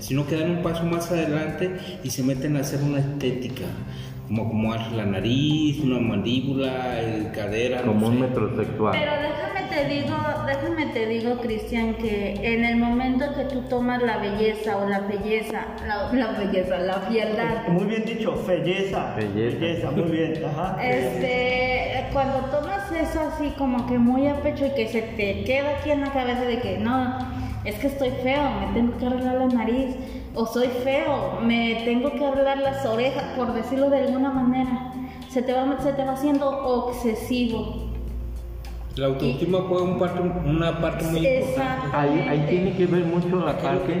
sino 0.00 0.26
que 0.26 0.36
dan 0.36 0.50
un 0.50 0.62
paso 0.62 0.82
más 0.82 1.08
adelante 1.12 1.70
y 2.02 2.10
se 2.10 2.24
meten 2.24 2.56
a 2.56 2.60
hacer 2.60 2.80
una 2.82 2.98
estética, 2.98 3.62
como 4.26 4.42
acomodar 4.46 4.90
la 4.92 5.06
nariz, 5.06 5.78
una 5.84 6.00
mandíbula, 6.00 7.00
el 7.00 7.30
cadera, 7.30 7.82
no 7.82 7.92
Como 7.92 8.08
un 8.08 8.14
sé. 8.14 8.20
metrosexual. 8.22 8.92
Pero 8.98 9.12
te 9.72 9.86
digo, 9.86 10.16
déjame 10.46 10.86
te 10.86 11.06
digo, 11.06 11.36
Cristian, 11.38 11.94
que 11.94 12.34
en 12.42 12.64
el 12.64 12.76
momento 12.76 13.24
que 13.34 13.44
tú 13.44 13.62
tomas 13.62 14.02
la 14.02 14.18
belleza 14.18 14.76
o 14.76 14.88
la 14.88 15.00
belleza, 15.00 15.66
la, 15.86 16.12
la 16.12 16.32
belleza, 16.38 16.78
la 16.78 16.94
fialdad, 17.00 17.68
Muy 17.68 17.84
bien 17.84 18.04
dicho, 18.04 18.34
belleza. 18.46 19.14
Belleza. 19.16 19.90
muy 19.90 20.10
bien. 20.10 20.44
Ajá. 20.44 20.82
este, 20.84 22.08
cuando 22.12 22.38
tomas 22.50 22.92
eso 22.92 23.20
así 23.20 23.54
como 23.56 23.86
que 23.86 23.98
muy 23.98 24.28
a 24.28 24.34
pecho 24.42 24.66
y 24.66 24.70
que 24.70 24.88
se 24.88 25.02
te 25.02 25.44
queda 25.44 25.78
aquí 25.78 25.90
en 25.90 26.02
la 26.02 26.12
cabeza 26.12 26.42
de 26.42 26.60
que 26.60 26.78
no, 26.78 27.18
es 27.64 27.76
que 27.76 27.86
estoy 27.86 28.10
feo, 28.22 28.42
me 28.60 28.74
tengo 28.74 28.98
que 28.98 29.06
arreglar 29.06 29.34
la 29.36 29.46
nariz, 29.46 29.96
o 30.34 30.44
soy 30.46 30.68
feo, 30.84 31.40
me 31.42 31.82
tengo 31.84 32.12
que 32.12 32.24
arreglar 32.24 32.58
las 32.58 32.84
orejas, 32.84 33.24
por 33.36 33.54
decirlo 33.54 33.88
de 33.88 34.00
alguna 34.00 34.30
manera, 34.30 34.92
se 35.30 35.42
te 35.42 35.52
va, 35.52 35.78
se 35.82 35.92
te 35.92 36.04
va 36.04 36.12
haciendo 36.12 36.48
obsesivo. 36.48 37.91
La 38.96 39.06
autoestima 39.06 39.58
juega 39.66 39.84
un 39.84 39.98
parte- 39.98 40.20
una 40.20 40.78
parte 40.78 41.04
muy 41.06 41.26
importante. 41.26 41.86
Ahí, 41.96 42.18
ahí 42.28 42.46
tiene 42.48 42.72
que 42.76 42.86
ver 42.86 43.04
mucho 43.06 43.36
la 43.44 43.56
parte 43.56 43.94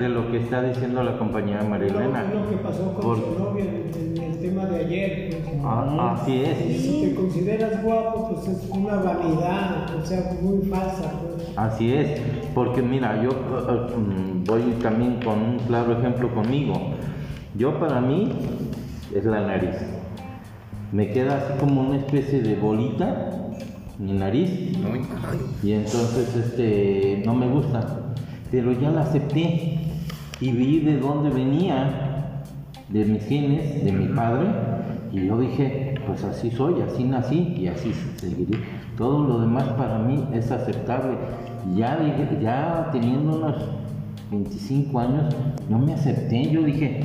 de 0.00 0.08
lo 0.08 0.30
que 0.30 0.38
está 0.38 0.62
diciendo 0.62 1.02
la 1.02 1.18
compañera 1.18 1.62
Marilena. 1.64 2.24
Es 2.24 2.34
lo 2.34 2.48
que 2.48 2.56
pasó 2.56 2.94
con 2.94 3.02
Por- 3.02 3.16
su 3.18 3.38
novia 3.38 3.64
en, 3.64 4.16
en 4.16 4.22
el 4.32 4.38
tema 4.38 4.64
de 4.66 4.76
ayer. 4.86 5.28
pues. 5.30 5.42
Ah, 5.62 6.16
así 6.18 6.32
Y 6.32 6.44
es, 6.44 6.80
si 6.82 7.00
te 7.02 7.14
consideras 7.14 7.82
guapo, 7.84 8.30
pues 8.34 8.48
es 8.48 8.70
una 8.70 8.94
vanidad, 8.96 9.94
o 10.02 10.06
sea, 10.06 10.30
muy 10.40 10.66
falsa. 10.66 11.12
Pues. 11.20 11.52
así 11.56 11.92
es. 11.92 12.20
Porque 12.54 12.80
mira, 12.80 13.22
yo 13.22 13.30
eh, 13.30 13.34
eh, 13.68 13.96
mm, 13.96 14.44
voy 14.44 14.62
también 14.82 15.20
con 15.22 15.42
un 15.42 15.58
claro 15.66 15.92
ejemplo 15.98 16.32
conmigo. 16.34 16.72
Yo 17.54 17.78
para 17.78 18.00
mí 18.00 18.32
es 19.14 19.24
la 19.26 19.40
nariz. 19.42 19.76
Me 20.92 21.10
queda 21.10 21.36
así 21.36 21.58
como 21.60 21.82
una 21.82 21.96
especie 21.98 22.40
de 22.40 22.54
bolita 22.54 23.32
mi 23.98 24.12
nariz. 24.12 24.50
Y 25.62 25.72
entonces 25.72 26.34
este 26.36 27.22
no 27.24 27.34
me 27.34 27.48
gusta. 27.48 28.14
Pero 28.50 28.72
ya 28.72 28.90
la 28.90 29.02
acepté. 29.02 29.80
Y 30.40 30.50
vi 30.52 30.80
de 30.80 30.98
dónde 30.98 31.30
venía 31.30 32.42
de 32.88 33.04
mis 33.04 33.24
genes 33.24 33.84
de 33.84 33.92
mi 33.92 34.06
padre. 34.14 34.46
Y 35.12 35.26
yo 35.26 35.38
dije 35.38 35.94
pues 36.06 36.22
así 36.24 36.50
soy 36.52 36.80
así 36.82 37.02
nací 37.04 37.54
y 37.58 37.66
así 37.68 37.92
seguiré. 38.16 38.58
Todo 38.96 39.26
lo 39.26 39.40
demás 39.40 39.64
para 39.70 39.98
mí 39.98 40.24
es 40.32 40.50
aceptable. 40.52 41.16
Ya 41.74 41.96
dije- 41.96 42.38
ya 42.40 42.90
teniendo 42.92 43.36
unos 43.36 43.56
25 44.30 45.00
años 45.00 45.34
no 45.68 45.78
me 45.78 45.94
acepté. 45.94 46.48
Yo 46.50 46.62
dije 46.62 47.00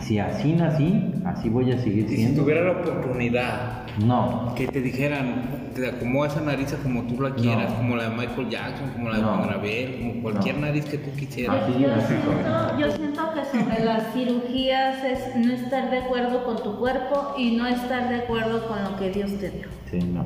si 0.00 0.18
así 0.18 0.52
nací 0.52 1.09
así 1.26 1.48
voy 1.48 1.70
a 1.72 1.78
seguir 1.78 2.04
Y 2.06 2.08
si 2.08 2.16
siendo 2.16 2.42
tuviera 2.42 2.64
la 2.64 2.72
oportunidad 2.72 3.82
no 4.04 4.52
que 4.56 4.66
te 4.68 4.80
dijeran, 4.80 5.70
te 5.74 5.88
acomoda 5.88 6.28
esa 6.28 6.40
nariz 6.40 6.74
como 6.82 7.02
tú 7.04 7.20
la 7.20 7.34
quieras, 7.34 7.70
No. 7.70 7.76
como 7.76 7.96
la 7.96 8.08
de 8.10 8.16
Michael 8.16 8.48
Jackson, 8.48 8.90
como 8.90 9.08
la 9.10 9.16
de 9.16 9.22
No. 9.22 9.34
Juan 9.36 9.48
Gabriel, 9.50 9.96
como 10.00 10.22
cualquier 10.22 10.54
No. 10.56 10.66
nariz 10.66 10.84
que 10.86 10.98
tú 10.98 11.10
quisieras. 11.16 11.62
Así, 11.62 11.72
Yo 11.80 11.88
siento, 12.06 12.78
yo 12.78 12.90
siento 12.92 13.22
que 13.34 13.58
sobre 13.58 13.84
las 13.84 14.12
cirugías 14.12 15.04
es 15.04 15.36
no 15.36 15.52
estar 15.52 15.90
de 15.90 15.98
acuerdo 15.98 16.44
con 16.44 16.62
tu 16.62 16.78
cuerpo 16.78 17.34
y 17.36 17.56
no 17.56 17.66
estar 17.66 18.08
de 18.08 18.16
acuerdo 18.16 18.66
con 18.68 18.82
lo 18.84 18.96
que 18.96 19.10
Dios 19.10 19.30
te 19.38 19.50
dio. 19.50 19.66
Sí, 19.90 19.98
no. 19.98 20.24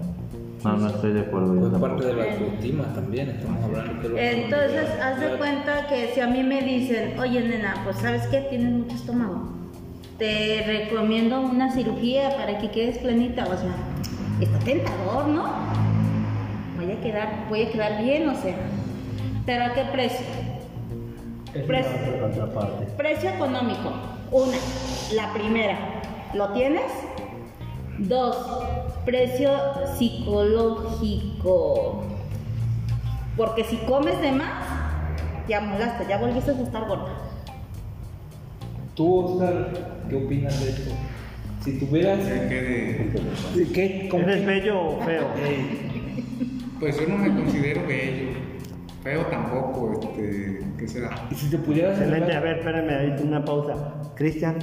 No, 0.62 0.78
no 0.78 0.86
estoy 0.88 1.12
de 1.12 1.20
acuerdo. 1.20 1.54
tampoco. 1.70 1.80
parte 1.80 2.06
de 2.06 2.14
la 2.14 2.24
autoestima 2.24 2.84
también, 2.94 3.28
estamos 3.30 3.62
hablando 3.64 4.00
que 4.00 4.08
lo 4.08 4.18
Entonces, 4.18 4.88
haz 5.02 5.20
de 5.20 5.36
cuenta 5.36 5.86
que 5.88 6.12
si 6.14 6.20
a 6.20 6.26
mí 6.26 6.42
me 6.42 6.62
dicen, 6.62 7.18
oye 7.18 7.40
nena, 7.46 7.74
pues 7.84 7.96
sabes 7.96 8.22
qué, 8.28 8.46
tienes 8.48 8.72
mucho 8.72 8.94
estómago, 8.96 9.50
te 10.18 10.62
recomiendo 10.66 11.40
una 11.40 11.72
cirugía 11.72 12.36
para 12.36 12.58
que 12.58 12.70
quedes 12.70 12.98
planita, 12.98 13.44
o 13.44 13.56
sea, 13.56 13.74
está 14.40 14.58
tentador, 14.60 15.26
¿no? 15.26 15.44
Voy 16.76 16.92
a 16.92 17.00
quedar, 17.00 17.46
voy 17.48 17.62
a 17.62 17.72
quedar 17.72 18.02
bien, 18.02 18.28
o 18.28 18.34
sea, 18.34 18.54
pero 19.46 19.64
¿a 19.64 19.74
qué 19.74 19.84
precio? 19.92 20.26
Es. 21.54 21.64
Precio 22.96 23.30
económico. 23.30 23.92
Una, 24.30 24.56
la 25.14 25.32
primera, 25.32 25.78
¿lo 26.34 26.48
tienes? 26.48 26.90
Dos, 27.98 28.36
precio 29.04 29.50
psicológico. 29.96 32.02
Porque 33.36 33.64
si 33.64 33.76
comes 33.78 34.20
de 34.20 34.32
más, 34.32 34.64
ya 35.48 35.60
molaste, 35.60 36.06
ya 36.08 36.18
volviste 36.18 36.50
a 36.50 36.54
estar 36.54 36.88
gorda. 36.88 37.23
Tú, 38.94 39.18
Oscar, 39.24 39.72
¿qué 40.08 40.16
opinas 40.16 40.60
de 40.64 40.70
esto? 40.70 40.92
Si 41.64 41.78
tuvieras... 41.78 42.24
¿De 42.24 42.48
qué 42.48 42.62
de- 42.62 43.72
¿Qué? 43.72 44.08
¿Cómo- 44.10 44.22
¿Eres 44.24 44.46
bello 44.46 44.80
o 44.80 45.00
feo? 45.02 45.26
Pues 46.80 47.00
yo 47.00 47.06
no 47.08 47.16
me 47.16 47.28
considero 47.34 47.86
bello. 47.86 48.32
Feo 49.02 49.22
tampoco, 49.26 49.92
este, 50.02 50.60
¿qué 50.76 50.88
será? 50.88 51.28
Y 51.30 51.34
si 51.34 51.48
te 51.48 51.56
pudieras... 51.58 51.98
Excelente, 51.98 52.34
a 52.34 52.40
ver, 52.40 52.58
espérame, 52.58 52.90
ahí 52.90 53.22
una 53.26 53.42
pausa. 53.44 53.94
Cristian, 54.16 54.56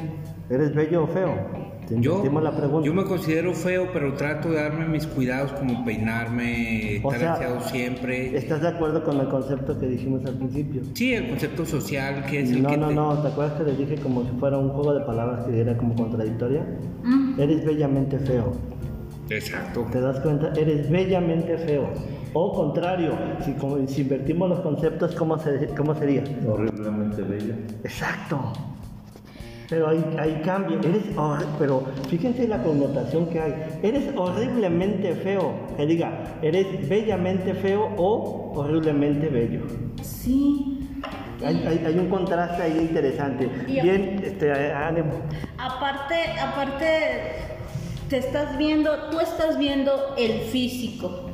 ¿eres 0.50 0.76
bello 0.76 1.04
o 1.04 1.08
feo? 1.08 1.34
Te 1.96 2.02
Yo, 2.02 2.24
la 2.42 2.56
pregunta. 2.56 2.86
yo 2.88 2.94
me 2.94 3.04
considero 3.04 3.54
feo, 3.54 3.90
pero 3.92 4.14
trato 4.14 4.50
de 4.50 4.56
darme 4.56 4.88
mis 4.88 5.06
cuidados 5.08 5.52
como 5.54 5.84
peinarme, 5.84 7.02
O 7.04 7.12
estar 7.12 7.20
sea, 7.20 7.34
aseado 7.34 7.62
siempre. 7.62 8.38
¿Estás 8.38 8.62
de 8.62 8.70
acuerdo 8.70 9.04
con 9.04 9.20
el 9.20 9.28
concepto 9.28 9.78
que 9.78 9.88
dijimos 9.88 10.26
al 10.26 10.36
principio? 10.36 10.82
Sí, 10.94 11.14
el 11.14 11.28
concepto 11.30 11.66
social 11.66 12.26
que 12.28 12.42
es 12.42 12.52
el 12.52 12.64
No, 12.64 12.70
que 12.70 12.78
no, 12.78 12.88
te- 12.88 12.96
no, 12.96 13.22
¿te 13.22 13.28
acuerdas 13.28 13.54
que 13.58 13.64
les 13.66 13.78
dije 13.78 13.96
como 13.98 14.24
si 14.24 14.30
fuera 14.40 14.58
un 14.58 14.70
juego 14.70 14.94
de 14.94 15.02
palabras 15.06 15.46
que 15.46 15.60
era 15.60 15.76
como 15.76 15.94
contradictoria? 15.96 16.66
Mm. 17.04 17.40
Eres 17.40 17.66
bellamente 17.66 18.18
feo. 18.20 18.54
Exacto. 19.30 19.86
¿Te 19.92 20.00
das 20.02 20.20
cuenta? 20.22 20.52
Eres 20.58 20.90
bellamente 20.90 21.58
feo. 21.58 21.90
O 22.34 22.54
contrario, 22.54 23.12
si, 23.44 23.52
como- 23.54 23.86
si 23.88 24.02
invertimos 24.02 24.50
los 24.50 24.60
conceptos, 24.62 25.14
¿cómo, 25.16 25.38
se- 25.38 25.68
cómo 25.76 25.94
sería? 25.96 26.24
Horriblemente 26.48 27.22
bello. 27.22 27.54
Exacto. 27.84 28.54
Pero 29.72 29.88
hay, 29.88 30.04
hay 30.20 30.42
cambio. 30.44 30.80
Eres 30.80 31.04
pero 31.58 31.86
fíjense 32.10 32.46
la 32.46 32.62
connotación 32.62 33.28
que 33.28 33.40
hay. 33.40 33.54
Eres 33.82 34.04
horriblemente 34.18 35.16
feo. 35.16 35.54
Que 35.78 35.86
diga, 35.86 36.12
eres 36.42 36.88
bellamente 36.90 37.54
feo 37.54 37.90
o 37.98 38.52
horriblemente 38.54 39.30
bello. 39.30 39.62
Sí. 40.04 40.78
Hay, 41.44 41.64
hay- 41.66 41.84
hay 41.86 41.98
un 41.98 42.10
contraste 42.10 42.62
ahí 42.62 42.80
interesante. 42.82 43.50
Y- 43.66 43.80
Bien, 43.82 44.22
este, 44.24 44.52
ánimo. 44.52 45.14
Aparte, 45.58 46.16
aparte, 46.40 46.86
te 48.10 48.18
estás 48.18 48.58
viendo, 48.58 49.10
tú 49.10 49.22
estás 49.22 49.58
viendo 49.58 50.16
el 50.18 50.42
físico. 50.42 51.30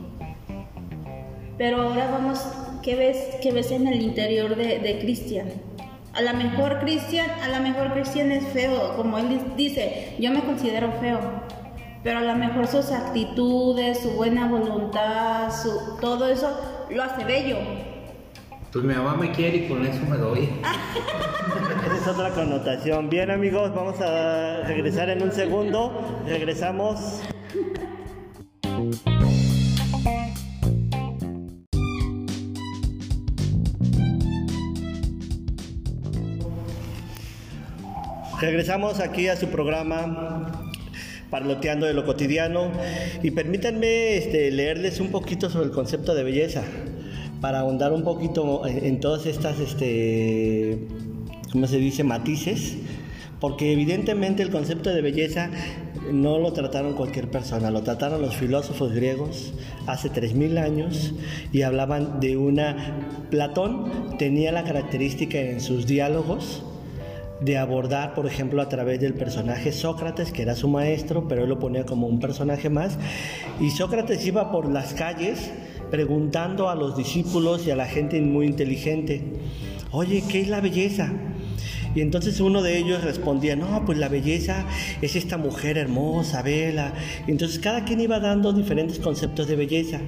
Pero 1.58 1.82
ahora 1.82 2.12
vamos, 2.12 2.40
¿qué 2.84 2.96
ves, 2.96 3.18
qué 3.42 3.52
ves 3.52 3.72
en 3.72 3.88
el 3.88 4.00
interior 4.00 4.56
de, 4.56 4.78
de 4.78 5.00
Cristian? 5.00 5.48
A 6.18 6.22
lo 6.22 6.34
mejor 6.34 6.80
Cristian, 6.80 7.30
a 7.44 7.48
lo 7.48 7.62
mejor 7.62 7.94
Cristian 7.94 8.32
es 8.32 8.44
feo, 8.48 8.96
como 8.96 9.20
él 9.20 9.40
dice, 9.56 10.16
yo 10.18 10.32
me 10.32 10.42
considero 10.42 10.92
feo. 10.94 11.20
Pero 12.04 12.18
a 12.18 12.22
lo 12.24 12.36
mejor 12.36 12.66
sus 12.66 12.92
actitudes, 12.92 14.00
su 14.00 14.10
buena 14.14 14.48
voluntad, 14.48 15.52
su, 15.52 16.00
todo 16.02 16.28
eso 16.28 16.60
lo 16.90 17.04
hace 17.04 17.24
bello. 17.24 17.58
Pues 18.74 18.84
mi 18.84 18.96
mamá 18.96 19.16
me 19.16 19.32
quiere 19.32 19.58
y 19.58 19.68
con 19.68 19.86
eso 19.86 20.04
me 20.10 20.18
doy. 20.18 20.50
Esa 21.86 21.96
es 21.96 22.08
otra 22.08 22.32
connotación. 22.32 23.12
Bien 23.12 23.30
amigos, 23.30 23.72
vamos 23.76 24.02
a 24.02 24.64
regresar 24.64 25.10
en 25.10 25.22
un 25.22 25.32
segundo. 25.32 26.24
Regresamos. 26.26 27.22
Regresamos 38.40 39.00
aquí 39.00 39.30
a 39.30 39.36
su 39.36 39.48
programa 39.48 40.72
Parloteando 41.32 41.88
de 41.88 41.96
lo 41.96 42.06
cotidiano 42.06 42.72
y 43.24 43.32
permítanme 43.32 44.16
este, 44.16 44.52
leerles 44.52 45.00
un 45.00 45.08
poquito 45.08 45.50
sobre 45.50 45.66
el 45.66 45.72
concepto 45.72 46.14
de 46.14 46.24
belleza 46.24 46.62
para 47.42 47.62
ahondar 47.62 47.94
un 47.94 48.04
poquito 48.04 48.68
en, 48.68 48.86
en 48.86 49.00
todas 49.00 49.26
estas, 49.26 49.60
este, 49.60 50.88
¿cómo 51.52 51.66
se 51.66 51.78
dice?, 51.78 52.04
matices, 52.04 52.78
porque 53.40 53.74
evidentemente 53.74 54.44
el 54.44 54.52
concepto 54.52 54.92
de 54.92 55.02
belleza 55.02 55.50
no 56.12 56.38
lo 56.38 56.54
trataron 56.54 56.94
cualquier 56.94 57.32
persona, 57.32 57.72
lo 57.72 57.82
trataron 57.82 58.22
los 58.22 58.36
filósofos 58.36 58.94
griegos 58.94 59.52
hace 59.88 60.12
3.000 60.12 60.64
años 60.64 61.14
y 61.52 61.64
hablaban 61.64 62.20
de 62.20 62.38
una... 62.38 63.26
Platón 63.32 64.18
tenía 64.20 64.52
la 64.52 64.64
característica 64.64 65.40
en 65.40 65.60
sus 65.60 65.88
diálogos 65.88 66.64
de 67.40 67.58
abordar, 67.58 68.14
por 68.14 68.26
ejemplo, 68.26 68.62
a 68.62 68.70
través 68.70 69.00
del 69.00 69.14
personaje 69.14 69.72
Sócrates, 69.72 70.32
que 70.32 70.42
era 70.42 70.56
su 70.56 70.68
maestro, 70.68 71.28
pero 71.28 71.44
él 71.44 71.50
lo 71.50 71.60
ponía 71.60 71.86
como 71.86 72.08
un 72.08 72.20
personaje 72.20 72.70
más, 72.70 72.98
y 73.60 73.70
Sócrates 73.70 74.26
iba 74.26 74.52
por 74.52 74.70
las 74.72 74.94
calles 74.94 75.52
preguntando 75.92 76.70
a 76.70 76.76
los 76.76 76.98
discípulos 76.98 77.66
y 77.66 77.72
a 77.72 77.76
la 77.76 77.86
gente 77.86 78.20
muy 78.22 78.48
inteligente, 78.48 79.24
oye, 79.92 80.24
¿qué 80.30 80.42
es 80.42 80.50
la 80.50 80.62
belleza? 80.62 81.14
Y 81.96 82.02
entonces 82.02 82.40
uno 82.42 82.62
de 82.62 82.78
ellos 82.78 83.04
respondía, 83.04 83.56
no, 83.56 83.84
pues 83.86 83.98
la 83.98 84.08
belleza 84.08 84.66
es 85.02 85.16
esta 85.16 85.38
mujer 85.38 85.78
hermosa, 85.78 86.44
vela. 86.44 86.94
Y 87.28 87.32
entonces 87.32 87.58
cada 87.58 87.86
quien 87.86 88.00
iba 88.02 88.20
dando 88.20 88.54
diferentes 88.54 89.00
conceptos 89.00 89.48
de 89.48 89.56
belleza. 89.56 90.02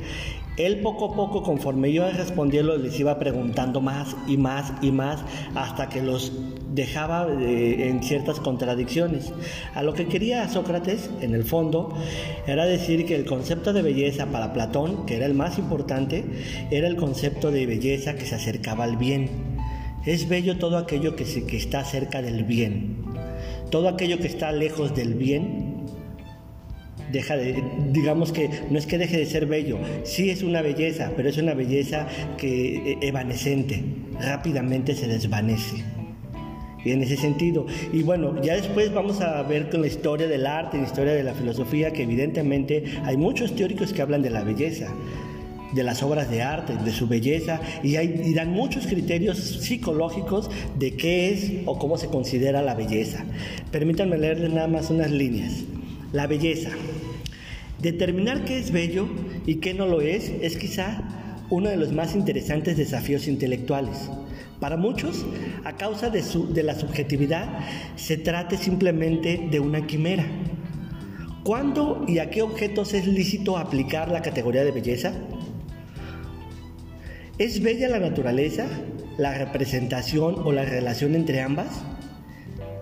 Él 0.60 0.82
poco 0.82 1.06
a 1.06 1.16
poco, 1.16 1.42
conforme 1.42 1.90
iba 1.90 2.12
respondiendo, 2.12 2.78
les 2.78 3.00
iba 3.00 3.18
preguntando 3.18 3.80
más 3.80 4.14
y 4.28 4.36
más 4.36 4.74
y 4.82 4.92
más, 4.92 5.22
hasta 5.56 5.88
que 5.88 6.02
los 6.02 6.34
dejaba 6.74 7.28
eh, 7.32 7.88
en 7.88 8.04
ciertas 8.04 8.42
contradicciones. 8.42 9.32
A 9.74 9.84
lo 9.84 9.94
que 9.94 10.08
quería 10.08 10.50
Sócrates, 10.50 11.10
en 11.22 11.34
el 11.34 11.46
fondo, 11.46 11.96
era 12.46 12.66
decir 12.66 13.06
que 13.06 13.16
el 13.16 13.24
concepto 13.24 13.72
de 13.72 13.82
belleza 13.82 14.26
para 14.26 14.52
Platón, 14.52 15.06
que 15.06 15.16
era 15.16 15.26
el 15.26 15.34
más 15.34 15.58
importante, 15.58 16.26
era 16.72 16.90
el 16.90 16.98
concepto 16.98 17.52
de 17.52 17.66
belleza 17.66 18.16
que 18.16 18.26
se 18.26 18.36
acercaba 18.36 18.84
al 18.84 18.98
bien. 18.98 19.30
Es 20.06 20.28
bello 20.28 20.58
todo 20.58 20.78
aquello 20.78 21.16
que, 21.16 21.26
se, 21.26 21.46
que 21.46 21.56
está 21.56 21.86
cerca 21.86 22.22
del 22.22 22.44
bien. 22.44 22.98
Todo 23.72 23.88
aquello 23.88 24.18
que 24.18 24.28
está 24.28 24.52
lejos 24.52 24.94
del 24.94 25.14
bien, 25.14 25.69
deja 27.12 27.36
de, 27.36 27.64
digamos 27.92 28.32
que 28.32 28.50
no 28.70 28.78
es 28.78 28.86
que 28.86 28.98
deje 28.98 29.18
de 29.18 29.26
ser 29.26 29.46
bello, 29.46 29.78
sí 30.04 30.30
es 30.30 30.44
una 30.44 30.62
belleza, 30.62 31.12
pero 31.16 31.30
es 31.30 31.38
una 31.38 31.54
belleza 31.54 32.08
que 32.38 32.92
eh, 32.92 32.98
evanescente, 33.02 33.84
rápidamente 34.20 34.96
se 34.96 35.08
desvanece. 35.08 35.84
Y 36.86 36.92
en 36.92 37.04
ese 37.04 37.18
sentido, 37.18 37.66
y 37.92 38.04
bueno, 38.04 38.42
ya 38.42 38.56
después 38.56 38.94
vamos 38.94 39.20
a 39.20 39.42
ver 39.44 39.70
con 39.70 39.82
la 39.82 39.88
historia 39.88 40.28
del 40.28 40.46
arte, 40.46 40.78
la 40.78 40.86
historia 40.86 41.14
de 41.14 41.24
la 41.24 41.34
filosofía, 41.34 41.92
que 41.92 42.04
evidentemente 42.04 42.86
hay 43.04 43.18
muchos 43.18 43.54
teóricos 43.54 43.92
que 43.92 44.02
hablan 44.02 44.22
de 44.22 44.30
la 44.30 44.44
belleza 44.44 44.94
de 45.74 45.84
las 45.84 46.02
obras 46.04 46.30
de 46.30 46.42
arte, 46.42 46.76
de 46.76 46.92
su 46.92 47.08
belleza, 47.08 47.62
y, 47.84 47.96
hay, 47.96 48.22
y 48.26 48.34
dan 48.34 48.52
muchos 48.52 48.88
criterios 48.88 49.38
psicológicos 49.38 50.50
de 50.78 50.96
qué 50.96 51.32
es 51.32 51.52
o 51.66 51.78
cómo 51.78 51.98
se 51.98 52.08
considera 52.08 52.62
la 52.62 52.76
belleza. 52.76 53.24
Permítanme 53.72 54.18
leerles 54.18 54.52
nada 54.52 54.68
más 54.68 54.90
unas 54.90 55.12
líneas. 55.12 55.64
La 56.12 56.26
belleza. 56.26 56.72
Determinar 57.82 58.44
qué 58.44 58.60
es 58.60 58.72
bello 58.72 59.08
y 59.46 59.56
qué 59.56 59.74
no 59.74 59.86
lo 59.86 60.02
es 60.02 60.32
es 60.42 60.58
quizá 60.58 61.02
uno 61.50 61.70
de 61.70 61.78
los 61.78 61.94
más 61.94 62.14
interesantes 62.14 62.76
desafíos 62.76 63.28
intelectuales. 63.28 64.10
Para 64.60 64.76
muchos, 64.76 65.26
a 65.64 65.78
causa 65.78 66.10
de, 66.10 66.22
su, 66.22 66.54
de 66.54 66.64
la 66.64 66.76
subjetividad, 66.76 67.48
se 67.96 68.18
trate 68.18 68.58
simplemente 68.58 69.48
de 69.50 69.60
una 69.62 69.88
quimera. 69.88 70.26
¿Cuándo 71.44 72.04
y 72.06 72.20
a 72.20 72.30
qué 72.30 72.42
objetos 72.42 72.94
es 72.94 73.08
lícito 73.08 73.58
aplicar 73.58 74.12
la 74.12 74.22
categoría 74.22 74.66
de 74.66 74.72
belleza? 74.72 75.14
¿Es 77.38 77.64
bella 77.64 77.88
la 77.88 78.00
naturaleza, 78.00 78.68
la 79.18 79.38
representación 79.38 80.36
o 80.44 80.52
la 80.52 80.66
relación 80.66 81.16
entre 81.16 81.40
ambas? 81.42 81.82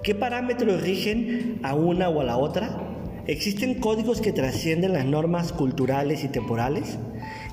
¿Qué 0.01 0.15
parámetros 0.15 0.81
rigen 0.81 1.60
a 1.62 1.75
una 1.75 2.10
o 2.10 2.21
a 2.21 2.23
la 2.23 2.38
otra? 2.38 2.87
¿Existen 3.28 3.76
códigos 3.82 4.22
que 4.22 4.32
trascienden 4.32 4.94
las 4.94 5.04
normas 5.04 5.52
culturales 5.52 6.24
y 6.24 6.30
temporales? 6.30 6.98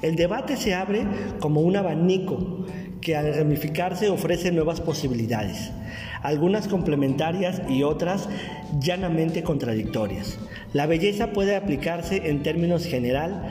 El 0.02 0.14
debate 0.14 0.56
se 0.56 0.72
abre 0.72 1.04
como 1.40 1.62
un 1.62 1.74
abanico 1.74 2.64
que 3.00 3.16
al 3.16 3.34
ramificarse 3.34 4.08
ofrece 4.08 4.52
nuevas 4.52 4.80
posibilidades, 4.80 5.72
algunas 6.22 6.68
complementarias 6.68 7.60
y 7.68 7.82
otras 7.82 8.28
llanamente 8.78 9.42
contradictorias. 9.42 10.38
La 10.72 10.86
belleza 10.86 11.32
puede 11.32 11.56
aplicarse 11.56 12.30
en 12.30 12.44
términos 12.44 12.86
general 12.86 13.42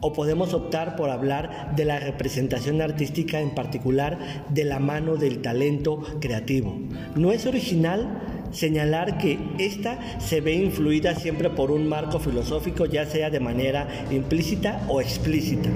o 0.00 0.12
podemos 0.12 0.52
optar 0.52 0.96
por 0.96 1.08
hablar 1.08 1.74
de 1.76 1.86
la 1.86 1.98
representación 1.98 2.82
artística 2.82 3.40
en 3.40 3.54
particular 3.54 4.44
de 4.50 4.64
la 4.64 4.80
mano 4.80 5.16
del 5.16 5.40
talento 5.40 6.02
creativo. 6.20 6.78
No 7.16 7.32
es 7.32 7.46
original 7.46 8.39
señalar 8.52 9.18
que 9.18 9.38
ésta 9.58 9.98
se 10.20 10.40
ve 10.40 10.54
influida 10.54 11.14
siempre 11.14 11.50
por 11.50 11.70
un 11.70 11.88
marco 11.88 12.18
filosófico, 12.18 12.86
ya 12.86 13.06
sea 13.06 13.30
de 13.30 13.40
manera 13.40 13.88
implícita 14.10 14.84
o 14.88 15.00
explícita. 15.00 15.70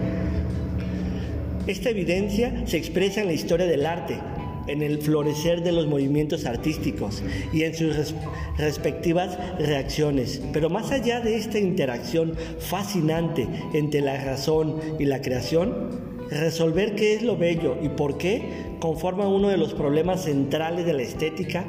Esta 1.67 1.91
evidencia 1.91 2.67
se 2.67 2.77
expresa 2.77 3.23
en 3.23 3.29
la 3.29 3.33
historia 3.33 3.67
del 3.67 3.87
arte, 3.87 4.19
en 4.67 4.83
el 4.83 4.99
florecer 4.99 5.63
de 5.63 5.73
los 5.73 5.87
movimientos 5.87 6.47
artísticos 6.47 7.23
y 7.53 7.63
en 7.63 7.75
sus 7.75 7.97
res 7.97 8.15
respectivas 8.59 9.39
reacciones. 9.59 10.43
Pero 10.53 10.71
más 10.71 10.91
allá 10.91 11.21
de 11.21 11.37
esta 11.37 11.59
interacción 11.59 12.35
fascinante 12.59 13.49
entre 13.73 14.01
la 14.01 14.23
razón 14.23 14.79
y 14.99 15.05
la 15.05 15.21
creación, 15.23 16.14
resolver 16.31 16.95
qué 16.95 17.15
es 17.15 17.23
lo 17.23 17.37
bello 17.37 17.77
y 17.83 17.89
por 17.89 18.19
qué 18.19 18.77
conforma 18.81 19.29
uno 19.29 19.49
de 19.49 19.57
los 19.57 19.75
problemas 19.75 20.25
centrales 20.25 20.87
de 20.87 20.93
la 20.93 21.03
estética 21.03 21.65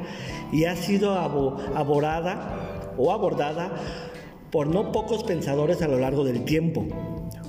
y 0.52 0.64
ha 0.64 0.76
sido 0.76 1.14
abordada 1.14 2.92
o 2.98 3.12
abordada 3.12 3.72
por 4.50 4.68
no 4.68 4.92
pocos 4.92 5.24
pensadores 5.24 5.82
a 5.82 5.88
lo 5.88 5.98
largo 5.98 6.24
del 6.24 6.44
tiempo. 6.44 6.86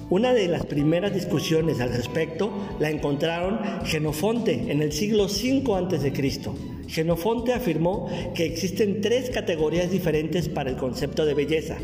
Una 0.10 0.34
de 0.34 0.48
las 0.48 0.66
primeras 0.66 1.14
discusiones 1.14 1.82
al 1.82 1.90
respecto 1.90 2.50
la 2.80 2.90
encontraron 2.90 3.60
Genofonte 3.84 4.72
en 4.72 4.82
el 4.82 4.94
siglo 4.94 5.26
V 5.26 5.64
a.C. 5.76 6.14
Genofonte 6.88 7.54
afirmó 7.54 8.08
que 8.34 8.46
existen 8.46 9.02
tres 9.02 9.30
categorías 9.30 9.92
diferentes 9.92 10.48
para 10.48 10.70
el 10.70 10.78
concepto 10.78 11.26
de 11.26 11.34
belleza. 11.34 11.76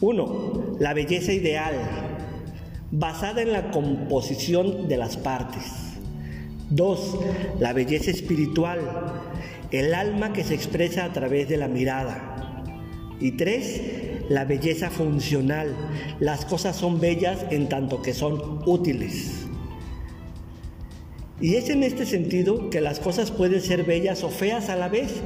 Uno, 0.00 0.76
la 0.80 0.92
belleza 0.92 1.32
ideal, 1.32 1.74
basada 2.90 3.42
en 3.42 3.52
la 3.52 3.70
composición 3.70 4.88
de 4.88 4.96
las 4.96 5.16
partes. 5.16 5.62
Dos, 6.70 7.18
la 7.58 7.72
belleza 7.72 8.10
espiritual, 8.10 8.80
el 9.70 9.94
alma 9.94 10.32
que 10.32 10.44
se 10.44 10.54
expresa 10.54 11.04
a 11.04 11.12
través 11.12 11.48
de 11.48 11.56
la 11.56 11.68
mirada. 11.68 12.64
Y 13.20 13.32
tres, 13.32 13.82
la 14.28 14.44
belleza 14.44 14.90
funcional. 14.90 15.74
Las 16.20 16.44
cosas 16.44 16.76
son 16.76 17.00
bellas 17.00 17.44
en 17.50 17.68
tanto 17.68 18.02
que 18.02 18.14
son 18.14 18.62
útiles. 18.66 19.46
Y 21.40 21.54
es 21.54 21.70
en 21.70 21.82
este 21.82 22.06
sentido 22.06 22.70
que 22.70 22.80
las 22.80 23.00
cosas 23.00 23.30
pueden 23.30 23.60
ser 23.60 23.84
bellas 23.84 24.24
o 24.24 24.28
feas 24.28 24.68
a 24.68 24.76
la 24.76 24.88
vez. 24.88 25.22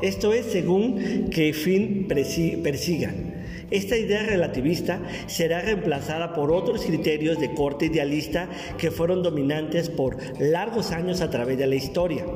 Esto 0.00 0.32
es 0.32 0.46
según 0.46 1.28
qué 1.30 1.52
fin 1.52 2.06
persigan. 2.08 3.31
Esta 3.72 3.96
idea 3.96 4.22
relativista 4.22 5.00
será 5.26 5.62
reemplazada 5.62 6.34
por 6.34 6.52
otros 6.52 6.84
criterios 6.84 7.40
de 7.40 7.54
corte 7.54 7.86
idealista 7.86 8.50
que 8.76 8.90
fueron 8.90 9.22
dominantes 9.22 9.88
por 9.88 10.18
largos 10.38 10.92
años 10.92 11.22
a 11.22 11.30
través 11.30 11.56
de 11.56 11.66
la 11.66 11.76
historia. 11.76 12.26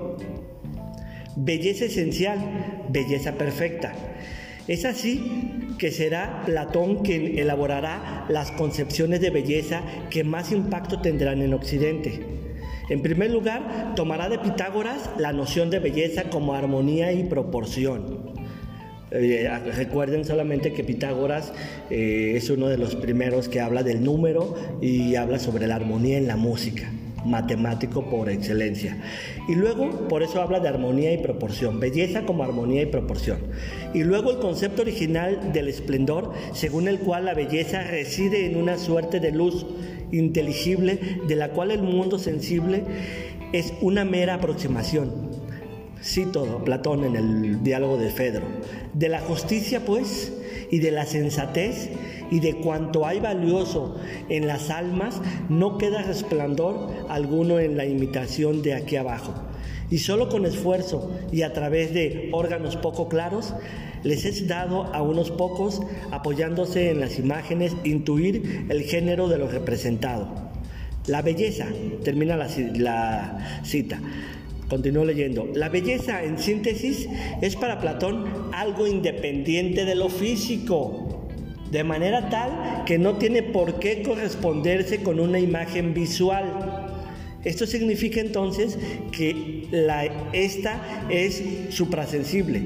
Belleza 1.36 1.84
esencial, 1.84 2.86
belleza 2.88 3.32
perfecta. 3.32 3.92
Es 4.66 4.86
así 4.86 5.74
que 5.78 5.90
será 5.90 6.42
Platón 6.46 7.02
quien 7.02 7.38
elaborará 7.38 8.24
las 8.30 8.50
concepciones 8.52 9.20
de 9.20 9.28
belleza 9.28 9.82
que 10.08 10.24
más 10.24 10.52
impacto 10.52 11.02
tendrán 11.02 11.42
en 11.42 11.52
Occidente. 11.52 12.18
En 12.88 13.02
primer 13.02 13.30
lugar, 13.30 13.92
tomará 13.94 14.30
de 14.30 14.38
Pitágoras 14.38 15.10
la 15.18 15.34
noción 15.34 15.68
de 15.68 15.80
belleza 15.80 16.30
como 16.30 16.54
armonía 16.54 17.12
y 17.12 17.24
proporción. 17.24 18.35
Eh, 19.18 19.48
recuerden 19.74 20.24
solamente 20.24 20.72
que 20.72 20.84
Pitágoras 20.84 21.52
eh, 21.90 22.34
es 22.36 22.50
uno 22.50 22.68
de 22.68 22.78
los 22.78 22.94
primeros 22.96 23.48
que 23.48 23.60
habla 23.60 23.82
del 23.82 24.04
número 24.04 24.54
y 24.80 25.14
habla 25.14 25.38
sobre 25.38 25.66
la 25.66 25.76
armonía 25.76 26.18
en 26.18 26.26
la 26.26 26.36
música 26.36 26.90
matemático 27.26 28.08
por 28.08 28.30
excelencia. 28.30 28.96
Y 29.48 29.54
luego, 29.54 30.08
por 30.08 30.22
eso 30.22 30.40
habla 30.40 30.60
de 30.60 30.68
armonía 30.68 31.12
y 31.12 31.18
proporción, 31.18 31.80
belleza 31.80 32.24
como 32.24 32.44
armonía 32.44 32.82
y 32.82 32.86
proporción. 32.86 33.38
Y 33.94 34.04
luego 34.04 34.30
el 34.30 34.38
concepto 34.38 34.82
original 34.82 35.52
del 35.52 35.68
esplendor, 35.68 36.32
según 36.52 36.88
el 36.88 36.98
cual 36.98 37.24
la 37.24 37.34
belleza 37.34 37.82
reside 37.82 38.46
en 38.46 38.56
una 38.56 38.78
suerte 38.78 39.20
de 39.20 39.32
luz 39.32 39.66
inteligible 40.12 41.00
de 41.26 41.36
la 41.36 41.50
cual 41.50 41.72
el 41.72 41.82
mundo 41.82 42.18
sensible 42.18 42.84
es 43.52 43.72
una 43.80 44.04
mera 44.04 44.34
aproximación. 44.34 45.25
Cito 46.06 46.62
Platón 46.64 47.04
en 47.04 47.16
el 47.16 47.62
diálogo 47.64 47.96
de 47.98 48.10
Fedro. 48.10 48.46
De 48.94 49.08
la 49.08 49.20
justicia, 49.20 49.84
pues, 49.84 50.32
y 50.70 50.78
de 50.78 50.92
la 50.92 51.04
sensatez 51.04 51.90
y 52.30 52.40
de 52.40 52.54
cuanto 52.56 53.06
hay 53.06 53.20
valioso 53.20 53.96
en 54.28 54.46
las 54.46 54.70
almas, 54.70 55.20
no 55.48 55.78
queda 55.78 56.02
resplandor 56.02 56.90
alguno 57.08 57.58
en 57.58 57.76
la 57.76 57.86
imitación 57.86 58.62
de 58.62 58.74
aquí 58.74 58.96
abajo. 58.96 59.34
Y 59.90 59.98
solo 59.98 60.28
con 60.28 60.46
esfuerzo 60.46 61.12
y 61.32 61.42
a 61.42 61.52
través 61.52 61.92
de 61.92 62.30
órganos 62.32 62.76
poco 62.76 63.08
claros, 63.08 63.54
les 64.02 64.24
es 64.24 64.46
dado 64.46 64.84
a 64.94 65.02
unos 65.02 65.30
pocos, 65.30 65.82
apoyándose 66.10 66.90
en 66.90 67.00
las 67.00 67.18
imágenes, 67.18 67.76
intuir 67.84 68.66
el 68.68 68.82
género 68.82 69.28
de 69.28 69.38
lo 69.38 69.48
representado. 69.48 70.28
La 71.06 71.22
belleza, 71.22 71.66
termina 72.02 72.36
la, 72.36 72.48
la 72.74 73.62
cita, 73.62 74.00
Continúo 74.68 75.04
leyendo. 75.04 75.48
La 75.54 75.68
belleza, 75.68 76.24
en 76.24 76.38
síntesis, 76.38 77.08
es 77.40 77.54
para 77.56 77.80
Platón 77.80 78.24
algo 78.52 78.86
independiente 78.86 79.84
de 79.84 79.94
lo 79.94 80.08
físico, 80.08 81.28
de 81.70 81.84
manera 81.84 82.28
tal 82.30 82.84
que 82.84 82.98
no 82.98 83.14
tiene 83.14 83.42
por 83.42 83.78
qué 83.78 84.02
corresponderse 84.02 85.02
con 85.02 85.20
una 85.20 85.38
imagen 85.38 85.94
visual. 85.94 86.92
Esto 87.44 87.64
significa 87.64 88.20
entonces 88.20 88.76
que 89.12 89.68
esta 90.32 91.06
es 91.08 91.42
suprasensible 91.70 92.64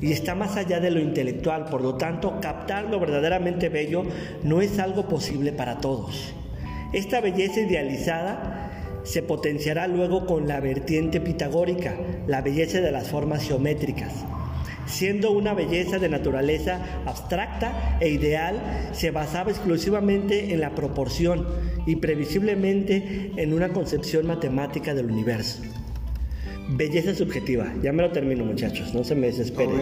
y 0.00 0.10
está 0.10 0.34
más 0.34 0.56
allá 0.56 0.80
de 0.80 0.90
lo 0.90 1.00
intelectual, 1.00 1.66
por 1.66 1.80
lo 1.80 1.94
tanto, 1.94 2.40
captar 2.40 2.90
lo 2.90 2.98
verdaderamente 2.98 3.68
bello 3.68 4.02
no 4.42 4.60
es 4.60 4.80
algo 4.80 5.08
posible 5.08 5.52
para 5.52 5.78
todos. 5.78 6.34
Esta 6.92 7.20
belleza 7.20 7.60
idealizada 7.60 8.65
se 9.06 9.22
potenciará 9.22 9.86
luego 9.86 10.26
con 10.26 10.48
la 10.48 10.60
vertiente 10.60 11.20
pitagórica, 11.20 11.96
la 12.26 12.42
belleza 12.42 12.80
de 12.80 12.90
las 12.90 13.08
formas 13.08 13.46
geométricas. 13.46 14.12
Siendo 14.86 15.30
una 15.30 15.54
belleza 15.54 15.98
de 15.98 16.08
naturaleza 16.08 16.80
abstracta 17.06 17.98
e 18.00 18.08
ideal, 18.08 18.60
se 18.92 19.10
basaba 19.10 19.50
exclusivamente 19.50 20.52
en 20.52 20.60
la 20.60 20.74
proporción 20.74 21.46
y 21.86 21.96
previsiblemente 21.96 23.32
en 23.36 23.52
una 23.52 23.70
concepción 23.70 24.26
matemática 24.26 24.94
del 24.94 25.10
universo. 25.10 25.62
Belleza 26.68 27.14
subjetiva, 27.14 27.72
ya 27.82 27.92
me 27.92 28.02
lo 28.02 28.10
termino 28.10 28.44
muchachos, 28.44 28.92
no 28.92 29.04
se 29.04 29.14
me 29.14 29.28
desesperen. 29.28 29.80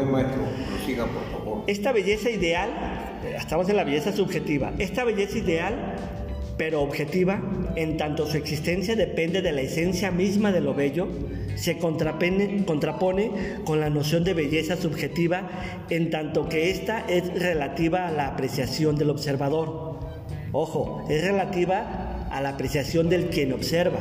Esta 1.66 1.92
belleza 1.92 2.28
ideal, 2.28 2.70
estamos 3.36 3.68
en 3.70 3.76
la 3.76 3.84
belleza 3.84 4.12
subjetiva, 4.12 4.72
esta 4.78 5.04
belleza 5.04 5.38
ideal 5.38 5.74
pero 6.56 6.82
objetiva, 6.82 7.42
en 7.76 7.96
tanto 7.96 8.26
su 8.26 8.36
existencia 8.36 8.96
depende 8.96 9.42
de 9.42 9.52
la 9.52 9.62
esencia 9.62 10.10
misma 10.10 10.52
de 10.52 10.60
lo 10.60 10.74
bello, 10.74 11.08
se 11.56 11.78
contrapone, 11.78 12.64
con 13.64 13.80
la 13.80 13.90
noción 13.90 14.24
de 14.24 14.34
belleza 14.34 14.76
subjetiva, 14.76 15.48
en 15.90 16.10
tanto 16.10 16.48
que 16.48 16.70
ésta 16.70 17.04
es 17.08 17.32
relativa 17.40 18.08
a 18.08 18.10
la 18.10 18.28
apreciación 18.28 18.96
del 18.96 19.10
observador. 19.10 20.00
Ojo, 20.52 21.04
es 21.08 21.24
relativa 21.24 22.28
a 22.30 22.40
la 22.40 22.50
apreciación 22.50 23.08
del 23.08 23.26
quien 23.26 23.52
observa. 23.52 23.98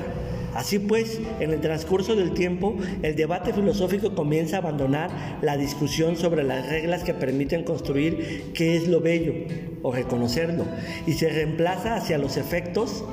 Así 0.56 0.80
pues, 0.80 1.20
en 1.40 1.52
el 1.52 1.62
transcurso 1.62 2.16
del 2.16 2.34
tiempo, 2.34 2.78
el 3.02 3.16
debate 3.16 3.54
filosófico 3.54 4.14
comienza 4.14 4.58
a 4.58 4.60
abandonar 4.60 5.40
la 5.42 5.58
discusión 5.58 6.16
sobre 6.16 6.44
las 6.44 6.70
reglas 6.70 7.04
que 7.04 7.14
permiten 7.14 7.64
construir 7.64 8.52
qué 8.54 8.78
es 8.78 8.88
lo 8.88 9.02
bello 9.02 9.34
o 9.82 9.92
reconocerlo, 9.92 10.66
y 11.08 11.14
se 11.14 11.30
reemplaza 11.30 11.96
hacia 11.96 12.18
los 12.18 12.38
efectos 12.38 13.04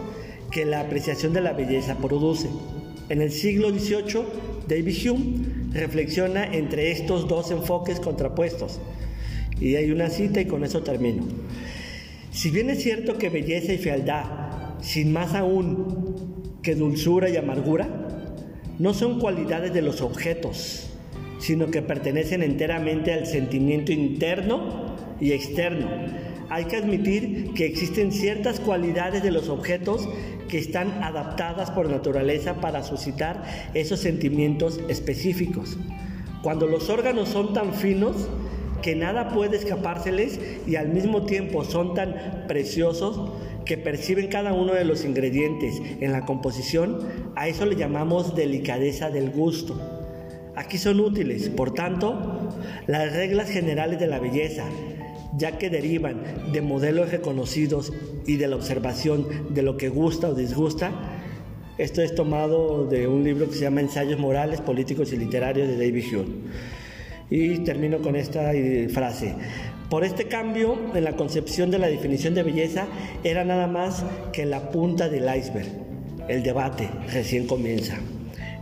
que 0.51 0.65
la 0.65 0.81
apreciación 0.81 1.33
de 1.33 1.41
la 1.41 1.53
belleza 1.53 1.97
produce. 1.97 2.49
En 3.09 3.23
el 3.23 3.33
siglo 3.33 3.71
XVIII, 3.71 4.23
David 4.69 5.11
Hume 5.11 5.71
reflexiona 5.73 6.45
entre 6.45 6.93
estos 6.93 7.27
dos 7.27 7.51
enfoques 7.51 8.01
contrapuestos. 8.01 8.81
Y 9.61 9.77
hay 9.77 9.91
una 9.91 10.09
cita 10.11 10.41
y 10.41 10.47
con 10.47 10.65
eso 10.65 10.83
termino. 10.83 11.25
Si 12.31 12.51
bien 12.51 12.71
es 12.71 12.83
cierto 12.83 13.19
que 13.19 13.29
belleza 13.29 13.73
y 13.73 13.79
fealdad, 13.79 14.25
sin 14.81 15.13
más 15.13 15.35
aún 15.35 16.30
que 16.63 16.75
dulzura 16.75 17.29
y 17.31 17.37
amargura 17.37 17.89
no 18.79 18.95
son 18.95 19.21
cualidades 19.21 19.73
de 19.75 19.83
los 19.83 20.01
objetos, 20.01 20.91
sino 21.39 21.71
que 21.71 21.83
pertenecen 21.83 22.43
enteramente 22.43 23.13
al 23.13 23.27
sentimiento 23.27 23.93
interno 23.93 24.97
y 25.21 25.33
externo. 25.33 25.87
Hay 26.49 26.65
que 26.65 26.77
admitir 26.77 27.53
que 27.55 27.67
existen 27.67 28.11
ciertas 28.11 28.59
cualidades 28.59 29.23
de 29.23 29.31
los 29.31 29.49
objetos 29.49 30.09
que 30.49 30.59
están 30.59 31.03
adaptadas 31.03 31.71
por 31.71 31.89
naturaleza 31.89 32.55
para 32.61 32.83
suscitar 32.83 33.45
esos 33.75 34.01
sentimientos 34.01 34.81
específicos. 34.89 35.79
Cuando 36.43 36.67
los 36.67 36.89
órganos 36.91 37.29
son 37.29 37.53
tan 37.53 37.75
finos 37.75 38.29
que 38.83 38.97
nada 38.97 39.29
puede 39.29 39.59
escapárseles 39.59 40.41
y 40.67 40.77
al 40.77 40.89
mismo 40.89 41.27
tiempo 41.27 41.65
son 41.65 41.95
tan 41.95 42.47
preciosos, 42.49 43.33
que 43.71 43.79
perciben 43.79 44.27
cada 44.27 44.53
uno 44.53 44.75
de 44.75 44.85
los 44.85 45.05
ingredientes 45.05 45.81
en 46.01 46.11
la 46.11 46.27
composición, 46.27 47.07
a 47.37 47.47
eso 47.47 47.67
le 47.67 47.77
llamamos 47.77 48.35
delicadeza 48.35 49.11
del 49.11 49.31
gusto. 49.31 49.81
Aquí 50.57 50.77
son 50.77 50.99
útiles, 50.99 51.49
por 51.51 51.73
tanto, 51.73 52.51
las 52.89 53.13
reglas 53.13 53.49
generales 53.49 54.01
de 54.01 54.09
la 54.09 54.19
belleza, 54.19 54.65
ya 55.39 55.57
que 55.57 55.71
derivan 55.71 56.51
de 56.53 56.63
modelos 56.63 57.13
reconocidos 57.13 57.93
y 58.27 58.39
de 58.39 58.49
la 58.49 58.57
observación 58.57 59.55
de 59.55 59.63
lo 59.63 59.77
que 59.77 59.89
gusta 59.89 60.31
o 60.31 60.35
disgusta. 60.35 60.91
Esto 61.79 62.03
es 62.03 62.17
tomado 62.17 62.87
de 62.87 63.07
un 63.07 63.23
libro 63.23 63.49
que 63.49 63.55
se 63.55 63.61
llama 63.61 63.83
Ensayos 63.83 64.19
Morales, 64.19 64.61
Políticos 64.61 65.13
y 65.13 65.17
Literarios 65.17 65.69
de 65.69 65.77
David 65.77 66.05
Hume. 66.13 66.35
Y 67.31 67.59
termino 67.59 68.01
con 68.01 68.17
esta 68.17 68.51
frase. 68.93 69.37
Por 69.91 70.05
este 70.05 70.29
cambio 70.29 70.79
en 70.95 71.03
la 71.03 71.17
concepción 71.17 71.73
de 71.73 71.81
la 71.81 71.89
definición 71.89 72.33
de 72.33 72.45
belleza 72.45 72.87
era 73.25 73.45
nada 73.45 73.67
más 73.67 74.05
que 74.33 74.47
la 74.47 74.71
punta 74.71 75.09
del 75.09 75.25
iceberg. 75.37 75.67
El 76.29 76.45
debate 76.45 76.89
recién 77.13 77.49
comienza. 77.49 77.99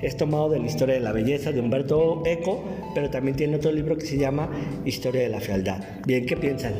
Es 0.01 0.17
tomado 0.17 0.49
de 0.49 0.59
la 0.59 0.67
historia 0.67 0.95
de 0.95 1.03
la 1.03 1.13
belleza 1.13 1.53
de 1.53 1.61
Humberto 1.61 2.23
Eco, 2.25 2.65
pero 2.95 3.11
también 3.11 3.37
tiene 3.37 3.57
otro 3.57 3.71
libro 3.71 3.99
que 3.99 4.07
se 4.07 4.17
llama 4.17 4.49
Historia 4.87 5.21
de 5.21 5.29
la 5.29 5.41
fealdad. 5.41 5.85
Bien, 6.07 6.25
¿qué 6.25 6.35
piensan? 6.35 6.73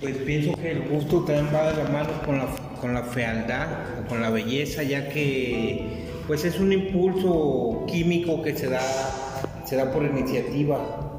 Pues 0.00 0.16
pienso 0.16 0.54
que 0.56 0.72
el 0.72 0.88
gusto 0.88 1.20
también 1.20 1.54
va 1.54 1.70
de 1.70 1.84
la 1.84 1.90
mano 1.90 2.10
con 2.26 2.38
la, 2.38 2.46
con 2.80 2.92
la 2.92 3.04
fealdad 3.04 3.68
o 4.00 4.08
con 4.08 4.20
la 4.20 4.30
belleza, 4.30 4.82
ya 4.82 5.08
que 5.08 5.86
pues 6.26 6.44
es 6.44 6.58
un 6.58 6.72
impulso 6.72 7.84
químico 7.86 8.42
que 8.42 8.56
se 8.56 8.68
da, 8.68 8.80
se 9.64 9.76
da 9.76 9.92
por 9.92 10.04
iniciativa. 10.04 11.11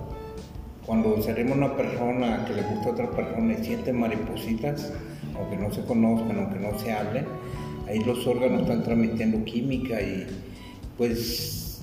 Cuando 0.86 1.22
seremos 1.22 1.58
una 1.58 1.76
persona 1.76 2.46
que 2.46 2.54
le 2.54 2.62
gusta 2.64 2.90
a 2.90 2.92
otra 2.92 3.12
persona 3.12 3.54
y 3.54 3.64
siente 3.64 3.94
maripositas, 3.94 4.92
aunque 5.38 5.58
no 5.58 5.72
se 5.72 5.82
conozcan, 5.86 6.38
aunque 6.38 6.60
no 6.60 6.78
se 6.78 6.92
hablen, 6.92 7.26
ahí 7.88 8.00
los 8.04 8.26
órganos 8.28 8.64
están 8.64 8.84
transmitiendo 8.84 9.44
química 9.46 10.02
y 10.02 10.28
pues 10.98 11.82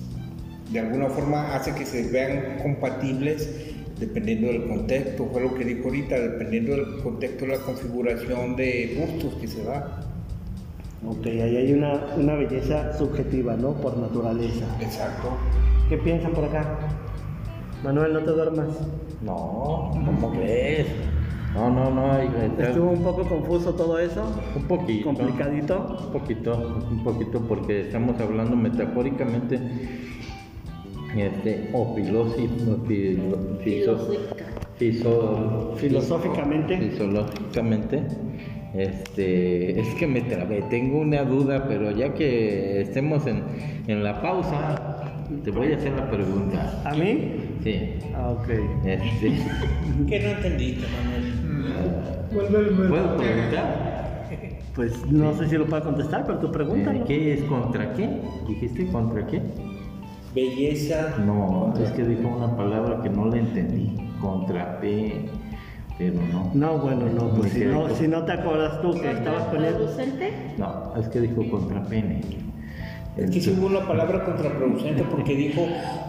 de 0.71 0.79
alguna 0.79 1.09
forma 1.09 1.55
hace 1.55 1.73
que 1.73 1.85
se 1.85 2.09
vean 2.11 2.59
compatibles 2.61 3.49
dependiendo 3.99 4.47
del 4.47 4.67
contexto, 4.67 5.29
fue 5.31 5.41
lo 5.41 5.53
que 5.53 5.63
dijo 5.63 5.85
ahorita, 5.85 6.19
dependiendo 6.19 6.75
del 6.75 7.03
contexto 7.03 7.45
de 7.45 7.57
la 7.57 7.59
configuración 7.59 8.55
de 8.55 8.97
gustos 8.97 9.39
que 9.39 9.47
se 9.47 9.63
da. 9.63 10.01
Ok, 11.05 11.25
ahí 11.27 11.57
hay 11.57 11.73
una, 11.73 12.15
una 12.17 12.33
belleza 12.33 12.97
subjetiva, 12.97 13.55
¿no? 13.55 13.73
Por 13.73 13.97
naturaleza. 13.97 14.65
Exacto. 14.81 15.37
¿Qué 15.87 15.97
piensan 15.97 16.31
por 16.33 16.45
acá? 16.45 16.79
Manuel, 17.83 18.13
no 18.13 18.19
te 18.19 18.31
duermas. 18.31 18.67
No, 19.21 19.91
¿cómo 20.05 20.31
crees? 20.31 20.87
No, 21.53 21.69
no, 21.69 21.89
no. 21.91 22.17
¿Estuvo 22.17 22.91
un 22.91 23.03
poco 23.03 23.23
confuso 23.27 23.73
todo 23.73 23.99
eso? 23.99 24.23
Un 24.55 24.63
poquito. 24.63 25.05
¿Complicadito? 25.05 25.97
Un 26.07 26.11
poquito, 26.13 26.83
un 26.91 27.03
poquito, 27.03 27.41
porque 27.41 27.81
estamos 27.81 28.19
hablando 28.21 28.55
metafóricamente 28.55 29.59
este, 31.17 31.69
o 31.73 31.93
filosi- 31.95 32.49
o 32.69 32.85
filo- 32.85 33.59
fiso- 33.63 33.97
Filosófica. 33.97 34.45
fiso- 34.79 35.73
Filosóficamente. 35.75 36.77
Filosóficamente. 36.77 38.03
Este, 38.73 39.77
es 39.81 39.93
que 39.95 40.07
me 40.07 40.21
trabé, 40.21 40.61
tengo 40.69 40.99
una 41.01 41.23
duda, 41.23 41.65
pero 41.67 41.91
ya 41.91 42.13
que 42.13 42.79
estemos 42.79 43.27
en, 43.27 43.43
en 43.87 44.01
la 44.01 44.21
pausa, 44.21 45.25
te 45.43 45.51
voy 45.51 45.73
a 45.73 45.75
hacer 45.75 45.91
la 45.97 46.09
pregunta. 46.09 46.81
¿A 46.85 46.93
mí? 46.95 47.33
Sí. 47.63 47.99
Ah, 48.15 48.29
ok. 48.29 48.49
Este, 48.85 49.29
¿Qué 50.07 50.19
no 50.19 50.29
entendiste, 50.29 50.87
Manuel? 51.03 52.21
Vuelve 52.33 52.87
¿Puedo 52.87 53.17
preguntar? 53.17 54.27
Pues 54.75 55.05
no 55.07 55.33
sé 55.33 55.49
si 55.49 55.57
lo 55.57 55.65
puedo 55.65 55.83
contestar, 55.83 56.25
pero 56.25 56.39
tú 56.39 56.49
pregúntalo. 56.49 56.99
Eh, 56.99 57.03
¿Qué 57.05 57.33
es 57.33 57.43
contra 57.43 57.93
qué? 57.93 58.21
¿Dijiste 58.47 58.87
contra 58.87 59.27
qué? 59.27 59.41
Belleza. 60.33 61.13
No, 61.25 61.73
es 61.77 61.91
que 61.91 62.05
dijo 62.05 62.29
una 62.29 62.55
palabra 62.55 63.01
que 63.03 63.09
no 63.09 63.25
le 63.27 63.39
entendí. 63.39 63.97
Contra 64.21 64.79
P, 64.79 65.25
pero 65.97 66.21
no. 66.31 66.51
No, 66.53 66.77
bueno, 66.77 67.07
no, 67.07 67.31
pues 67.31 67.51
si 67.51 67.65
no, 67.65 67.89
si 67.89 68.07
no 68.07 68.23
te 68.23 68.31
acuerdas 68.31 68.81
tú 68.81 68.93
que 68.93 69.11
estabas 69.11 69.43
poniendo... 69.43 69.89
No, 70.57 70.95
es 70.95 71.09
que 71.09 71.19
dijo 71.19 71.49
contra 71.49 71.83
pene. 71.83 72.21
Es 73.17 73.29
que 73.29 73.41
sí 73.41 73.55
hubo 73.59 73.67
una 73.67 73.85
palabra 73.85 74.23
contraproducente 74.23 75.03
porque 75.03 75.35
dijo 75.35 75.67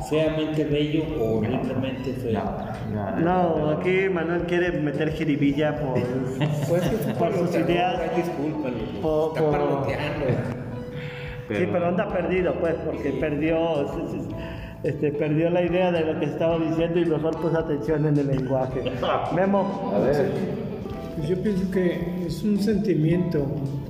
feamente 0.08 0.64
bello 0.64 1.02
o 1.20 1.38
horriblemente 1.38 2.12
feo. 2.12 2.40
No, 2.94 3.16
No, 3.18 3.70
aquí 3.70 4.08
Manuel 4.08 4.42
quiere 4.42 4.70
meter 4.80 5.10
jiribilla 5.12 5.76
por... 5.80 5.98
Pues 6.68 6.82
que 6.82 6.94
es 6.94 7.16
Por 7.18 7.32
sus 7.36 7.54
ideas. 7.56 8.00
Por- 9.02 9.28
Está 9.28 9.40
por- 9.40 9.50
parloteando. 9.50 10.26
Sí, 11.48 11.64
pero 11.70 11.88
anda 11.88 12.08
perdido, 12.08 12.54
pues, 12.60 12.74
porque 12.86 13.10
perdió, 13.20 13.84
este, 14.84 15.12
perdió 15.12 15.50
la 15.50 15.62
idea 15.62 15.90
de 15.90 16.00
lo 16.04 16.18
que 16.18 16.26
estaba 16.26 16.56
diciendo 16.58 17.00
y 17.00 17.04
mejor 17.04 17.36
puso 17.42 17.58
atención 17.58 18.06
en 18.06 18.16
el 18.16 18.26
lenguaje. 18.28 18.80
Memo, 19.34 19.92
A 19.94 19.98
ver, 19.98 20.30
Pues 21.16 21.28
yo 21.28 21.36
pienso 21.42 21.68
que 21.70 22.24
es 22.26 22.42
un 22.44 22.58
sentimiento, 22.58 23.44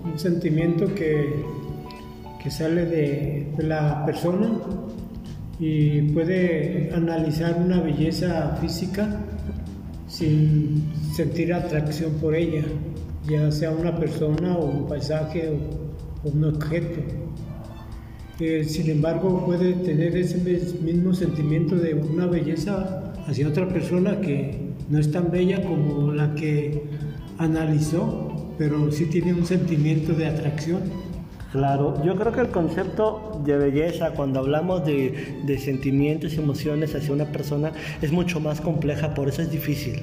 un 0.04 0.18
sentimiento 0.18 0.92
que, 0.94 1.44
que 2.42 2.50
sale 2.50 2.86
de, 2.86 3.46
la 3.58 4.04
persona 4.04 4.50
y 5.60 6.02
puede 6.12 6.90
analizar 6.94 7.60
una 7.64 7.80
belleza 7.80 8.56
física 8.60 9.20
sin 10.08 10.90
sentir 11.14 11.54
atracción 11.54 12.12
por 12.14 12.34
ella, 12.34 12.64
ya 13.28 13.52
sea 13.52 13.70
una 13.70 13.96
persona 13.96 14.56
o 14.56 14.66
un 14.66 14.88
paisaje 14.88 15.50
o, 15.50 16.28
un 16.28 16.44
objeto. 16.44 17.00
Eh, 18.40 18.64
sin 18.64 18.90
embargo, 18.90 19.44
puede 19.44 19.72
tener 19.74 20.16
ese 20.16 20.38
mismo 20.82 21.14
sentimiento 21.14 21.76
de 21.76 21.94
una 21.94 22.26
belleza 22.26 23.12
hacia 23.26 23.48
otra 23.48 23.68
persona 23.68 24.20
que 24.20 24.72
no 24.88 24.98
es 24.98 25.10
tan 25.10 25.30
bella 25.30 25.62
como 25.62 26.12
la 26.12 26.34
que 26.34 26.82
analizó, 27.38 28.54
pero 28.58 28.90
sí 28.92 29.06
tiene 29.06 29.32
un 29.34 29.46
sentimiento 29.46 30.12
de 30.12 30.26
atracción. 30.26 31.01
Claro, 31.52 32.02
yo 32.02 32.16
creo 32.16 32.32
que 32.32 32.40
el 32.40 32.48
concepto 32.48 33.42
de 33.44 33.58
belleza, 33.58 34.12
cuando 34.12 34.40
hablamos 34.40 34.86
de, 34.86 35.58
sentimientos 35.62 36.32
y 36.32 36.38
emociones 36.38 36.94
hacia 36.94 37.12
una 37.12 37.26
persona, 37.26 37.72
es 38.00 38.10
mucho 38.10 38.40
más 38.40 38.62
compleja, 38.62 39.12
por 39.12 39.28
eso 39.28 39.42
es 39.42 39.50
difícil. 39.50 40.00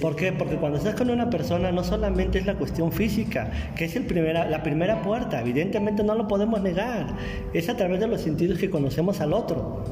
¿Por 0.00 0.16
qué? 0.16 0.32
Porque 0.32 0.56
cuando 0.56 0.76
estás 0.76 0.96
con 0.96 1.08
una 1.10 1.30
persona 1.30 1.70
no 1.70 1.84
solamente 1.84 2.40
es 2.40 2.46
la 2.46 2.56
cuestión 2.56 2.90
física, 2.90 3.48
que 3.76 3.84
es 3.84 3.94
el 3.94 4.06
primera, 4.06 4.50
la 4.50 4.64
primera 4.64 5.00
puerta, 5.02 5.40
evidentemente 5.40 6.02
no 6.02 6.16
lo 6.16 6.26
podemos 6.26 6.60
negar, 6.60 7.14
es 7.52 7.68
a 7.68 7.76
través 7.76 8.00
de 8.00 8.08
los 8.08 8.20
sentidos 8.20 8.58
que 8.58 8.68
conocemos 8.68 9.20
al 9.20 9.34
otro. 9.34 9.84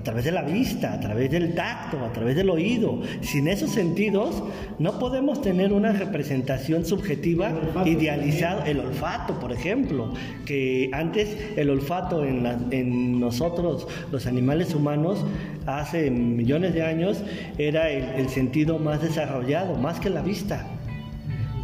A 0.00 0.02
través 0.02 0.24
de 0.24 0.32
la 0.32 0.40
vista, 0.40 0.94
a 0.94 0.98
través 0.98 1.30
del 1.30 1.54
tacto, 1.54 2.02
a 2.02 2.10
través 2.10 2.34
del 2.34 2.48
oído. 2.48 3.02
Sin 3.20 3.46
esos 3.48 3.70
sentidos 3.70 4.42
no 4.78 4.98
podemos 4.98 5.42
tener 5.42 5.74
una 5.74 5.92
representación 5.92 6.86
subjetiva 6.86 7.52
idealizada 7.84 8.64
el 8.66 8.80
olfato, 8.80 9.38
por 9.38 9.52
ejemplo, 9.52 10.14
que 10.46 10.88
antes 10.94 11.36
el 11.54 11.68
olfato 11.68 12.24
en, 12.24 12.42
la- 12.42 12.58
en 12.70 13.20
nosotros, 13.20 13.86
los 14.10 14.26
animales 14.26 14.74
humanos, 14.74 15.22
hace 15.66 16.10
millones 16.10 16.72
de 16.72 16.82
años, 16.82 17.22
era 17.58 17.90
el, 17.90 18.04
el 18.22 18.30
sentido 18.30 18.78
más 18.78 19.02
desarrollado, 19.02 19.76
más 19.76 20.00
que 20.00 20.08
la 20.08 20.22
vista. 20.22 20.66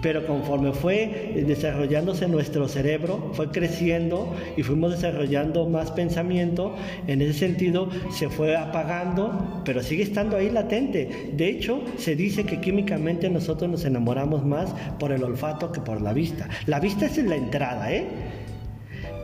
Pero 0.03 0.27
conforme 0.27 0.73
fue 0.73 1.43
desarrollándose 1.47 2.29
nuestro 2.29 2.69
cerebro, 2.69 3.31
fue 3.33 3.51
creciendo 3.51 4.35
y 4.57 4.63
fuimos 4.63 4.93
desarrollando 4.93 5.69
más 5.69 5.91
pensamiento, 5.91 6.75
en 7.07 7.23
ese 7.23 7.33
sentido 7.35 7.89
se 8.11 8.29
fue 8.29 8.57
apagando, 8.57 9.63
pero 9.65 9.83
sigue 9.83 10.03
estando 10.03 10.37
ahí 10.37 10.51
latente. 10.51 11.31
De 11.33 11.49
hecho, 11.49 11.81
se 11.99 12.17
dice 12.17 12.45
que 12.45 12.61
químicamente 12.61 13.31
nosotros 13.31 13.71
nos 13.71 13.85
enamoramos 13.85 14.45
más 14.45 14.75
por 14.99 15.13
el 15.13 15.25
olfato 15.25 15.73
que 15.73 15.81
por 15.81 16.01
la 16.01 16.13
vista. 16.13 16.49
La 16.67 16.81
vista 16.81 17.07
es 17.07 17.17
la 17.19 17.37
entrada, 17.37 17.93
¿eh? 17.93 18.07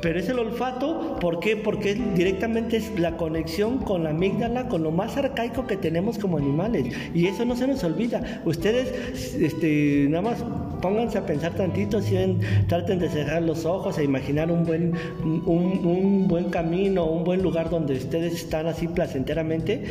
Pero 0.03 0.19
es 0.19 0.29
el 0.29 0.41
olfato, 0.41 1.17
¿por 1.21 1.39
qué? 1.39 1.57
Porque 1.57 1.95
directamente 1.95 2.77
es 2.77 2.99
la 2.99 3.17
conexión 3.17 3.79
con 3.79 4.03
la 4.03 4.11
amígdala, 4.11 4.69
con 4.69 4.83
lo 4.83 4.91
más 4.91 5.17
arcaico 5.17 5.67
que 5.69 5.77
tenemos 5.77 6.19
como 6.19 6.39
animales. 6.39 6.93
Y 7.15 7.27
eso 7.29 7.45
no 7.45 7.55
se 7.55 7.69
nos 7.69 7.85
olvida. 7.85 8.43
Ustedes, 8.45 9.35
este, 9.37 10.07
nada 10.11 10.23
más 10.23 10.45
pónganse 10.83 11.19
a 11.19 11.25
pensar 11.25 11.55
tantito, 11.55 12.03
si 12.03 12.17
en- 12.17 12.41
traten 12.67 12.99
de 12.99 13.09
cerrar 13.09 13.43
los 13.43 13.65
ojos 13.65 13.97
e 13.99 14.03
imaginar 14.05 14.51
un 14.51 14.65
buen, 14.65 14.93
un, 15.23 16.27
buen 16.27 16.51
camino, 16.51 17.07
un 17.07 17.23
buen 17.23 17.41
lugar 17.41 17.71
donde 17.71 17.95
ustedes 17.95 18.35
están 18.35 18.67
así 18.67 18.89
placenteramente. 18.89 19.85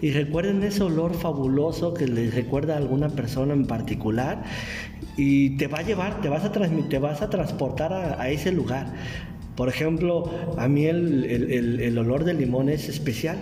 Y 0.00 0.12
recuerden 0.12 0.62
ese 0.62 0.84
olor 0.84 1.14
fabuloso 1.14 1.92
que 1.92 2.06
les 2.06 2.32
recuerda 2.36 2.74
a 2.74 2.76
alguna 2.76 3.08
persona 3.08 3.52
en 3.52 3.66
particular. 3.66 4.44
Y 5.16 5.56
te 5.56 5.66
va 5.66 5.78
a 5.78 5.82
llevar, 5.82 6.20
te 6.20 6.28
vas 6.28 6.44
a 6.44 6.52
te 6.52 6.98
vas 7.00 7.22
a 7.22 7.30
transportar 7.30 7.92
a 7.92 8.28
ese 8.28 8.52
lugar. 8.52 8.92
Por 9.56 9.68
ejemplo, 9.68 10.30
a 10.58 10.68
mí 10.68 10.84
el, 10.86 11.24
el- 11.24 11.98
olor 11.98 12.24
del 12.24 12.38
limón 12.38 12.68
es 12.68 12.88
especial 12.88 13.38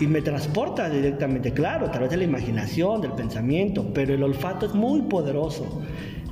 y 0.00 0.06
me 0.06 0.20
transporta 0.22 0.90
directamente, 0.90 1.52
claro, 1.52 1.86
a 1.86 1.90
través 1.90 2.10
de 2.10 2.16
la 2.18 2.24
imaginación, 2.24 3.00
del 3.00 3.12
pensamiento, 3.12 3.92
pero 3.94 4.12
el 4.14 4.22
olfato 4.22 4.66
es 4.66 4.74
muy 4.74 5.02
poderoso. 5.02 5.82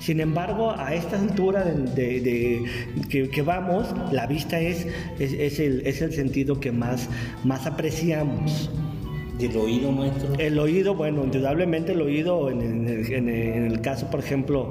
Sin 0.01 0.21
embargo, 0.21 0.75
a 0.77 0.95
esta 0.95 1.17
altura 1.19 1.65
de, 1.65 2.21
de- 2.21 3.29
que 3.31 3.43
vamos, 3.43 3.87
la 4.11 4.27
vista 4.27 4.59
es, 4.61 4.87
es, 5.19 5.33
es 5.33 5.61
el, 5.61 5.87
es 5.87 6.03
el 6.03 6.13
sentido 6.13 6.59
que 6.61 6.73
más, 6.73 7.09
más 7.45 7.67
apreciamos. 7.67 8.69
Del 9.49 9.57
oído 9.57 9.93
nuestro. 9.93 10.35
El 10.39 10.59
oído, 10.59 10.95
bueno, 10.95 11.25
indudablemente 11.25 11.93
el 11.93 12.03
oído, 12.03 12.51
en, 12.51 12.61
en 12.63 12.89
el- 12.89 13.13
en 13.13 13.29
el, 13.29 13.35
en 13.39 13.65
el 13.67 13.81
caso, 13.81 14.09
por 14.11 14.21
ejemplo, 14.21 14.71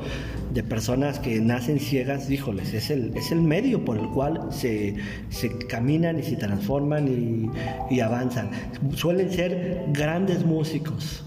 de 0.54 0.64
personas 0.64 1.20
que 1.20 1.40
nacen 1.40 1.80
ciegas, 1.80 2.30
híjoles, 2.30 2.74
es 2.74 2.90
el, 2.90 3.16
es 3.16 3.32
el 3.32 3.42
medio 3.42 3.86
por 3.86 3.98
el 3.98 4.08
cual 4.10 4.48
se, 4.52 4.96
se 5.30 5.58
caminan 5.68 6.20
y 6.20 6.24
se 6.24 6.36
transforman 6.36 7.08
y, 7.08 7.96
y 7.96 8.00
avanzan. 8.02 8.50
Suelen 8.96 9.32
ser 9.32 9.86
grandes 9.94 10.46
músicos, 10.46 11.24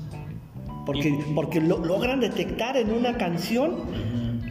porque, 0.86 1.18
porque 1.34 1.60
lo- 1.60 1.84
logran 1.84 2.20
detectar 2.20 2.76
en 2.76 2.90
una 2.92 3.16
canción 3.16 3.76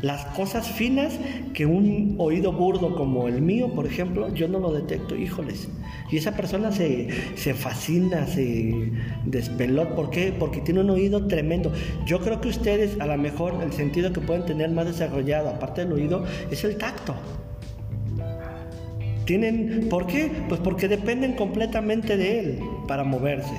las 0.03 0.25
cosas 0.35 0.67
finas 0.67 1.17
que 1.53 1.65
un 1.65 2.15
oído 2.17 2.51
burdo 2.51 2.93
como 2.93 3.29
el 3.29 3.41
mío, 3.41 3.69
por 3.73 3.87
ejemplo, 3.87 4.33
yo 4.33 4.49
no 4.49 4.59
lo 4.59 4.73
detecto, 4.73 5.15
híjoles. 5.15 5.69
Y 6.11 6.17
esa 6.17 6.33
persona 6.33 6.73
se, 6.73 7.07
se 7.35 7.53
fascina, 7.53 8.27
se 8.27 8.91
despeló. 9.23 9.95
¿Por 9.95 10.09
qué? 10.09 10.33
Porque 10.37 10.59
tiene 10.59 10.81
un 10.81 10.89
oído 10.89 11.27
tremendo. 11.27 11.71
Yo 12.05 12.19
creo 12.19 12.41
que 12.41 12.49
ustedes, 12.49 12.99
a 12.99 13.05
lo 13.05 13.17
mejor, 13.17 13.63
el 13.63 13.71
sentido 13.71 14.11
que 14.11 14.19
pueden 14.19 14.45
tener 14.45 14.69
más 14.71 14.87
desarrollado, 14.87 15.47
aparte 15.47 15.85
del 15.85 15.93
oído, 15.93 16.25
es 16.51 16.65
el 16.65 16.75
tacto. 16.75 17.15
Tienen, 19.23 19.87
¿por 19.89 20.05
qué? 20.05 20.29
Pues 20.49 20.59
porque 20.59 20.89
dependen 20.89 21.31
completamente 21.37 22.17
de 22.17 22.39
él 22.39 22.59
para 22.89 23.05
moverse, 23.05 23.55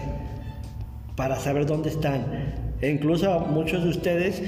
para 1.16 1.36
saber 1.36 1.64
dónde 1.64 1.88
están. 1.88 2.64
E 2.82 2.90
incluso 2.90 3.40
muchos 3.40 3.82
de 3.82 3.88
ustedes 3.88 4.42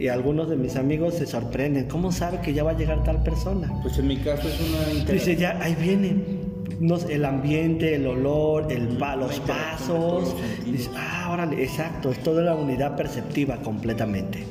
y 0.00 0.08
algunos 0.08 0.48
de 0.48 0.56
mis 0.56 0.76
amigos 0.76 1.14
se 1.14 1.26
sorprenden. 1.26 1.86
¿Cómo 1.86 2.10
sabe 2.10 2.40
que 2.40 2.54
ya 2.54 2.64
va 2.64 2.70
a 2.70 2.76
llegar 2.76 3.04
tal 3.04 3.22
persona? 3.22 3.70
Pues 3.82 3.98
en 3.98 4.08
mi 4.08 4.16
caso 4.16 4.48
es 4.48 4.58
una 4.60 5.12
Dice, 5.12 5.36
ya, 5.36 5.58
ahí 5.62 5.76
viene. 5.78 6.40
No 6.80 6.96
sé, 6.96 7.16
el 7.16 7.26
ambiente, 7.26 7.94
el 7.96 8.06
olor, 8.06 8.72
el 8.72 8.88
pa- 8.96 9.14
los 9.14 9.38
pasos. 9.40 10.34
Dice, 10.64 10.88
ah, 10.96 11.28
órale, 11.30 11.62
exacto, 11.62 12.10
es 12.10 12.18
toda 12.22 12.42
la 12.42 12.54
unidad 12.54 12.96
perceptiva 12.96 13.58
completamente. 13.58 14.44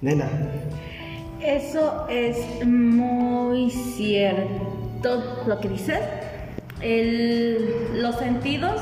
Nena, 0.00 0.28
Eso 1.40 2.06
es 2.10 2.36
muy 2.66 3.70
cierto 3.70 5.22
lo 5.46 5.60
que 5.60 5.68
dices. 5.68 6.00
El- 6.82 8.02
los 8.02 8.16
sentidos, 8.16 8.80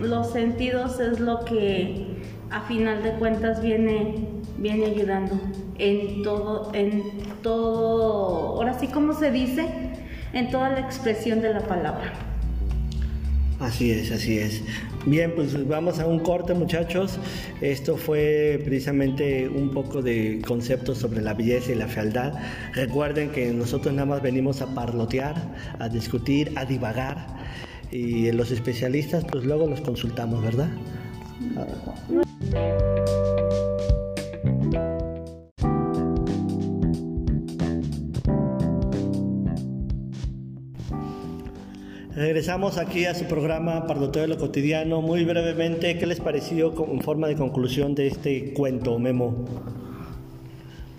los 0.00 0.30
sentidos 0.32 1.00
es 1.00 1.18
lo 1.18 1.44
que 1.44 2.06
a 2.50 2.60
final 2.62 3.02
de 3.02 3.12
cuentas 3.14 3.60
viene, 3.62 4.14
viene 4.58 4.86
ayudando 4.86 5.40
en 5.78 6.22
todo, 6.22 6.72
en 6.74 7.02
todo, 7.42 8.56
ahora 8.56 8.78
sí 8.78 8.86
como 8.88 9.14
se 9.14 9.30
dice, 9.30 9.66
en 10.32 10.50
toda 10.50 10.70
la 10.70 10.80
expresión 10.80 11.40
de 11.40 11.54
la 11.54 11.60
palabra. 11.60 12.12
Así 13.62 13.92
es, 13.92 14.10
así 14.10 14.38
es. 14.38 14.62
Bien, 15.06 15.32
pues 15.36 15.68
vamos 15.68 16.00
a 16.00 16.06
un 16.06 16.18
corte 16.18 16.52
muchachos. 16.52 17.18
Esto 17.60 17.96
fue 17.96 18.60
precisamente 18.64 19.48
un 19.48 19.70
poco 19.70 20.02
de 20.02 20.42
conceptos 20.46 20.98
sobre 20.98 21.22
la 21.22 21.34
belleza 21.34 21.70
y 21.70 21.76
la 21.76 21.86
fealdad. 21.86 22.34
Recuerden 22.74 23.30
que 23.30 23.52
nosotros 23.52 23.94
nada 23.94 24.06
más 24.06 24.22
venimos 24.22 24.62
a 24.62 24.74
parlotear, 24.74 25.36
a 25.78 25.88
discutir, 25.88 26.52
a 26.56 26.64
divagar. 26.64 27.24
Y 27.92 28.32
los 28.32 28.50
especialistas 28.50 29.24
pues 29.30 29.44
luego 29.44 29.68
los 29.68 29.80
consultamos, 29.80 30.42
¿verdad? 30.42 30.70
Regresamos 42.42 42.76
aquí 42.76 43.04
a 43.04 43.14
su 43.14 43.26
programa 43.26 43.86
Parloteo 43.86 44.22
de 44.22 44.26
lo 44.26 44.36
Cotidiano. 44.36 45.00
Muy 45.00 45.24
brevemente, 45.24 45.96
¿qué 45.96 46.06
les 46.06 46.18
pareció 46.18 46.74
en 46.92 47.00
forma 47.00 47.28
de 47.28 47.36
conclusión 47.36 47.94
de 47.94 48.08
este 48.08 48.52
cuento, 48.52 48.98
Memo? 48.98 49.44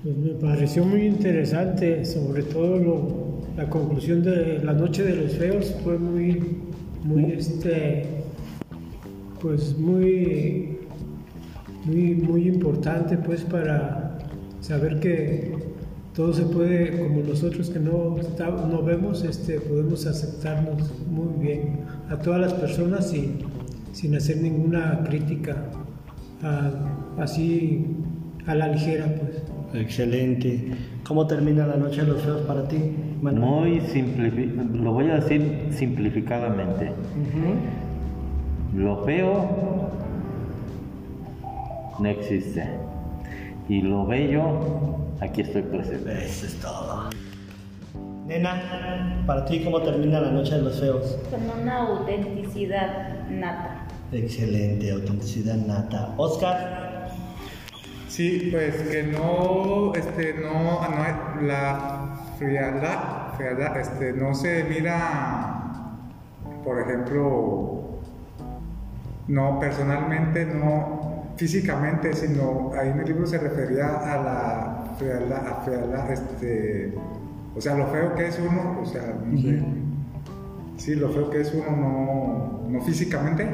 Pues 0.01 0.15
me 0.15 0.29
pareció 0.35 0.85
muy 0.85 1.01
interesante, 1.01 2.05
sobre 2.05 2.43
todo 2.43 3.41
la 3.57 3.69
conclusión 3.69 4.23
de 4.23 4.63
La 4.63 4.71
Noche 4.71 5.03
de 5.03 5.17
los 5.17 5.33
Feos 5.33 5.75
fue 5.83 5.97
muy, 5.97 6.41
muy, 7.03 7.33
este, 7.33 8.05
pues 9.41 9.77
muy, 9.77 10.77
muy, 11.83 12.15
muy 12.15 12.47
importante, 12.47 13.17
pues 13.17 13.41
para 13.41 14.17
saber 14.61 15.01
que 15.01 15.57
todo 16.15 16.31
se 16.33 16.43
puede, 16.43 16.99
como 16.99 17.21
nosotros 17.21 17.69
que 17.69 17.79
no, 17.79 18.15
no 18.69 18.83
vemos, 18.83 19.23
este, 19.23 19.59
podemos 19.59 20.05
aceptarnos 20.05 20.91
muy 21.09 21.43
bien 21.43 21.79
a 22.09 22.17
todas 22.17 22.39
las 22.39 22.53
personas 22.53 23.09
sin, 23.09 23.39
sin 23.93 24.15
hacer 24.15 24.37
ninguna 24.37 25.03
crítica, 25.07 25.55
a- 26.43 26.71
así 27.21 27.87
a 28.45 28.53
la 28.55 28.67
ligera, 28.67 29.05
pues. 29.19 29.43
Excelente. 29.83 30.67
¿Cómo 31.07 31.25
termina 31.25 31.65
la 31.65 31.77
noche 31.77 32.01
de 32.01 32.07
los 32.07 32.21
feos 32.21 32.41
para 32.41 32.67
ti, 32.67 32.77
Manuel? 33.21 33.43
Muy 33.49 33.81
simplificado, 33.81 34.69
lo 34.77 34.93
voy 34.93 35.09
a 35.09 35.15
decir 35.15 35.67
simplificadamente. 35.71 36.91
Lo 38.75 39.03
feo 39.03 39.89
no 41.99 42.07
existe. 42.09 42.63
Y 43.69 43.81
lo 43.81 44.05
bello, 44.05 44.43
aquí 45.23 45.41
estoy 45.41 45.63
presente. 45.63 46.25
Eso 46.25 46.45
es 46.45 46.55
todo. 46.59 47.09
Nena, 48.27 49.23
para 49.25 49.45
ti, 49.45 49.63
¿cómo 49.63 49.81
termina 49.81 50.19
la 50.21 50.31
noche 50.31 50.55
de 50.55 50.61
los 50.61 50.79
feos? 50.79 51.17
Con 51.29 51.61
una 51.61 51.79
autenticidad 51.87 53.27
nata. 53.29 53.85
Excelente, 54.11 54.91
autenticidad 54.91 55.55
nata. 55.55 56.13
Oscar, 56.17 56.83
Sí, 58.07 58.49
pues 58.51 58.75
que 58.75 59.01
no, 59.01 59.91
este, 59.95 60.35
no, 60.35 60.87
no 60.87 61.41
la 61.47 62.15
frialdad, 62.37 63.33
frialdad, 63.35 63.79
este, 63.79 64.13
no 64.13 64.35
se 64.35 64.65
mira, 64.65 65.95
por 66.63 66.79
ejemplo, 66.79 67.97
no 69.27 69.59
personalmente, 69.59 70.45
no 70.45 71.33
físicamente, 71.37 72.13
sino 72.13 72.71
ahí 72.79 72.89
en 72.89 72.99
el 72.99 73.05
libro 73.07 73.25
se 73.25 73.39
refería 73.39 73.87
a 73.87 74.21
la 74.21 74.82
frialdad, 75.03 75.47
a 75.47 75.61
frialdad, 75.61 76.11
este, 76.11 76.93
o 77.55 77.61
sea, 77.61 77.75
lo 77.75 77.87
feo 77.87 78.15
que 78.15 78.27
es 78.27 78.39
uno, 78.39 78.81
o 78.81 78.85
sea, 78.85 79.19
no 79.25 79.41
sé, 79.41 79.63
sí, 80.77 80.95
lo 80.95 81.09
feo 81.09 81.29
que 81.29 81.41
es 81.41 81.53
uno, 81.53 81.75
no, 81.75 82.69
no 82.69 82.81
físicamente, 82.81 83.47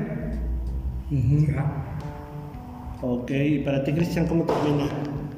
¿será? 1.45 1.85
ok, 3.01 3.31
y 3.31 3.59
para 3.59 3.83
ti, 3.83 3.93
Cristian, 3.93 4.27
¿cómo 4.27 4.45
termina? 4.45 4.89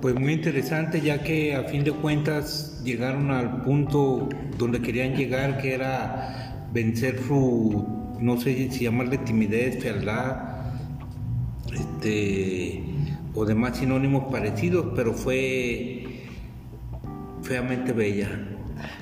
Pues 0.02 0.16
muy 0.20 0.34
interesante, 0.34 1.00
ya 1.00 1.24
que 1.24 1.56
a 1.56 1.64
fin 1.64 1.84
de 1.84 1.92
cuentas 1.92 2.82
llegaron 2.84 3.30
al 3.32 3.62
punto 3.62 4.28
donde 4.58 4.82
querían 4.82 5.16
llegar, 5.16 5.62
que 5.62 5.76
era 5.76 6.68
vencer 6.74 7.20
su, 7.20 7.86
no 8.20 8.40
sé 8.40 8.70
si 8.72 8.84
llamarle 8.84 9.20
timidez, 9.20 9.82
fealdad, 9.82 10.38
este, 11.72 12.84
o 13.34 13.46
demás 13.46 13.78
sinónimos 13.78 14.32
parecidos, 14.32 14.88
pero 14.96 15.14
fue 15.14 16.01
feamente 17.42 17.94
bella. 17.94 18.28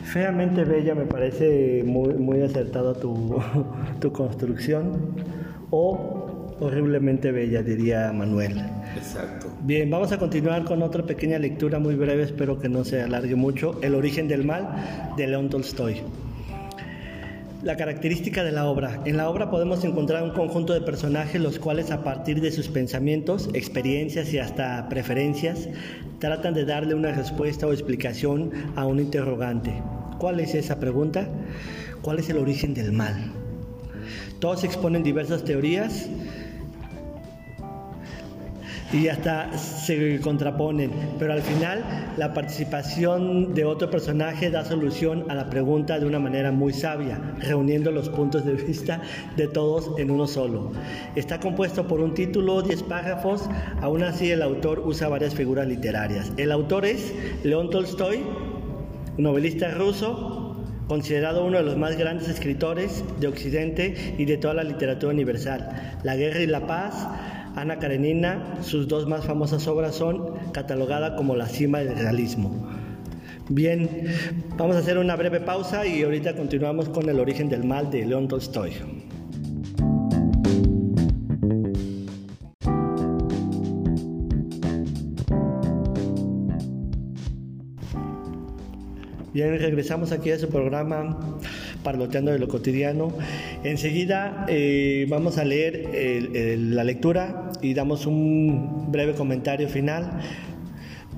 Feamente 0.04 0.64
bella 0.64 0.96
me 0.96 1.06
parece 1.06 1.84
muy, 1.86 2.14
muy 2.14 2.42
acertada 2.42 2.94
tu, 2.94 3.38
tu 4.00 4.12
construcción. 4.12 5.16
O 5.72 6.56
horriblemente 6.60 7.32
bella, 7.32 7.64
diría 7.64 8.12
Manuel. 8.12 8.60
Exacto. 8.96 9.48
Bien, 9.62 9.90
vamos 9.90 10.12
a 10.12 10.18
continuar 10.18 10.66
con 10.66 10.82
otra 10.82 11.04
pequeña 11.04 11.40
lectura 11.40 11.80
muy 11.80 11.96
breve, 11.96 12.24
espero 12.24 12.60
que 12.60 12.70
no 12.70 12.84
se 12.84 13.02
alargue 13.02 13.36
mucho. 13.36 13.80
El 13.82 13.96
origen 13.96 14.28
del 14.28 14.44
mal 14.44 15.14
de 15.16 15.28
León 15.28 15.50
Tolstoy. 15.50 16.02
La 17.62 17.76
característica 17.76 18.46
de 18.46 18.54
la 18.54 18.68
obra. 18.68 19.02
En 19.04 19.18
la 19.18 19.30
obra 19.30 19.52
podemos 19.52 19.84
encontrar 19.84 20.24
un 20.24 20.32
conjunto 20.32 20.72
de 20.72 20.80
personajes 20.80 21.42
los 21.42 21.60
cuales 21.60 21.92
a 21.92 22.06
partir 22.06 22.40
de 22.40 22.54
sus 22.54 22.70
pensamientos, 22.70 23.50
experiencias 23.54 24.34
y 24.34 24.40
hasta 24.40 24.88
preferencias 24.88 25.68
tratan 26.20 26.54
de 26.54 26.64
darle 26.64 26.96
una 26.96 27.12
respuesta 27.12 27.68
o 27.68 27.74
explicación 27.74 28.52
a 28.78 28.86
un 28.86 29.00
interrogante. 29.00 29.74
¿Cuál 30.20 30.40
es 30.40 30.56
esa 30.56 30.80
pregunta? 30.80 31.28
¿Cuál 32.02 32.20
es 32.20 32.30
el 32.30 32.38
origen 32.38 32.74
del 32.74 32.94
mal? 32.94 33.34
Todos 34.40 34.64
exponen 34.64 35.04
diversas 35.04 35.44
teorías 35.44 36.08
y 38.92 39.08
hasta 39.08 39.56
se 39.58 40.20
contraponen, 40.20 40.92
pero 41.20 41.34
al 41.34 41.42
final 41.42 41.84
la 42.18 42.34
participación 42.34 43.54
de 43.54 43.66
otro 43.66 43.90
personaje 43.90 44.50
da 44.50 44.66
solución 44.66 45.26
a 45.30 45.36
la 45.36 45.50
pregunta 45.50 46.00
de 46.00 46.06
una 46.06 46.20
manera 46.20 46.52
muy 46.52 46.74
sabia, 46.74 47.20
reuniendo 47.40 47.92
los 47.92 48.10
puntos 48.10 48.46
de 48.46 48.54
vista 48.54 49.02
de 49.36 49.48
todos 49.48 49.92
en 50.00 50.12
uno 50.12 50.28
solo. 50.28 50.72
Está 51.16 51.40
compuesto 51.40 51.88
por 51.88 52.00
un 52.00 52.14
título, 52.14 52.62
10 52.62 52.84
párrafos, 52.84 53.50
aún 53.82 54.04
así 54.04 54.32
el 54.32 54.42
autor 54.42 54.80
usa 54.80 55.08
varias 55.08 55.36
figuras 55.36 55.68
literarias. 55.68 56.32
El 56.38 56.52
autor 56.52 56.86
es 56.86 57.14
León 57.44 57.70
Tolstoy, 57.70 58.22
novelista 59.18 59.72
ruso, 59.72 60.56
considerado 60.88 61.46
uno 61.46 61.58
de 61.58 61.64
los 61.64 61.78
más 61.78 61.96
grandes 61.98 62.28
escritores 62.28 63.04
de 63.20 63.28
Occidente 63.28 64.16
y 64.18 64.26
de 64.26 64.38
toda 64.38 64.56
la 64.56 64.64
literatura 64.64 65.14
universal. 65.14 66.00
La 66.04 66.16
guerra 66.16 66.40
y 66.40 66.48
la 66.48 66.66
paz, 66.66 67.08
Ana 67.56 67.80
Karenina, 67.80 68.58
sus 68.62 68.88
dos 68.88 69.08
más 69.08 69.26
famosas 69.26 69.68
obras 69.68 69.96
son 69.96 70.34
catalogadas 70.52 71.14
como 71.18 71.36
la 71.36 71.48
cima 71.48 71.80
del 71.80 71.98
realismo. 71.98 72.68
Bien, 73.50 74.06
vamos 74.58 74.76
a 74.76 74.80
hacer 74.80 74.98
una 74.98 75.16
breve 75.16 75.40
pausa 75.40 75.86
y 75.86 76.04
ahorita 76.04 76.36
continuamos 76.36 76.88
con 76.90 77.10
el 77.10 77.20
origen 77.20 77.50
del 77.50 77.64
mal 77.64 77.90
de 77.90 78.06
León 78.06 78.28
Tolstoy. 78.28 78.74
Bien, 89.34 89.58
regresamos 89.58 90.12
aquí 90.12 90.32
a 90.32 90.38
su 90.38 90.50
programa 90.50 91.18
Parloteando 91.84 92.32
de 92.32 92.40
lo 92.40 92.48
Cotidiano. 92.48 93.14
Enseguida 93.64 94.46
eh, 94.48 95.06
vamos 95.10 95.38
a 95.38 95.46
leer 95.46 95.90
la 96.58 96.84
lectura 96.84 97.52
y 97.62 97.74
damos 97.74 98.06
un 98.06 98.92
breve 98.92 99.14
comentario 99.14 99.70
final 99.70 100.20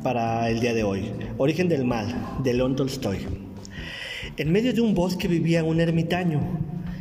para 0.04 0.50
el 0.50 0.60
día 0.60 0.74
de 0.74 0.84
hoy. 0.84 1.12
Origen 1.38 1.70
del 1.70 1.86
mal, 1.86 2.08
de 2.44 2.54
León 2.54 2.76
Tolstoy. 2.76 3.20
En 4.38 4.52
medio 4.52 4.74
de 4.74 4.82
un 4.82 4.94
bosque 4.94 5.28
vivía 5.28 5.64
un 5.64 5.80
ermitaño, 5.80 6.40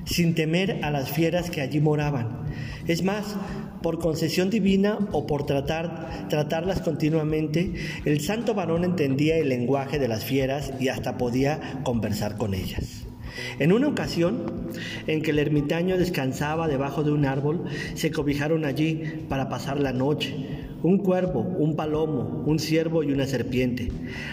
sin 0.04 0.34
temer 0.34 0.80
a 0.82 0.90
las 0.90 1.10
fieras 1.10 1.50
que 1.50 1.60
allí 1.60 1.80
moraban. 1.80 2.40
Es 2.86 3.02
más, 3.02 3.36
por 3.82 3.98
concesión 3.98 4.50
divina 4.50 4.98
o 5.12 5.26
por 5.26 5.46
tratar, 5.46 6.26
tratarlas 6.28 6.80
continuamente, 6.80 7.72
el 8.04 8.20
santo 8.20 8.54
varón 8.54 8.84
entendía 8.84 9.36
el 9.36 9.48
lenguaje 9.48 9.98
de 9.98 10.08
las 10.08 10.24
fieras 10.24 10.72
y 10.80 10.88
hasta 10.88 11.16
podía 11.16 11.80
conversar 11.84 12.36
con 12.36 12.54
ellas. 12.54 13.09
En 13.58 13.72
una 13.72 13.88
ocasión 13.88 14.70
en 15.06 15.22
que 15.22 15.30
el 15.30 15.38
ermitaño 15.38 15.96
descansaba 15.96 16.68
debajo 16.68 17.02
de 17.02 17.12
un 17.12 17.24
árbol, 17.24 17.64
se 17.94 18.10
cobijaron 18.10 18.64
allí 18.64 19.24
para 19.28 19.48
pasar 19.48 19.80
la 19.80 19.92
noche 19.92 20.34
un 20.82 20.98
cuervo, 20.98 21.40
un 21.40 21.76
palomo, 21.76 22.42
un 22.46 22.58
ciervo 22.58 23.02
y 23.02 23.12
una 23.12 23.26
serpiente. 23.26 23.90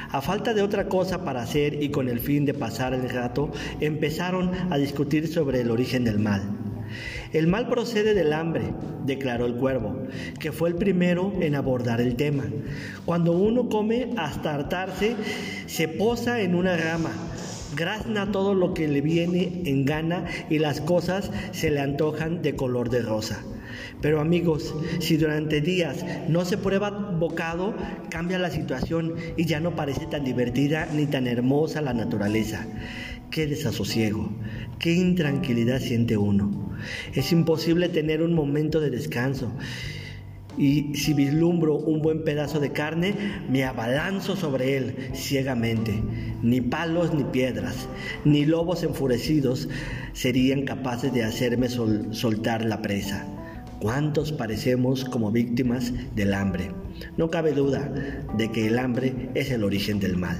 A 0.09 0.21
falta 0.21 0.53
de 0.53 0.61
otra 0.61 0.87
cosa 0.87 1.23
para 1.23 1.41
hacer 1.41 1.81
y 1.81 1.89
con 1.89 2.07
el 2.09 2.19
fin 2.19 2.45
de 2.45 2.53
pasar 2.53 2.93
el 2.93 3.09
rato, 3.09 3.51
empezaron 3.81 4.51
a 4.69 4.77
discutir 4.77 5.27
sobre 5.27 5.61
el 5.61 5.71
origen 5.71 6.03
del 6.03 6.19
mal. 6.19 6.43
El 7.33 7.47
mal 7.47 7.67
procede 7.67 8.13
del 8.13 8.31
hambre, 8.31 8.73
declaró 9.05 9.45
el 9.45 9.55
cuervo, 9.55 10.03
que 10.39 10.53
fue 10.53 10.69
el 10.69 10.75
primero 10.75 11.33
en 11.41 11.55
abordar 11.55 11.99
el 11.99 12.15
tema. 12.15 12.45
Cuando 13.05 13.33
uno 13.33 13.67
come 13.67 14.13
hasta 14.15 14.53
hartarse, 14.53 15.15
se 15.65 15.89
posa 15.89 16.39
en 16.39 16.55
una 16.55 16.77
rama, 16.77 17.11
grazna 17.78 18.32
todo 18.32 18.53
lo 18.53 18.73
que 18.73 18.89
le 18.89 18.99
viene 18.99 19.61
en 19.65 19.86
gana 19.86 20.25
y 20.49 20.59
las 20.59 20.82
cosas 20.82 21.32
se 21.51 21.71
le 21.71 21.80
antojan 21.80 22.41
de 22.41 22.55
color 22.55 22.89
de 22.89 23.01
rosa. 23.01 23.41
Pero 24.01 24.19
amigos, 24.19 24.75
si 24.99 25.17
durante 25.17 25.61
días 25.61 26.03
no 26.28 26.43
se 26.43 26.57
prueba 26.57 26.89
bocado, 26.89 27.73
cambia 28.09 28.38
la 28.39 28.51
situación 28.51 29.15
y 29.38 29.45
ya 29.45 29.59
no 29.59 29.75
parece 29.75 30.05
tan 30.07 30.23
divertida 30.23 30.88
ni 30.93 31.05
tan 31.05 31.28
hermosa 31.28 31.82
la 31.82 31.93
naturaleza. 31.93 32.67
Qué 33.32 33.47
desasosiego, 33.47 34.30
qué 34.80 34.93
intranquilidad 34.93 35.80
siente 35.80 36.17
uno. 36.17 36.75
Es 37.13 37.32
imposible 37.32 37.89
tener 37.89 38.21
un 38.21 38.34
momento 38.34 38.80
de 38.80 38.89
descanso. 38.89 39.51
Y 40.57 40.95
si 40.95 41.13
vislumbro 41.13 41.75
un 41.75 42.01
buen 42.01 42.23
pedazo 42.23 42.59
de 42.59 42.71
carne, 42.71 43.13
me 43.49 43.63
abalanzo 43.63 44.35
sobre 44.35 44.77
él 44.77 44.95
ciegamente. 45.13 46.01
Ni 46.41 46.61
palos 46.61 47.13
ni 47.13 47.23
piedras, 47.23 47.87
ni 48.25 48.45
lobos 48.45 48.83
enfurecidos 48.83 49.69
serían 50.13 50.63
capaces 50.63 51.13
de 51.13 51.23
hacerme 51.23 51.69
soltar 51.69 52.65
la 52.65 52.81
presa. 52.81 53.25
¿Cuántos 53.79 54.31
parecemos 54.31 55.05
como 55.05 55.31
víctimas 55.31 55.93
del 56.15 56.33
hambre? 56.33 56.71
No 57.15 57.29
cabe 57.29 57.51
duda 57.51 57.91
de 58.35 58.51
que 58.51 58.65
el 58.67 58.79
hambre 58.79 59.29
es 59.35 59.51
el 59.51 59.63
origen 59.63 59.99
del 59.99 60.17
mal. 60.17 60.37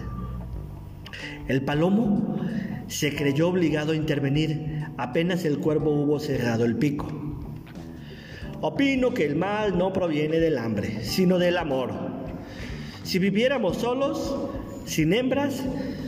El 1.48 1.62
palomo 1.62 2.40
se 2.88 3.16
creyó 3.16 3.50
obligado 3.50 3.92
a 3.92 3.96
intervenir 3.96 4.86
apenas 4.98 5.46
el 5.46 5.60
cuervo 5.60 5.92
hubo 5.92 6.20
cerrado 6.20 6.66
el 6.66 6.78
pico. 6.78 7.27
Opino 8.62 9.14
que 9.14 9.26
el 9.26 9.36
mal 9.36 9.78
no 9.78 9.94
proviene 9.94 10.40
del 10.40 10.58
hambre, 10.58 11.04
sino 11.04 11.38
del 11.38 11.58
amor. 11.58 11.92
Si 13.04 13.20
viviéramos 13.20 13.78
solos, 13.78 14.36
sin 14.86 15.14
hembras, 15.14 15.64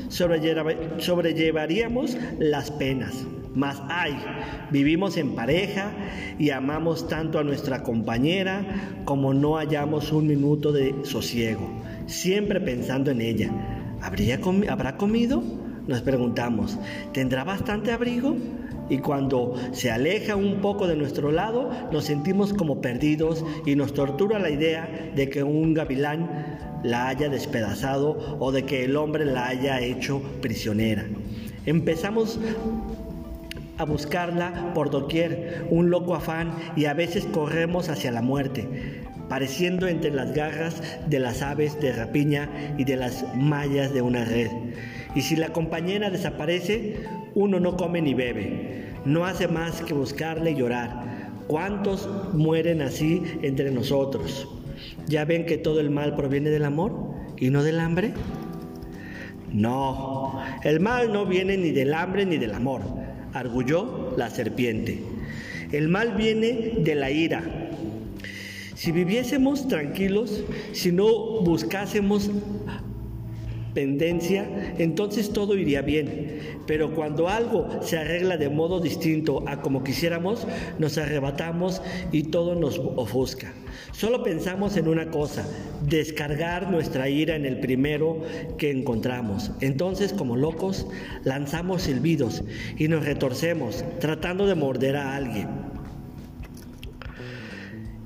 sobrellevaríamos 0.09 2.17
las 2.39 2.71
penas. 2.71 3.23
Mas 3.53 3.81
ay, 3.87 4.17
vivimos 4.71 5.17
en 5.17 5.35
pareja 5.35 5.91
y 6.37 6.49
amamos 6.49 7.07
tanto 7.07 7.39
a 7.39 7.43
nuestra 7.43 7.83
compañera 7.83 9.01
como 9.05 9.33
no 9.33 9.55
hallamos 9.55 10.11
un 10.11 10.27
minuto 10.27 10.71
de 10.71 10.93
sosiego, 11.03 11.69
siempre 12.07 12.59
pensando 12.59 13.11
en 13.11 13.21
ella. 13.21 13.51
¿Habría 14.01 14.39
¿Habrá 14.69 14.97
comido? 14.97 15.43
Nos 15.87 16.01
preguntamos. 16.01 16.77
¿Tendrá 17.13 17.43
bastante 17.43 17.91
abrigo? 17.91 18.35
Y 18.89 18.97
cuando 18.99 19.55
se 19.71 19.91
aleja 19.91 20.35
un 20.35 20.61
poco 20.61 20.87
de 20.87 20.95
nuestro 20.95 21.31
lado, 21.31 21.69
nos 21.91 22.05
sentimos 22.05 22.53
como 22.53 22.81
perdidos 22.81 23.45
y 23.65 23.75
nos 23.75 23.93
tortura 23.93 24.39
la 24.39 24.49
idea 24.49 25.11
de 25.15 25.29
que 25.29 25.43
un 25.43 25.73
gavilán 25.73 26.57
la 26.83 27.07
haya 27.07 27.29
despedazado 27.29 28.37
o 28.39 28.51
de 28.51 28.63
que 28.63 28.85
el 28.85 28.95
hombre 28.95 29.25
la 29.25 29.47
haya 29.47 29.79
hecho 29.79 30.21
prisionera. 30.41 31.05
Empezamos 31.65 32.39
a 33.77 33.85
buscarla 33.85 34.73
por 34.73 34.89
doquier, 34.89 35.65
un 35.69 35.89
loco 35.89 36.15
afán, 36.15 36.53
y 36.75 36.85
a 36.85 36.93
veces 36.93 37.25
corremos 37.25 37.89
hacia 37.89 38.11
la 38.11 38.21
muerte, 38.21 38.67
pareciendo 39.29 39.87
entre 39.87 40.11
las 40.11 40.33
garras 40.33 40.81
de 41.07 41.19
las 41.19 41.41
aves 41.41 41.79
de 41.79 41.93
rapiña 41.93 42.49
y 42.77 42.83
de 42.83 42.97
las 42.97 43.25
mallas 43.35 43.93
de 43.93 44.01
una 44.01 44.25
red. 44.25 44.49
Y 45.15 45.21
si 45.21 45.35
la 45.35 45.49
compañera 45.49 46.09
desaparece, 46.09 46.97
uno 47.35 47.59
no 47.59 47.77
come 47.77 48.01
ni 48.01 48.13
bebe, 48.13 48.93
no 49.05 49.25
hace 49.25 49.47
más 49.47 49.81
que 49.81 49.93
buscarle 49.93 50.51
y 50.51 50.55
llorar. 50.55 51.29
¿Cuántos 51.47 52.07
mueren 52.33 52.81
así 52.81 53.23
entre 53.41 53.71
nosotros? 53.71 54.47
¿Ya 55.07 55.25
ven 55.25 55.45
que 55.45 55.57
todo 55.57 55.79
el 55.79 55.89
mal 55.89 56.15
proviene 56.15 56.51
del 56.51 56.65
amor 56.65 56.93
y 57.37 57.49
no 57.49 57.63
del 57.63 57.79
hambre? 57.79 58.13
No, 59.51 60.39
el 60.63 60.79
mal 60.79 61.11
no 61.11 61.25
viene 61.25 61.57
ni 61.57 61.71
del 61.71 61.93
hambre 61.95 62.25
ni 62.25 62.37
del 62.37 62.53
amor 62.53 62.81
arguyó 63.33 64.13
la 64.17 64.29
serpiente. 64.29 64.99
El 65.71 65.87
mal 65.87 66.15
viene 66.15 66.73
de 66.79 66.95
la 66.95 67.11
ira. 67.11 67.43
Si 68.75 68.91
viviésemos 68.91 69.67
tranquilos, 69.67 70.43
si 70.71 70.91
no 70.91 71.41
buscásemos 71.41 72.31
pendencia, 73.73 74.73
entonces 74.77 75.31
todo 75.31 75.55
iría 75.55 75.81
bien. 75.81 76.59
Pero 76.67 76.93
cuando 76.93 77.29
algo 77.29 77.67
se 77.81 77.97
arregla 77.97 78.37
de 78.37 78.49
modo 78.49 78.79
distinto 78.79 79.43
a 79.47 79.61
como 79.61 79.83
quisiéramos, 79.83 80.47
nos 80.77 80.97
arrebatamos 80.97 81.81
y 82.11 82.23
todo 82.23 82.55
nos 82.55 82.79
ofusca. 82.79 83.53
Solo 83.91 84.23
pensamos 84.23 84.77
en 84.77 84.87
una 84.87 85.09
cosa, 85.09 85.45
descargar 85.85 86.71
nuestra 86.71 87.09
ira 87.09 87.35
en 87.35 87.45
el 87.45 87.59
primero 87.59 88.21
que 88.57 88.71
encontramos. 88.71 89.51
Entonces, 89.61 90.13
como 90.13 90.37
locos, 90.37 90.87
lanzamos 91.23 91.83
silbidos 91.83 92.43
y 92.77 92.87
nos 92.87 93.05
retorcemos 93.05 93.83
tratando 93.99 94.47
de 94.47 94.55
morder 94.55 94.95
a 94.95 95.15
alguien. 95.15 95.47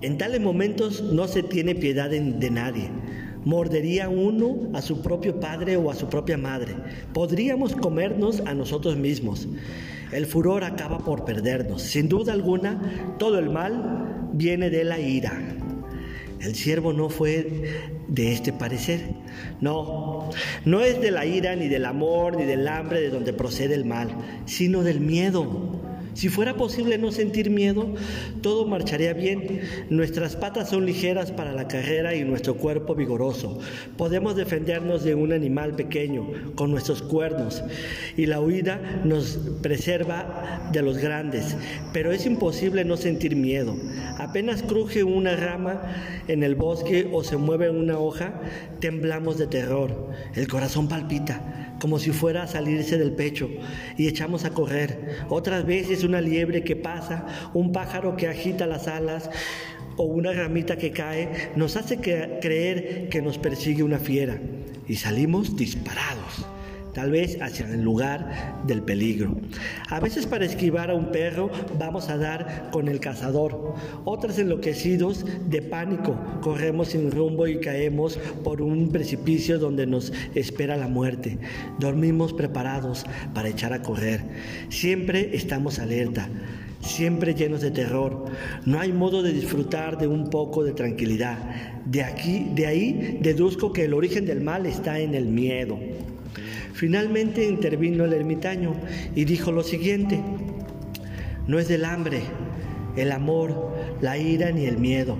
En 0.01 0.17
tales 0.17 0.41
momentos 0.41 1.01
no 1.01 1.27
se 1.27 1.43
tiene 1.43 1.75
piedad 1.75 2.09
de 2.09 2.49
nadie. 2.51 2.89
Mordería 3.45 4.09
uno 4.09 4.69
a 4.73 4.81
su 4.81 5.01
propio 5.01 5.39
padre 5.39 5.77
o 5.77 5.91
a 5.91 5.95
su 5.95 6.07
propia 6.07 6.37
madre. 6.37 6.75
Podríamos 7.13 7.75
comernos 7.75 8.41
a 8.45 8.53
nosotros 8.53 8.95
mismos. 8.95 9.47
El 10.11 10.25
furor 10.25 10.63
acaba 10.63 10.99
por 10.99 11.25
perdernos. 11.25 11.81
Sin 11.81 12.07
duda 12.07 12.33
alguna, 12.33 13.15
todo 13.17 13.39
el 13.39 13.49
mal 13.49 14.29
viene 14.33 14.69
de 14.69 14.83
la 14.83 14.99
ira. 14.99 15.33
El 16.39 16.55
siervo 16.55 16.91
no 16.93 17.09
fue 17.09 17.91
de 18.07 18.33
este 18.33 18.51
parecer. 18.51 19.01
No, 19.61 20.29
no 20.65 20.81
es 20.81 20.99
de 20.99 21.11
la 21.11 21.25
ira, 21.25 21.55
ni 21.55 21.67
del 21.69 21.85
amor, 21.85 22.35
ni 22.35 22.43
del 22.43 22.67
hambre 22.67 23.01
de 23.01 23.09
donde 23.09 23.33
procede 23.33 23.75
el 23.75 23.85
mal, 23.85 24.09
sino 24.45 24.83
del 24.83 24.99
miedo. 24.99 25.82
Si 26.13 26.29
fuera 26.29 26.55
posible 26.55 26.97
no 26.97 27.11
sentir 27.11 27.49
miedo, 27.49 27.87
todo 28.41 28.65
marcharía 28.65 29.13
bien. 29.13 29.61
Nuestras 29.89 30.35
patas 30.35 30.69
son 30.69 30.85
ligeras 30.85 31.31
para 31.31 31.53
la 31.53 31.67
carrera 31.67 32.15
y 32.15 32.23
nuestro 32.23 32.55
cuerpo 32.55 32.95
vigoroso. 32.95 33.59
Podemos 33.97 34.35
defendernos 34.35 35.03
de 35.03 35.15
un 35.15 35.33
animal 35.33 35.75
pequeño 35.75 36.27
con 36.55 36.71
nuestros 36.71 37.01
cuernos 37.01 37.63
y 38.15 38.27
la 38.27 38.39
huida 38.39 39.01
nos 39.03 39.39
preserva 39.61 40.69
de 40.71 40.81
los 40.81 40.97
grandes. 40.97 41.55
Pero 41.93 42.11
es 42.11 42.25
imposible 42.25 42.85
no 42.85 42.97
sentir 42.97 43.35
miedo. 43.35 43.75
Apenas 44.19 44.63
cruje 44.63 45.03
una 45.03 45.35
rama 45.35 45.81
en 46.27 46.43
el 46.43 46.55
bosque 46.55 47.09
o 47.11 47.23
se 47.23 47.37
mueve 47.37 47.69
una 47.69 47.97
hoja, 47.97 48.39
temblamos 48.79 49.37
de 49.37 49.47
terror. 49.47 50.09
El 50.35 50.47
corazón 50.47 50.87
palpita 50.87 51.72
como 51.83 51.99
si 51.99 52.11
fuera 52.11 52.43
a 52.43 52.47
salirse 52.47 52.97
del 52.97 53.11
pecho, 53.11 53.49
y 53.97 54.07
echamos 54.07 54.45
a 54.45 54.51
correr. 54.51 55.25
Otras 55.27 55.65
veces 55.65 56.05
una 56.05 56.21
liebre 56.21 56.63
que 56.63 56.77
pasa, 56.77 57.25
un 57.53 57.73
pájaro 57.73 58.15
que 58.15 58.29
agita 58.29 58.65
las 58.65 58.87
alas, 58.87 59.29
o 59.97 60.03
una 60.03 60.31
ramita 60.31 60.77
que 60.77 60.91
cae, 60.91 61.51
nos 61.57 61.75
hace 61.75 61.97
creer 61.97 63.09
que 63.09 63.21
nos 63.21 63.37
persigue 63.37 63.83
una 63.83 63.99
fiera, 63.99 64.39
y 64.87 64.95
salimos 64.95 65.57
disparados 65.57 66.45
tal 66.93 67.11
vez 67.11 67.41
hacia 67.41 67.65
el 67.67 67.81
lugar 67.81 68.61
del 68.65 68.81
peligro. 68.81 69.35
A 69.89 69.99
veces 69.99 70.25
para 70.25 70.45
esquivar 70.45 70.89
a 70.89 70.95
un 70.95 71.11
perro 71.11 71.49
vamos 71.77 72.09
a 72.09 72.17
dar 72.17 72.69
con 72.71 72.87
el 72.87 72.99
cazador. 72.99 73.75
Otras 74.05 74.39
enloquecidos 74.39 75.25
de 75.47 75.61
pánico 75.61 76.17
corremos 76.41 76.89
sin 76.89 77.11
rumbo 77.11 77.47
y 77.47 77.59
caemos 77.59 78.17
por 78.43 78.61
un 78.61 78.89
precipicio 78.91 79.59
donde 79.59 79.85
nos 79.85 80.13
espera 80.35 80.77
la 80.77 80.87
muerte. 80.87 81.37
Dormimos 81.79 82.33
preparados 82.33 83.05
para 83.33 83.49
echar 83.49 83.73
a 83.73 83.81
correr. 83.81 84.23
Siempre 84.69 85.35
estamos 85.35 85.79
alerta 85.79 86.29
siempre 86.83 87.33
llenos 87.33 87.61
de 87.61 87.71
terror. 87.71 88.25
No 88.65 88.79
hay 88.79 88.91
modo 88.91 89.23
de 89.23 89.33
disfrutar 89.33 89.97
de 89.97 90.07
un 90.07 90.29
poco 90.29 90.63
de 90.63 90.73
tranquilidad. 90.73 91.37
De 91.85 92.03
aquí, 92.03 92.47
de 92.53 92.67
ahí 92.67 93.19
deduzco 93.21 93.73
que 93.73 93.85
el 93.85 93.93
origen 93.93 94.25
del 94.25 94.41
mal 94.41 94.65
está 94.65 94.99
en 94.99 95.15
el 95.15 95.25
miedo. 95.25 95.79
Finalmente 96.73 97.45
intervino 97.45 98.05
el 98.05 98.13
ermitaño 98.13 98.73
y 99.15 99.25
dijo 99.25 99.51
lo 99.51 99.63
siguiente, 99.63 100.19
no 101.47 101.59
es 101.59 101.67
del 101.67 101.85
hambre, 101.85 102.21
el 102.95 103.11
amor, 103.11 103.73
la 104.01 104.17
ira 104.17 104.51
ni 104.51 104.65
el 104.65 104.77
miedo, 104.77 105.17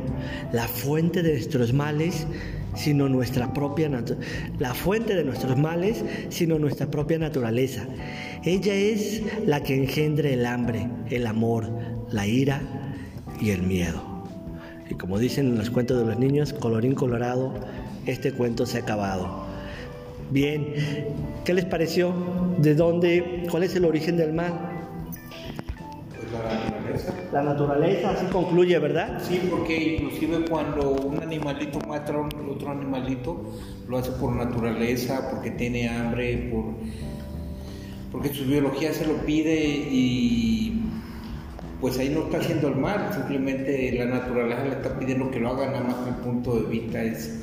la 0.52 0.68
fuente 0.68 1.22
de 1.22 1.34
nuestros 1.34 1.74
males, 1.74 2.28
sino 2.76 3.08
nuestra 3.08 3.54
propia 3.54 3.90
la 4.60 4.74
fuente 4.74 5.16
de 5.16 5.24
nuestros 5.24 5.58
males, 5.58 6.04
sino 6.30 6.58
nuestra 6.58 6.90
propia 6.90 7.20
naturaleza. 7.20 7.86
Ella 8.44 8.74
es 8.74 9.22
la 9.46 9.62
que 9.62 9.76
engendra 9.76 10.30
el 10.30 10.46
hambre, 10.46 10.90
el 11.10 11.28
amor, 11.28 11.70
la 12.12 12.26
ira 12.26 12.62
y 13.40 13.52
el 13.52 13.62
miedo. 13.62 14.02
Y 14.90 14.96
como 14.96 15.20
dicen 15.20 15.48
en 15.48 15.58
los 15.58 15.70
cuentos 15.70 16.00
de 16.00 16.06
los 16.06 16.20
niños, 16.20 16.54
colorín 16.54 16.96
colorado, 16.96 17.54
este 18.06 18.32
cuento 18.34 18.66
se 18.66 18.78
ha 18.78 18.82
acabado. 18.82 19.43
Bien, 20.34 20.66
¿qué 21.46 21.54
les 21.54 21.66
pareció? 21.66 22.12
¿De 22.58 22.74
dónde? 22.74 23.46
¿Cuál 23.52 23.62
es 23.62 23.76
el 23.76 23.86
origen 23.86 24.18
del 24.18 24.34
mal? 24.34 24.52
Pues 26.10 26.32
la 26.32 26.56
naturaleza. 26.56 27.14
La 27.32 27.44
naturaleza, 27.44 28.10
así 28.10 28.26
concluye, 28.32 28.80
¿verdad? 28.80 29.22
Sí, 29.22 29.40
porque 29.48 29.94
inclusive 29.94 30.44
cuando 30.50 30.90
un 30.90 31.22
animalito 31.22 31.78
mata 31.88 32.16
a 32.16 32.50
otro 32.50 32.72
animalito, 32.72 33.44
lo 33.88 34.00
hace 34.00 34.10
por 34.14 34.36
naturaleza, 34.36 35.30
porque 35.30 35.52
tiene 35.52 35.88
hambre, 35.88 36.50
por 36.52 36.74
porque 38.12 38.30
su 38.30 38.46
biología 38.46 38.92
se 38.92 39.06
lo 39.06 39.18
pide 39.28 39.56
y 39.56 40.82
pues 41.80 42.00
ahí 42.00 42.10
no 42.10 42.22
está 42.22 42.40
haciendo 42.40 42.70
el 42.70 42.76
mal, 42.78 43.14
simplemente 43.14 43.92
la 43.92 44.06
naturaleza 44.06 44.64
le 44.64 44.72
está 44.72 44.98
pidiendo 44.98 45.30
que 45.30 45.40
lo 45.40 45.50
haga, 45.50 45.68
nada 45.68 45.82
más 45.82 45.96
que 45.98 46.10
el 46.10 46.16
punto 46.16 46.56
de 46.56 46.70
vista 46.70 47.04
es 47.04 47.43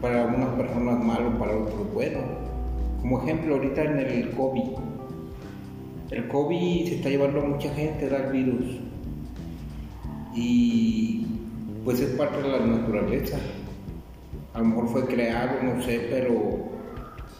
para 0.00 0.24
algunas 0.24 0.50
personas 0.50 1.02
malo, 1.02 1.38
para 1.38 1.56
otros 1.56 1.92
bueno. 1.92 2.18
Como 3.00 3.22
ejemplo, 3.22 3.54
ahorita 3.54 3.82
en 3.82 3.98
el 3.98 4.30
COVID, 4.30 4.62
el 6.10 6.28
COVID 6.28 6.88
se 6.88 6.94
está 6.96 7.08
llevando 7.08 7.40
a 7.40 7.44
mucha 7.44 7.72
gente, 7.74 8.08
da 8.08 8.18
el 8.18 8.32
virus. 8.32 8.80
Y 10.34 11.26
pues 11.84 12.00
es 12.00 12.10
parte 12.10 12.42
de 12.42 12.48
la 12.48 12.58
naturaleza. 12.58 13.38
A 14.54 14.58
lo 14.60 14.66
mejor 14.66 14.88
fue 14.88 15.06
creado, 15.06 15.62
no 15.62 15.82
sé, 15.82 16.06
pero 16.10 16.66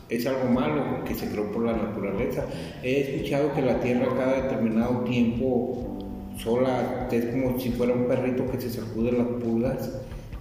es 0.08 0.26
algo 0.26 0.50
malo 0.50 1.04
que 1.04 1.14
se 1.14 1.28
creó 1.28 1.50
por 1.52 1.64
la 1.64 1.72
naturaleza. 1.72 2.44
He 2.82 3.16
escuchado 3.16 3.52
que 3.54 3.62
la 3.62 3.80
Tierra 3.80 4.06
cada 4.16 4.42
determinado 4.42 5.00
tiempo 5.00 5.98
sola 6.38 7.08
es 7.10 7.26
como 7.26 7.58
si 7.58 7.70
fuera 7.70 7.94
un 7.94 8.06
perrito 8.06 8.46
que 8.50 8.60
se 8.60 8.70
sacude 8.70 9.12
las 9.12 9.26
pulgas 9.26 9.90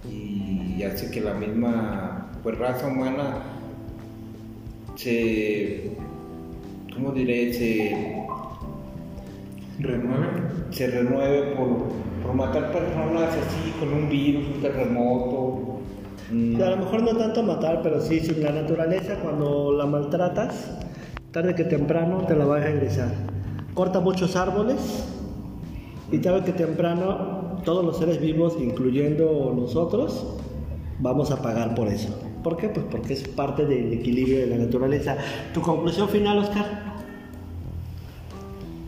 y 0.08 0.82
hace 0.82 1.10
que 1.10 1.20
la 1.20 1.34
misma 1.34 2.05
pues, 2.46 2.58
raza 2.60 2.86
humana 2.86 3.38
se, 4.94 5.96
¿cómo 6.94 7.10
diré? 7.10 7.52
Se 7.52 8.24
renueve, 9.80 10.28
se 10.70 10.86
renueve 10.86 11.56
por, 11.56 11.68
por 12.22 12.34
matar 12.36 12.70
personas 12.70 13.30
así 13.30 13.72
con 13.80 13.92
un 13.92 14.08
virus, 14.08 14.44
un 14.54 14.62
terremoto. 14.62 15.80
Mm. 16.30 16.62
A 16.62 16.70
lo 16.70 16.76
mejor 16.76 17.02
no 17.02 17.16
tanto 17.16 17.42
matar, 17.42 17.80
pero 17.82 18.00
sí, 18.00 18.20
sin 18.20 18.40
la 18.40 18.52
naturaleza, 18.52 19.16
cuando 19.24 19.72
la 19.72 19.86
maltratas, 19.86 20.70
tarde 21.32 21.56
que 21.56 21.64
temprano 21.64 22.26
te 22.28 22.36
la 22.36 22.44
va 22.44 22.58
a 22.58 22.60
regresar. 22.60 23.12
Corta 23.74 23.98
muchos 23.98 24.36
árboles 24.36 25.04
y 26.12 26.18
tarde 26.18 26.44
que 26.44 26.52
temprano 26.52 27.60
todos 27.64 27.84
los 27.84 27.98
seres 27.98 28.20
vivos, 28.20 28.56
incluyendo 28.60 29.52
nosotros, 29.52 30.38
vamos 31.00 31.32
a 31.32 31.42
pagar 31.42 31.74
por 31.74 31.88
eso. 31.88 32.25
¿Por 32.46 32.56
qué? 32.56 32.68
Pues 32.68 32.86
porque 32.88 33.14
es 33.14 33.26
parte 33.26 33.66
del 33.66 33.92
equilibrio 33.92 34.38
de 34.38 34.46
la 34.46 34.56
naturaleza. 34.56 35.16
¿Tu 35.52 35.60
conclusión 35.60 36.08
final, 36.08 36.38
Oscar? 36.38 36.64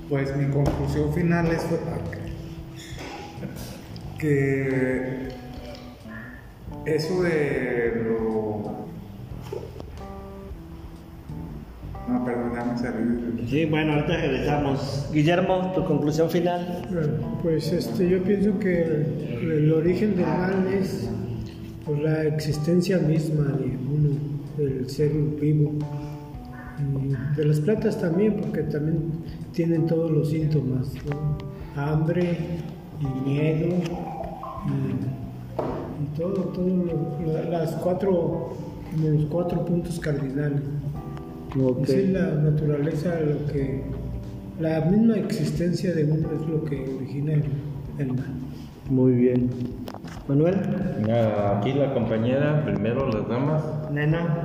Pues 0.09 0.37
mi 0.37 0.47
conclusión 0.47 1.13
final 1.13 1.49
es 1.49 1.67
que 4.17 5.31
eso 6.87 7.23
de 7.25 8.05
lo 8.05 8.87
No, 12.07 12.25
perdón, 12.25 12.79
salir. 12.79 13.45
Sí, 13.51 13.65
bueno, 13.65 13.95
ahorita 13.95 14.19
regresamos. 14.19 15.11
Guillermo, 15.13 15.73
tu 15.75 15.85
conclusión 15.85 16.31
final. 16.31 16.87
pues 17.43 17.73
este, 17.73 18.09
yo 18.09 18.23
pienso 18.23 18.57
que 18.61 18.83
el, 18.85 19.73
origen 19.73 20.15
del 20.15 20.27
mal 20.27 20.65
es 20.73 21.11
pues, 21.89 22.03
la 22.03 22.25
existencia 22.25 22.99
misma 22.99 23.45
de 23.45 23.65
uno, 23.65 24.11
del 24.59 24.89
ser 24.91 25.11
vivo. 25.41 25.73
Y 26.79 27.37
de 27.37 27.45
las 27.47 27.61
plantas 27.61 27.99
también, 27.99 28.37
porque 28.37 28.63
también 28.65 29.11
tienen 29.53 29.87
todos 29.87 30.11
los 30.11 30.29
síntomas, 30.29 30.93
hambre 31.75 32.37
y 33.01 33.29
miedo 33.29 33.69
y, 34.67 36.17
todo, 36.17 36.35
todo 36.53 36.69
las 37.51 37.73
cuatro, 37.77 38.51
los 39.03 39.25
cuatro 39.27 39.65
puntos 39.65 39.99
cardinales. 39.99 40.61
Es 41.87 42.11
la 42.11 42.35
naturaleza 42.35 43.19
lo 43.21 43.47
que. 43.51 43.83
La 44.61 44.85
misma 44.85 45.17
existencia 45.17 45.95
de 45.95 46.05
uno 46.05 46.29
es 46.33 46.49
lo 46.49 46.65
que 46.65 46.81
origina 46.97 47.33
el, 47.99 48.09
mal. 48.09 48.35
Muy 48.91 49.13
bien. 49.13 49.49
Manuel. 50.29 50.57
Aquí 51.57 51.73
la 51.73 51.95
compañera, 51.95 52.63
primero 52.63 53.09
las 53.09 53.27
damas. 53.29 53.63
Nena. 53.91 54.45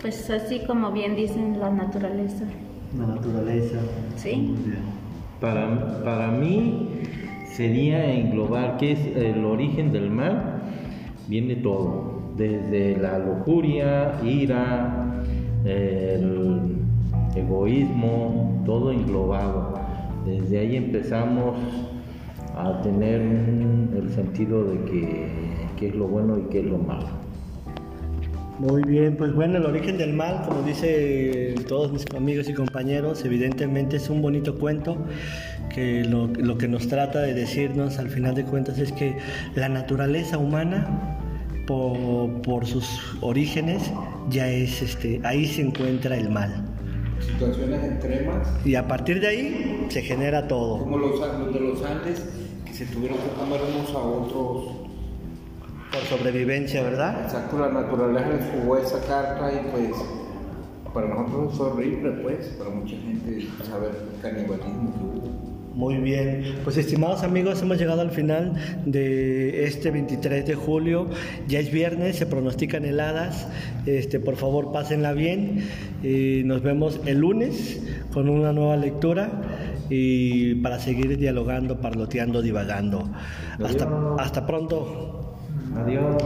Pues 0.00 0.30
así 0.30 0.60
como 0.66 0.90
bien 0.90 1.14
dicen, 1.16 1.60
la 1.60 1.68
naturaleza. 1.68 2.44
La 2.98 3.06
naturaleza. 3.06 3.78
Sí. 4.16 4.54
Para, 5.38 6.02
para 6.02 6.28
mí 6.28 6.88
sería 7.52 8.10
englobar 8.10 8.78
qué 8.78 8.92
es 8.92 9.06
el 9.16 9.44
origen 9.44 9.92
del 9.92 10.10
mal. 10.10 10.62
Viene 11.28 11.56
todo, 11.56 12.22
desde 12.38 12.96
la 12.96 13.18
lujuria, 13.18 14.14
ira, 14.24 15.22
el 15.66 16.76
egoísmo, 17.36 18.62
todo 18.64 18.92
englobado. 18.92 19.74
Desde 20.24 20.58
ahí 20.58 20.76
empezamos 20.76 21.58
a 22.66 22.82
tener 22.82 23.20
el 23.20 24.10
sentido 24.14 24.64
de 24.64 24.84
que, 24.84 25.26
qué 25.78 25.88
es 25.88 25.94
lo 25.94 26.06
bueno 26.06 26.38
y 26.38 26.42
qué 26.50 26.60
es 26.60 26.66
lo 26.66 26.78
malo. 26.78 27.06
Muy 28.58 28.82
bien, 28.82 29.16
pues 29.16 29.34
bueno, 29.34 29.56
el 29.56 29.64
origen 29.64 29.96
del 29.96 30.12
mal, 30.12 30.42
como 30.46 30.62
dice 30.62 31.54
todos 31.66 31.90
mis 31.92 32.04
amigos 32.14 32.48
y 32.48 32.52
compañeros, 32.52 33.24
evidentemente 33.24 33.96
es 33.96 34.10
un 34.10 34.20
bonito 34.20 34.58
cuento 34.58 34.98
que 35.74 36.04
lo, 36.04 36.26
lo 36.26 36.58
que 36.58 36.68
nos 36.68 36.86
trata 36.86 37.20
de 37.20 37.32
decirnos 37.32 37.98
al 37.98 38.10
final 38.10 38.34
de 38.34 38.44
cuentas 38.44 38.78
es 38.78 38.92
que 38.92 39.16
la 39.54 39.70
naturaleza 39.70 40.36
humana 40.36 41.18
por, 42.42 42.66
sus 42.66 43.00
orígenes, 43.20 43.90
ya 44.28 44.48
es 44.48 44.82
este, 44.82 45.20
ahí 45.24 45.46
se 45.46 45.62
encuentra 45.62 46.16
el 46.16 46.30
mal. 46.30 46.64
Situaciones 47.20 47.84
extremas. 47.84 48.48
Y 48.64 48.74
a 48.74 48.88
partir 48.88 49.20
de 49.20 49.28
ahí 49.28 49.86
se 49.88 50.02
genera 50.02 50.48
todo. 50.48 50.78
Como 50.78 50.98
los, 50.98 51.20
de 51.52 51.60
los 51.60 51.82
Andes, 51.84 52.24
se 52.80 52.86
tuvieron 52.86 53.18
que 53.18 53.28
comer 53.38 53.60
unos 53.60 53.90
a 53.90 53.98
otros. 53.98 54.72
Por 55.92 56.00
sobrevivencia, 56.08 56.82
¿verdad? 56.82 57.24
Exacto, 57.24 57.58
la 57.58 57.68
naturaleza 57.68 58.28
les 58.30 58.44
jugó 58.52 58.78
esa 58.78 58.98
carta 59.06 59.52
y 59.52 59.70
pues 59.70 59.90
para 60.94 61.08
nosotros 61.08 61.52
es 61.52 61.60
horrible, 61.60 62.10
pues, 62.22 62.46
para 62.58 62.70
mucha 62.70 62.96
gente 62.96 63.46
saber 63.68 63.90
el 64.14 64.22
canibalismo 64.22 64.94
que 64.94 65.04
hubo. 65.04 65.50
Muy 65.74 65.96
bien, 65.96 66.56
pues 66.64 66.78
estimados 66.78 67.22
amigos, 67.22 67.60
hemos 67.60 67.78
llegado 67.78 68.00
al 68.00 68.12
final 68.12 68.54
de 68.86 69.64
este 69.66 69.90
23 69.90 70.46
de 70.46 70.54
julio. 70.54 71.08
Ya 71.48 71.60
es 71.60 71.70
viernes, 71.70 72.16
se 72.16 72.26
pronostican 72.26 72.86
heladas. 72.86 73.46
Este, 73.84 74.20
por 74.20 74.36
favor, 74.36 74.72
pásenla 74.72 75.12
bien. 75.12 75.68
Y 76.02 76.42
nos 76.44 76.62
vemos 76.62 77.00
el 77.04 77.18
lunes 77.18 77.80
con 78.12 78.28
una 78.28 78.52
nueva 78.52 78.76
lectura 78.76 79.30
y 79.90 80.54
para 80.56 80.78
seguir 80.78 81.18
dialogando, 81.18 81.80
parloteando, 81.80 82.40
divagando. 82.40 83.10
Hasta, 83.62 83.88
hasta 84.18 84.46
pronto. 84.46 85.36
Adiós. 85.76 86.16